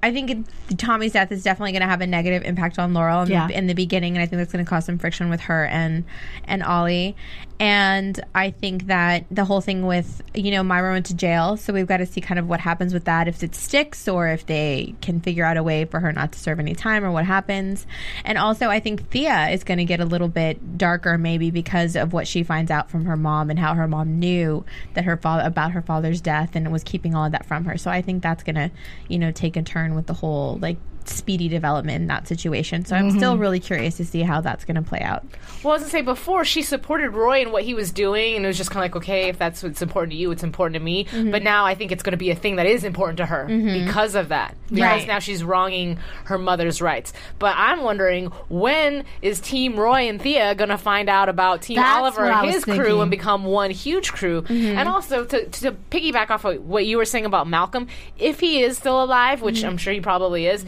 I 0.03 0.13
think 0.13 0.31
it, 0.31 0.79
Tommy's 0.79 1.13
death 1.13 1.31
is 1.31 1.43
definitely 1.43 1.73
going 1.73 1.83
to 1.83 1.89
have 1.89 2.01
a 2.01 2.07
negative 2.07 2.43
impact 2.45 2.79
on 2.79 2.95
Laurel 2.95 3.23
in, 3.23 3.29
Yeah. 3.31 3.47
the, 3.49 3.57
in 3.59 3.67
the 3.67 3.75
beginning, 3.75 4.17
and 4.17 4.23
I 4.23 4.27
think 4.27 4.39
that's 4.39 4.53
going 4.53 4.65
to 4.65 4.69
cause 4.69 4.87
some 4.87 4.99
friction 4.99 5.29
with 5.31 5.41
her 5.43 5.67
and 5.67 6.05
and 6.47 6.63
Ollie. 6.63 7.17
And 7.61 8.19
I 8.35 8.53
think 8.53 8.87
that 8.87 9.27
the 9.31 9.45
whole 9.45 9.61
thing 9.61 9.87
with 9.87 10.23
you 10.35 10.51
know 10.51 10.63
Moira 10.63 10.93
went 10.93 11.07
to 11.07 11.15
jail, 11.15 11.59
so 11.59 11.75
we've 11.75 11.87
got 11.87 11.99
to 11.99 12.07
see 12.07 12.23
kind 12.23 12.39
of 12.39 12.49
what 12.49 12.59
happens 12.59 12.95
with 12.95 13.05
that 13.05 13.29
if 13.29 13.43
it 13.43 13.55
sticks 13.55 14.09
or 14.09 14.29
if 14.29 14.47
they 14.47 14.95
can 15.03 15.21
figure 15.21 15.45
out 15.45 15.59
a 15.59 15.63
way 15.63 15.85
for 15.85 16.01
her 16.01 16.11
not 16.11 16.33
to 16.33 16.39
serve 16.39 16.59
any 16.59 16.75
time 16.75 17.05
or 17.05 17.11
what 17.11 17.27
happens. 17.27 17.87
And 18.25 18.39
also, 18.39 18.69
I 18.69 18.81
think 18.81 19.11
Thea 19.11 19.51
is 19.51 19.63
going 19.63 19.77
to 19.77 19.85
get 19.85 20.01
a 20.01 20.07
little 20.07 20.29
bit 20.29 20.79
darker 20.79 21.19
maybe 21.19 21.51
because 21.51 21.97
of 21.97 22.15
what 22.15 22.27
she 22.27 22.45
finds 22.45 22.71
out 22.71 22.91
from 22.91 23.05
her 23.05 23.17
mom 23.17 23.51
and 23.51 23.59
how 23.59 23.75
her 23.75 23.87
mom 23.87 24.19
knew 24.19 24.65
that 24.95 25.05
her 25.05 25.19
father 25.19 25.43
about 25.47 25.73
her 25.73 25.83
father's 25.83 26.23
death 26.23 26.57
and 26.57 26.73
was 26.73 26.83
keeping 26.83 27.15
all 27.15 27.27
of 27.27 27.33
that 27.33 27.45
from 27.45 27.67
her. 27.67 27.77
So 27.77 27.91
I 27.91 28.01
think 28.01 28.23
that's 28.23 28.43
going 28.43 28.57
to 28.57 28.71
you 29.07 29.19
know 29.19 29.33
take 29.33 29.57
a 29.57 29.63
turn 29.63 29.95
with 29.95 30.07
the 30.07 30.15
whole 30.15 30.57
like 30.63 30.79
speedy 31.09 31.49
development 31.49 32.03
in 32.03 32.07
that 32.09 32.29
situation. 32.29 32.85
So 32.85 32.97
I'm 32.97 33.09
mm-hmm. 33.09 33.19
still 33.19 33.39
really 33.39 33.61
curious 33.61 33.97
to 33.97 34.05
see 34.05 34.23
how 34.23 34.41
that's 34.41 34.65
going 34.65 34.77
to 34.77 34.83
play 34.83 35.01
out. 35.01 35.25
Well, 35.63 35.75
as 35.75 35.83
I 35.83 35.89
say 35.89 36.03
before 36.03 36.45
she 36.45 36.63
supported 36.63 37.11
Roy 37.11 37.43
and 37.43 37.53
what 37.53 37.63
he 37.63 37.75
was 37.75 37.93
doing, 37.93 38.37
and 38.37 38.45
it 38.45 38.49
was 38.49 38.57
just 38.57 38.71
kind 38.71 38.85
of 38.85 38.93
like, 38.93 39.03
okay, 39.03 39.29
if 39.29 39.39
that's 39.39 39.63
what's 39.63 39.83
important 39.83 40.13
to 40.13 40.19
you, 40.19 40.31
it's 40.31 40.43
important 40.43 40.75
to 40.75 40.81
me. 40.81 41.05
Mm-hmm. 41.05 41.31
But 41.31 41.43
now 41.43 41.65
I 41.65 41.75
think 41.75 41.93
it's 41.93 42.03
going 42.03 42.13
to 42.13 42.19
be 42.19 42.31
a 42.31 42.35
thing 42.35 42.57
that 42.57 42.67
is 42.67 42.85
important 42.85 43.19
to 43.19 43.27
her 43.27 43.47
mm-hmm. 43.49 43.87
because 43.87 44.15
of 44.15 44.29
that. 44.29 44.55
Because 44.69 44.81
Right. 44.81 45.07
now 45.07 45.19
she's 45.19 45.43
wronging 45.43 45.99
her 46.25 46.39
mother's 46.39 46.81
rights. 46.81 47.13
But 47.39 47.55
I'm 47.57 47.83
wondering 47.83 48.27
when 48.49 49.05
is 49.23 49.41
Team 49.41 49.79
Roy 49.79 50.09
and 50.09 50.21
Thea 50.21 50.55
going 50.55 50.71
to 50.71 50.79
find 50.79 51.09
out 51.09 51.29
about 51.29 51.63
Team 51.63 51.77
That's 51.77 51.99
Oliver 51.99 52.25
and 52.25 52.47
was 52.47 52.57
his 52.57 52.65
crew 52.65 53.01
and 53.01 53.11
become 53.11 53.45
one 53.45 53.71
huge 53.71 54.13
crew? 54.13 54.45
And 54.49 54.89
also 54.89 55.25
to, 55.25 55.47
to 55.47 55.73
piggyback 55.91 56.31
off 56.31 56.45
of 56.45 56.65
what 56.65 56.87
you 56.87 56.97
were 56.97 57.05
saying 57.05 57.27
about 57.27 57.49
Malcolm, 57.49 57.89
if 58.19 58.41
he 58.41 58.63
is 58.63 58.79
still 58.79 59.03
alive, 59.03 59.43
which 59.43 59.65
I'm 59.65 59.77
sure 59.77 59.93
he 59.93 60.01
probably 60.01 60.47
is. 60.47 60.65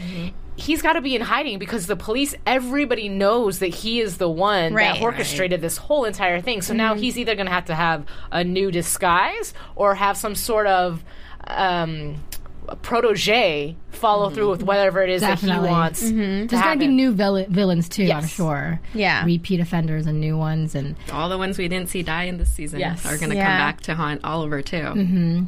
He's 0.55 0.81
got 0.83 0.93
to 0.93 1.01
be 1.01 1.15
in 1.15 1.21
hiding 1.21 1.57
because 1.57 1.87
the 1.87 1.95
police, 1.95 2.35
everybody 2.45 3.09
knows 3.09 3.59
that 3.59 3.73
he 3.73 3.99
is 4.01 4.17
the 4.17 4.29
one 4.29 4.73
Right. 4.73 4.93
that 4.93 5.01
orchestrated 5.01 5.61
this 5.61 5.77
whole 5.77 6.05
entire 6.05 6.39
thing. 6.41 6.61
So 6.61 6.71
Mm-hmm. 6.73 6.77
now 6.77 6.93
he's 6.95 7.17
either 7.17 7.33
going 7.35 7.47
to 7.47 7.51
have 7.51 7.65
to 7.65 7.75
have 7.75 8.05
a 8.31 8.43
new 8.43 8.69
disguise 8.71 9.53
or 9.75 9.95
have 9.95 10.15
some 10.15 10.35
sort 10.35 10.67
of 10.67 11.03
um, 11.47 12.15
protege 12.81 13.75
follow 13.91 14.29
through 14.29 14.49
with 14.49 14.63
whatever 14.63 15.01
it 15.01 15.09
is 15.09 15.21
that 15.21 15.37
Mm-hmm. 15.39 15.47
Definitely. 15.47 15.69
he 15.69 15.73
wants. 15.73 15.99
to 16.01 16.13
There's 16.47 16.63
going 16.63 16.79
to 16.79 16.85
be 16.85 16.87
new 16.87 17.11
vil- 17.13 17.45
villains 17.49 17.89
too, 17.89 18.09
I'm 18.11 18.27
sure. 18.27 18.79
Yeah. 18.93 19.25
Repeat 19.25 19.59
offenders 19.59 20.05
and 20.07 20.19
new 20.21 20.37
ones. 20.37 20.75
And 20.75 20.95
All 21.11 21.29
the 21.29 21.37
ones 21.37 21.57
we 21.57 21.67
didn't 21.67 21.89
see 21.89 22.03
die 22.03 22.23
in 22.23 22.37
this 22.37 22.49
season 22.51 22.79
Yes. 22.79 23.05
are 23.05 23.17
going 23.17 23.31
to 23.31 23.35
Yeah. 23.35 23.47
come 23.47 23.57
back 23.57 23.81
to 23.81 23.95
haunt 23.95 24.21
Oliver 24.23 24.61
too. 24.61 25.47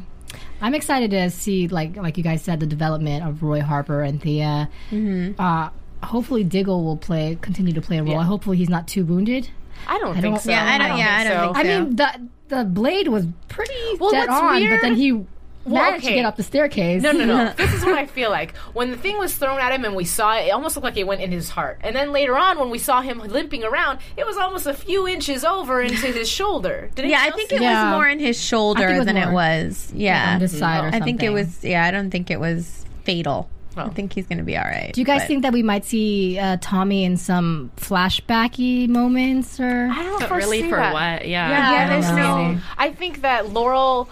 I'm 0.60 0.74
excited 0.74 1.10
to 1.12 1.30
see, 1.30 1.68
like 1.68 1.96
like 1.96 2.16
you 2.16 2.24
guys 2.24 2.42
said, 2.42 2.60
the 2.60 2.66
development 2.66 3.24
of 3.26 3.42
Roy 3.42 3.60
Harper 3.60 4.02
and 4.02 4.20
Thea. 4.22 4.68
Mm-hmm. 4.90 5.40
Uh, 5.40 5.70
hopefully, 6.02 6.44
Diggle 6.44 6.84
will 6.84 6.96
play, 6.96 7.36
continue 7.40 7.72
to 7.74 7.80
play 7.80 7.98
a 7.98 8.02
role. 8.02 8.14
Yeah. 8.14 8.22
Hopefully, 8.24 8.56
he's 8.56 8.68
not 8.70 8.88
too 8.88 9.04
wounded. 9.04 9.50
I 9.86 9.98
don't 9.98 10.16
I 10.16 10.20
think 10.20 10.34
don't- 10.36 10.42
so. 10.42 10.50
Yeah, 10.50 10.64
I 10.64 10.78
don't- 10.78 10.98
yeah, 10.98 11.16
I 11.16 11.24
don't 11.24 11.54
think 11.54 11.56
I 11.56 11.62
mean, 11.80 11.96
the 11.96 12.28
the 12.48 12.64
blade 12.64 13.08
was 13.08 13.26
pretty 13.48 13.74
Well, 14.00 14.10
dead 14.12 14.28
on, 14.28 14.62
but 14.70 14.80
then 14.80 14.94
he 14.94 15.24
managed 15.66 16.04
to 16.04 16.08
okay. 16.10 16.16
get 16.16 16.24
up 16.24 16.36
the 16.36 16.42
staircase. 16.42 17.02
No, 17.02 17.12
no, 17.12 17.24
no. 17.24 17.52
this 17.56 17.72
is 17.74 17.84
what 17.84 17.94
I 17.94 18.06
feel 18.06 18.30
like. 18.30 18.56
When 18.72 18.90
the 18.90 18.96
thing 18.96 19.18
was 19.18 19.34
thrown 19.36 19.58
at 19.60 19.72
him 19.72 19.84
and 19.84 19.94
we 19.94 20.04
saw 20.04 20.36
it, 20.36 20.46
it 20.46 20.50
almost 20.50 20.76
looked 20.76 20.84
like 20.84 20.96
it 20.96 21.06
went 21.06 21.20
in 21.20 21.32
his 21.32 21.50
heart. 21.50 21.78
And 21.82 21.94
then 21.94 22.12
later 22.12 22.36
on, 22.36 22.58
when 22.58 22.70
we 22.70 22.78
saw 22.78 23.00
him 23.00 23.18
limping 23.18 23.64
around, 23.64 23.98
it 24.16 24.26
was 24.26 24.36
almost 24.36 24.66
a 24.66 24.74
few 24.74 25.06
inches 25.06 25.44
over 25.44 25.80
into 25.82 26.06
his 26.06 26.28
shoulder. 26.28 26.90
Did 26.94 27.08
Yeah, 27.10 27.20
I 27.22 27.30
think 27.30 27.52
it 27.52 27.60
Yeah. 27.60 27.90
was 27.90 27.96
more 27.96 28.08
in 28.08 28.18
his 28.18 28.40
shoulder 28.42 28.88
it 28.88 28.96
was 28.98 29.06
than 29.06 29.16
it 29.16 29.30
was. 29.32 29.92
Yeah, 29.94 30.34
on 30.34 30.40
this 30.40 30.58
side 30.58 30.84
or 30.84 30.96
I 30.96 31.00
think 31.00 31.22
it 31.22 31.30
was. 31.30 31.62
Yeah, 31.64 31.84
I 31.84 31.90
don't 31.90 32.10
think 32.10 32.30
it 32.30 32.40
was 32.40 32.84
fatal. 33.04 33.48
I 33.78 33.90
think 33.90 34.14
he's 34.14 34.26
going 34.26 34.38
to 34.38 34.44
be 34.44 34.56
all 34.56 34.64
right. 34.64 34.90
Do 34.94 35.00
you 35.02 35.04
guys 35.04 35.20
but- 35.20 35.28
think 35.28 35.42
that 35.42 35.52
we 35.52 35.62
might 35.62 35.84
see 35.84 36.38
uh, 36.38 36.56
Tommy 36.62 37.04
in 37.04 37.18
some 37.18 37.70
flashbacky 37.76 38.88
moments, 38.88 39.60
or 39.60 39.90
I 39.92 40.02
don't 40.02 40.20
But 40.20 40.30
really, 40.30 40.62
for 40.68 40.76
that. 40.76 40.92
what? 40.92 41.28
Yeah. 41.28 41.50
Yeah, 41.50 41.70
I 41.70 41.90
don't 41.90 42.00
there's 42.00 42.16
know. 42.16 42.52
no. 42.52 42.60
I 42.78 42.90
think 42.92 43.22
that 43.22 43.52
Laurel. 43.52 44.08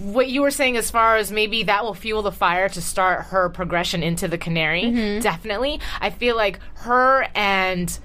What 0.00 0.28
you 0.28 0.42
were 0.42 0.50
saying, 0.50 0.76
as 0.76 0.90
far 0.90 1.16
as 1.16 1.32
maybe 1.32 1.64
that 1.64 1.84
will 1.84 1.94
fuel 1.94 2.22
the 2.22 2.32
fire 2.32 2.68
to 2.68 2.80
start 2.80 3.26
her 3.26 3.48
progression 3.48 4.02
into 4.02 4.28
the 4.28 4.38
Canary, 4.38 4.82
Mm-hmm. 4.84 5.20
definitely. 5.20 5.80
I 6.00 6.10
feel 6.10 6.36
like 6.36 6.60
her 6.76 7.26
and 7.34 7.98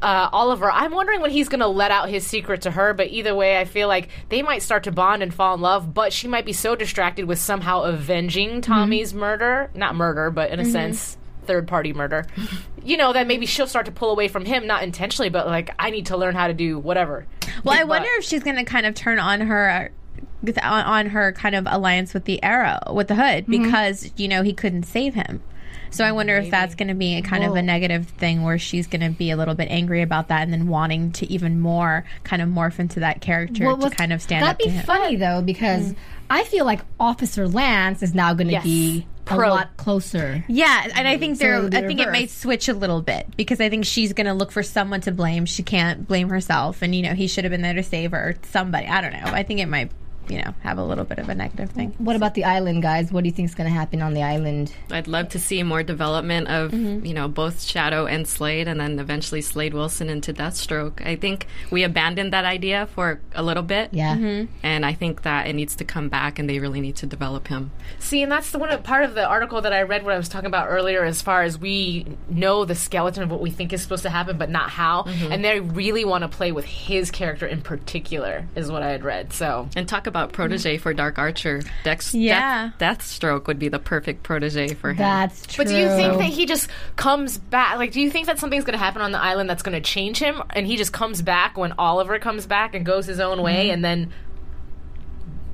uh, 0.00 0.28
Oliver. 0.32 0.70
I'm 0.70 0.92
wondering 0.92 1.20
when 1.20 1.32
he's 1.32 1.48
going 1.48 1.58
to 1.60 1.66
let 1.66 1.90
out 1.90 2.08
his 2.08 2.24
secret 2.24 2.62
to 2.62 2.70
her. 2.70 2.94
But 2.94 3.08
either 3.08 3.34
way, 3.34 3.58
I 3.58 3.64
feel 3.64 3.88
like 3.88 4.08
they 4.28 4.42
might 4.42 4.62
start 4.62 4.84
to 4.84 4.92
bond 4.92 5.22
and 5.24 5.34
fall 5.34 5.54
in 5.54 5.60
love. 5.60 5.92
But 5.92 6.12
she 6.12 6.28
might 6.28 6.44
be 6.46 6.52
so 6.52 6.76
distracted 6.76 7.24
with 7.24 7.40
somehow 7.40 7.82
avenging 7.82 8.60
Tommy's 8.60 9.12
murder, 9.12 9.70
not 9.74 9.96
murder, 9.96 10.30
but 10.30 10.50
in 10.50 10.60
a 10.60 10.64
sense, 10.64 11.16
third 11.46 11.66
party 11.66 11.92
murder. 11.92 12.26
you 12.84 12.96
know 12.96 13.12
that 13.12 13.26
maybe 13.26 13.44
she'll 13.44 13.66
start 13.66 13.86
to 13.86 13.92
pull 13.92 14.10
away 14.12 14.28
from 14.28 14.44
him, 14.44 14.68
not 14.68 14.84
intentionally, 14.84 15.30
but 15.30 15.46
like 15.48 15.74
I 15.80 15.90
need 15.90 16.06
to 16.06 16.16
learn 16.16 16.36
how 16.36 16.46
to 16.46 16.54
do 16.54 16.78
whatever. 16.78 17.26
Well, 17.64 17.74
I 17.74 17.80
But- 17.80 17.88
wonder 17.88 18.08
if 18.18 18.24
she's 18.24 18.44
going 18.44 18.56
to 18.56 18.64
kind 18.64 18.86
of 18.86 18.94
turn 18.94 19.18
on 19.18 19.40
her 19.40 19.90
on, 20.46 20.84
on 20.84 21.06
her 21.06 21.32
kind 21.32 21.54
of 21.54 21.66
alliance 21.68 22.14
with 22.14 22.24
the 22.24 22.42
Arrow, 22.42 22.78
with 22.92 23.08
the 23.08 23.14
Hood, 23.14 23.46
Mm-hmm. 23.46 23.62
because 23.64 24.10
you 24.16 24.28
know 24.28 24.42
he 24.42 24.52
couldn't 24.52 24.84
save 24.84 25.14
him. 25.14 25.42
So 25.90 26.04
I 26.04 26.12
wonder 26.12 26.36
if 26.36 26.50
that's 26.50 26.74
going 26.74 26.88
to 26.88 26.94
be 26.94 27.14
a 27.14 27.22
kind 27.22 27.42
of 27.44 27.54
a 27.54 27.62
negative 27.62 28.08
thing 28.08 28.42
where 28.42 28.58
she's 28.58 28.86
going 28.86 29.00
to 29.00 29.08
be 29.08 29.30
a 29.30 29.38
little 29.38 29.54
bit 29.54 29.68
angry 29.70 30.02
about 30.02 30.28
that, 30.28 30.42
and 30.42 30.52
then 30.52 30.68
wanting 30.68 31.12
to 31.12 31.32
even 31.32 31.58
more 31.60 32.04
kind 32.24 32.42
of 32.42 32.48
morph 32.50 32.78
into 32.78 33.00
that 33.00 33.22
character 33.22 33.64
Well, 33.64 33.78
to 33.78 33.88
kind 33.90 34.12
of 34.12 34.20
stand 34.20 34.44
That'd 34.44 34.66
up 34.66 34.70
to 34.72 34.78
be 34.78 34.84
funny 34.86 35.16
though, 35.16 35.40
because 35.40 35.94
I 36.28 36.44
feel 36.44 36.66
like 36.66 36.80
Officer 37.00 37.48
Lance 37.48 38.02
is 38.02 38.14
now 38.14 38.34
going 38.34 38.48
to 38.48 38.52
Yes. 38.52 38.64
be 38.64 39.06
Pro. 39.24 39.48
a 39.48 39.50
lot 39.50 39.76
closer. 39.78 40.44
Yeah, 40.46 40.88
and 40.94 41.08
I 41.08 41.16
think 41.16 41.36
So 41.38 41.44
there. 41.44 41.68
the 41.70 41.78
I 41.78 41.86
think 41.86 42.00
it 42.00 42.10
may 42.10 42.20
reverse. 42.22 42.32
switch 42.32 42.68
a 42.68 42.74
little 42.74 43.00
bit 43.00 43.26
because 43.38 43.58
I 43.58 43.70
think 43.70 43.86
she's 43.86 44.12
going 44.12 44.26
to 44.26 44.34
look 44.34 44.52
for 44.52 44.62
someone 44.62 45.00
to 45.02 45.12
blame. 45.12 45.46
She 45.46 45.62
can't 45.62 46.06
blame 46.06 46.28
herself, 46.28 46.82
and 46.82 46.94
you 46.94 47.00
know 47.02 47.14
he 47.14 47.28
should 47.28 47.44
have 47.44 47.50
been 47.50 47.62
there 47.62 47.72
to 47.74 47.82
save 47.82 48.10
her. 48.10 48.18
Or 48.30 48.34
somebody, 48.50 48.86
I 48.88 49.00
don't 49.00 49.12
know. 49.12 49.24
I 49.24 49.42
think 49.42 49.60
it 49.60 49.66
might, 49.66 49.90
you 50.28 50.38
know, 50.42 50.54
have 50.62 50.78
a 50.78 50.84
little 50.84 51.04
bit 51.04 51.18
of 51.18 51.28
a 51.28 51.34
negative 51.34 51.70
thing. 51.70 51.94
What 51.98 52.16
about 52.16 52.34
the 52.34 52.44
island, 52.44 52.82
guys? 52.82 53.10
What 53.12 53.24
do 53.24 53.28
you 53.28 53.34
think 53.34 53.48
is 53.48 53.54
going 53.54 53.68
to 53.68 53.74
happen 53.74 54.02
on 54.02 54.14
the 54.14 54.22
island? 54.22 54.72
I'd 54.90 55.08
love 55.08 55.28
to 55.30 55.38
see 55.38 55.62
more 55.62 55.82
development 55.82 56.48
of 56.48 56.72
mm-hmm. 56.72 57.04
you 57.04 57.14
know 57.14 57.28
both 57.28 57.60
Shado 57.60 58.10
and 58.10 58.26
Slade, 58.26 58.68
and 58.68 58.80
then 58.80 58.98
eventually 58.98 59.40
Slade 59.40 59.74
Wilson 59.74 60.08
into 60.08 60.32
Deathstroke. 60.32 61.04
I 61.06 61.16
think 61.16 61.46
we 61.70 61.82
abandoned 61.82 62.32
that 62.32 62.44
idea 62.44 62.88
for 62.94 63.20
a 63.34 63.42
little 63.42 63.62
bit, 63.62 63.90
Yeah. 63.92 64.16
Mm-hmm. 64.16 64.52
and 64.62 64.84
I 64.86 64.92
think 64.94 65.22
that 65.22 65.46
it 65.46 65.54
needs 65.54 65.76
to 65.76 65.84
come 65.84 66.08
back, 66.08 66.38
and 66.38 66.48
they 66.48 66.58
really 66.58 66.80
need 66.80 66.96
to 66.96 67.06
develop 67.06 67.48
him. 67.48 67.70
See, 67.98 68.22
and 68.22 68.30
that's 68.30 68.50
the 68.50 68.58
one 68.58 68.82
part 68.82 69.04
of 69.04 69.14
the 69.14 69.26
article 69.26 69.60
that 69.62 69.72
I 69.72 69.82
read 69.82 70.04
what 70.04 70.14
I 70.14 70.18
was 70.18 70.28
talking 70.28 70.46
about 70.46 70.68
earlier, 70.68 71.04
as 71.04 71.22
far 71.22 71.42
as 71.42 71.58
we 71.58 72.06
know 72.28 72.64
the 72.64 72.74
skeleton 72.74 73.22
of 73.22 73.30
what 73.30 73.40
we 73.40 73.50
think 73.50 73.72
is 73.72 73.82
supposed 73.82 74.02
to 74.02 74.10
happen, 74.10 74.38
but 74.38 74.50
not 74.50 74.70
how. 74.70 75.04
Mm-hmm. 75.04 75.32
And 75.32 75.44
they 75.44 75.60
really 75.60 76.04
want 76.04 76.22
to 76.22 76.28
play 76.28 76.52
with 76.52 76.64
his 76.64 77.10
character 77.10 77.46
in 77.46 77.62
particular, 77.62 78.46
is 78.54 78.70
what 78.70 78.82
I 78.82 78.90
had 78.90 79.04
read. 79.04 79.32
So 79.32 79.68
And 79.76 79.88
talk 79.88 80.06
about 80.06 80.17
about 80.18 80.32
protege 80.32 80.78
for 80.78 80.92
Dark 80.92 81.18
Archer. 81.18 81.62
Dex, 81.84 82.14
Yeah. 82.14 82.70
Death, 82.78 82.98
Deathstroke 83.00 83.46
would 83.46 83.58
be 83.58 83.68
the 83.68 83.78
perfect 83.78 84.22
protege 84.22 84.68
for 84.74 84.90
him. 84.90 84.96
That's 84.98 85.46
true. 85.46 85.64
But 85.64 85.70
do 85.70 85.76
you 85.78 85.88
think 85.88 86.18
that 86.18 86.24
he 86.24 86.46
just 86.46 86.68
comes 86.96 87.38
back? 87.38 87.76
Like, 87.78 87.92
do 87.92 88.00
you 88.00 88.10
think 88.10 88.26
that 88.26 88.38
something's 88.38 88.64
going 88.64 88.78
to 88.78 88.84
happen 88.84 89.02
on 89.02 89.12
the 89.12 89.20
island 89.20 89.48
that's 89.48 89.62
going 89.62 89.80
to 89.80 89.80
change 89.80 90.18
him, 90.18 90.42
and 90.50 90.66
he 90.66 90.76
just 90.76 90.92
comes 90.92 91.22
back 91.22 91.56
when 91.56 91.72
Oliver 91.78 92.18
comes 92.18 92.46
back 92.46 92.74
and 92.74 92.84
goes 92.84 93.06
his 93.06 93.20
own 93.20 93.42
way, 93.42 93.68
Mhm. 93.68 93.72
and 93.74 93.84
then 93.84 94.12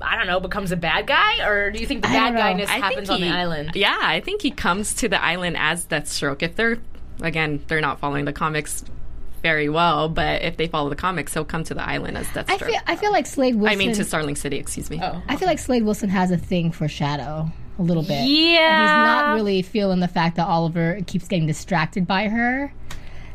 I 0.02 0.16
don't 0.16 0.26
know, 0.26 0.38
becomes 0.40 0.70
a 0.70 0.76
bad 0.76 1.06
guy, 1.06 1.46
or 1.46 1.70
do 1.70 1.78
you 1.78 1.86
think 1.86 2.02
the 2.02 2.08
bad 2.08 2.32
don't 2.34 2.38
guyness 2.58 2.64
I 2.68 2.72
think 2.74 2.84
happens 2.84 3.10
on 3.10 3.20
the 3.22 3.28
island? 3.30 3.70
Yeah, 3.74 3.96
I 4.00 4.20
think 4.20 4.42
he 4.42 4.50
comes 4.50 4.92
to 4.96 5.08
the 5.08 5.22
island 5.22 5.56
as 5.58 5.86
Deathstroke. 5.86 6.42
If 6.42 6.56
they're, 6.56 6.78
again, 7.22 7.62
they're 7.68 7.80
not 7.80 8.00
following 8.00 8.24
the 8.26 8.32
comics 8.32 8.84
very 9.44 9.68
well, 9.68 10.08
but 10.08 10.40
if 10.42 10.56
they 10.56 10.66
follow 10.66 10.88
the 10.88 10.96
comics, 10.96 11.34
he'll 11.34 11.44
come 11.44 11.62
to 11.64 11.74
the 11.74 11.86
island 11.86 12.16
as 12.16 12.26
Deathstroke. 12.28 12.50
I 12.50 12.58
feel 12.58 12.80
I 12.88 12.96
feel 12.96 13.12
like 13.12 13.26
Slade 13.26 13.54
Wilson. 13.54 13.72
I 13.72 13.76
mean, 13.76 13.94
to 13.94 14.02
Starling 14.04 14.34
City, 14.36 14.56
excuse 14.56 14.88
me. 14.90 14.98
Oh. 15.02 15.22
I 15.28 15.36
feel 15.36 15.46
like 15.46 15.58
Slade 15.58 15.84
Wilson 15.84 16.08
has 16.08 16.30
a 16.30 16.38
thing 16.38 16.72
for 16.72 16.86
Shado 16.86 17.52
a 17.78 17.82
little 17.82 18.02
bit. 18.02 18.24
Yeah. 18.26 18.58
And 18.70 18.82
he's 18.82 19.12
not 19.28 19.34
really 19.34 19.60
feeling 19.62 20.00
the 20.00 20.08
fact 20.08 20.36
that 20.36 20.46
Oliver 20.46 20.98
keeps 21.06 21.28
getting 21.28 21.46
distracted 21.46 22.06
by 22.06 22.28
her. 22.28 22.72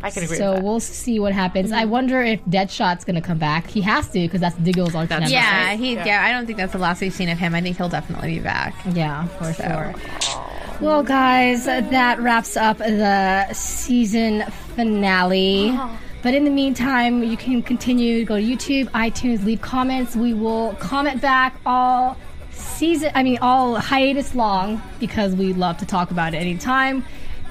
I 0.01 0.09
can 0.11 0.23
agree 0.23 0.37
So 0.37 0.51
with 0.51 0.55
that. 0.59 0.63
we'll 0.65 0.79
see 0.79 1.19
what 1.19 1.33
happens. 1.33 1.71
I 1.73 1.85
wonder 1.85 2.21
if 2.23 2.43
Deadshot's 2.45 3.03
going 3.05 3.17
to 3.17 3.21
come 3.21 3.37
back. 3.37 3.67
He 3.67 3.81
has 3.81 4.07
to 4.07 4.19
because 4.19 4.39
that's 4.41 4.55
Diggle's 4.57 4.95
arch 4.95 5.09
nemesis. 5.09 5.33
yeah, 5.33 5.75
he. 5.75 5.93
Yeah, 5.95 6.23
I 6.25 6.31
don't 6.31 6.45
think 6.47 6.57
that's 6.57 6.71
the 6.73 6.79
last 6.79 7.01
we've 7.01 7.13
seen 7.13 7.29
of 7.29 7.37
him. 7.37 7.53
I 7.53 7.61
think 7.61 7.77
he'll 7.77 7.89
definitely 7.89 8.35
be 8.35 8.39
back. 8.39 8.73
Yeah, 8.93 9.27
for 9.27 9.53
sure. 9.53 9.93
Well, 10.81 11.03
guys, 11.03 11.65
that 11.65 12.19
wraps 12.21 12.55
up 12.55 12.77
the 12.77 13.51
season 13.51 14.43
finale. 14.75 15.71
Uh-huh. 15.71 15.89
But 16.21 16.33
in 16.33 16.45
the 16.45 16.51
meantime, 16.51 17.21
you 17.21 17.35
can 17.35 17.61
continue 17.61 18.19
to 18.19 18.25
go 18.25 18.37
to 18.37 18.41
YouTube, 18.41 18.85
iTunes, 18.91 19.43
leave 19.43 19.61
comments. 19.61 20.15
We 20.15 20.33
will 20.33 20.73
comment 20.75 21.21
back 21.21 21.59
all 21.65 22.15
season, 22.51 23.11
I 23.13 23.23
mean, 23.23 23.39
all 23.41 23.75
hiatus 23.75 24.35
long 24.35 24.81
because 25.01 25.35
we 25.35 25.51
love 25.51 25.77
to 25.79 25.85
talk 25.85 26.11
about 26.11 26.33
it 26.33 26.37
anytime. 26.37 27.03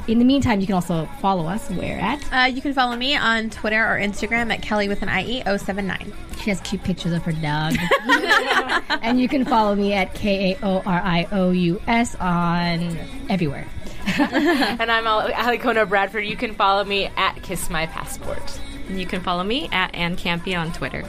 In 0.08 0.18
the 0.18 0.24
meantime, 0.24 0.60
you 0.60 0.66
can 0.66 0.74
also 0.74 1.06
follow 1.20 1.46
us. 1.46 1.70
Where 1.70 2.00
at? 2.00 2.32
Uh, 2.32 2.46
you 2.46 2.62
can 2.62 2.72
follow 2.72 2.96
me 2.96 3.14
on 3.14 3.50
Twitter 3.50 3.84
or 3.84 3.98
Instagram 3.98 4.50
at 4.50 4.62
Kelly 4.62 4.88
with 4.88 5.02
an 5.02 5.10
IE 5.10 5.42
079. 5.44 6.14
She 6.42 6.48
has 6.48 6.62
cute 6.62 6.82
pictures 6.82 7.12
of 7.12 7.22
her 7.24 7.32
dog. 7.32 7.76
and 9.02 9.20
you 9.20 9.28
can 9.28 9.44
follow 9.44 9.74
me 9.74 9.92
at 9.92 10.14
K 10.14 10.52
A 10.52 10.58
O 10.64 10.78
R 10.86 11.02
I 11.04 11.28
O 11.30 11.50
U 11.50 11.78
S 11.86 12.14
on 12.14 12.96
everywhere. 13.28 13.66
and 14.18 14.90
I'm 14.90 15.06
Al- 15.06 15.28
Alikona 15.28 15.86
Bradford. 15.86 16.24
You 16.24 16.36
can 16.36 16.54
follow 16.54 16.84
me 16.84 17.10
at 17.16 17.42
Kiss 17.42 17.68
My 17.68 17.84
Passport. 17.84 18.58
And 18.88 18.98
you 18.98 19.04
can 19.04 19.20
follow 19.20 19.44
me 19.44 19.68
at 19.72 19.94
Ann 19.94 20.16
Campea 20.16 20.58
on 20.58 20.72
Twitter. 20.72 21.04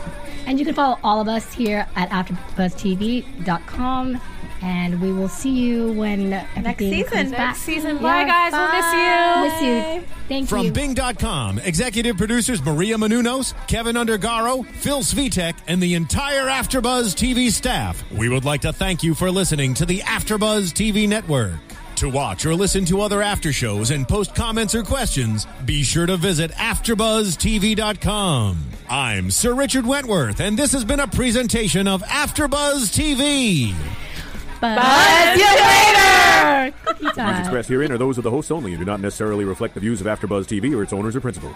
And 0.45 0.59
you 0.59 0.65
can 0.65 0.75
follow 0.75 0.99
all 1.05 1.21
of 1.21 1.29
us 1.29 1.53
here 1.53 1.87
at 1.95 2.09
AfterBuzzTV.com. 2.09 4.19
And 4.61 4.99
we 5.01 5.13
will 5.13 5.29
see 5.29 5.51
you 5.51 5.93
when 5.93 6.33
everything 6.33 6.91
season. 6.91 7.09
comes 7.11 7.31
Next 7.31 7.37
back. 7.37 7.55
season. 7.55 7.97
Bye, 7.99 8.25
guys. 8.25 8.51
We'll 8.51 8.73
miss 8.73 8.93
you. 8.93 9.43
Miss 9.43 9.61
you. 9.61 10.03
Thank 10.27 10.49
From 10.49 10.65
you. 10.65 10.71
Bing.com, 10.71 11.59
executive 11.59 12.17
producers 12.17 12.61
Maria 12.63 12.97
Menounos, 12.97 13.53
Keven 13.67 13.95
Undergaro, 13.95 14.65
Phil 14.65 14.99
Svitek, 14.99 15.55
and 15.67 15.81
the 15.81 15.95
entire 15.95 16.45
Afterbuzz 16.47 17.15
TV 17.15 17.49
staff, 17.51 18.03
we 18.11 18.27
would 18.29 18.43
like 18.45 18.61
to 18.61 18.71
thank 18.73 19.01
you 19.01 19.15
for 19.15 19.31
listening 19.31 19.73
to 19.75 19.85
the 19.85 19.99
Afterbuzz 19.99 20.73
TV 20.73 21.07
network. 21.07 21.53
To 21.95 22.09
watch 22.09 22.45
or 22.45 22.55
listen 22.55 22.85
to 22.85 23.01
other 23.01 23.21
after 23.21 23.51
shows 23.51 23.91
and 23.91 24.07
post 24.07 24.33
comments 24.33 24.73
or 24.73 24.83
questions, 24.83 25.45
be 25.65 25.83
sure 25.83 26.05
to 26.05 26.15
visit 26.15 26.49
AfterBuzzTV.com. 26.51 28.57
I'm 28.89 29.29
Sir 29.31 29.53
Richard 29.53 29.85
Wentworth, 29.85 30.39
and 30.39 30.57
this 30.57 30.71
has 30.71 30.85
been 30.85 31.01
a 31.01 31.07
presentation 31.07 31.89
of 31.89 32.01
Afterbuzz 32.03 32.93
TV. 32.95 33.73
Buzz 34.61 35.39
you 35.39 35.45
later! 35.45 36.73
Cookie 36.85 36.99
Views 36.99 37.13
time. 37.13 37.39
expressed 37.39 37.69
herein 37.69 37.91
are 37.91 37.97
those 37.97 38.17
of 38.17 38.23
the 38.23 38.31
hosts 38.31 38.51
only 38.51 38.71
and 38.73 38.79
do 38.79 38.85
not 38.85 38.99
necessarily 38.99 39.45
reflect 39.45 39.73
the 39.73 39.79
views 39.79 40.01
of 40.01 40.07
AfterBuzz 40.07 40.45
TV 40.45 40.75
or 40.75 40.83
its 40.83 40.91
owners 40.91 41.15
or 41.15 41.21
principals. 41.21 41.55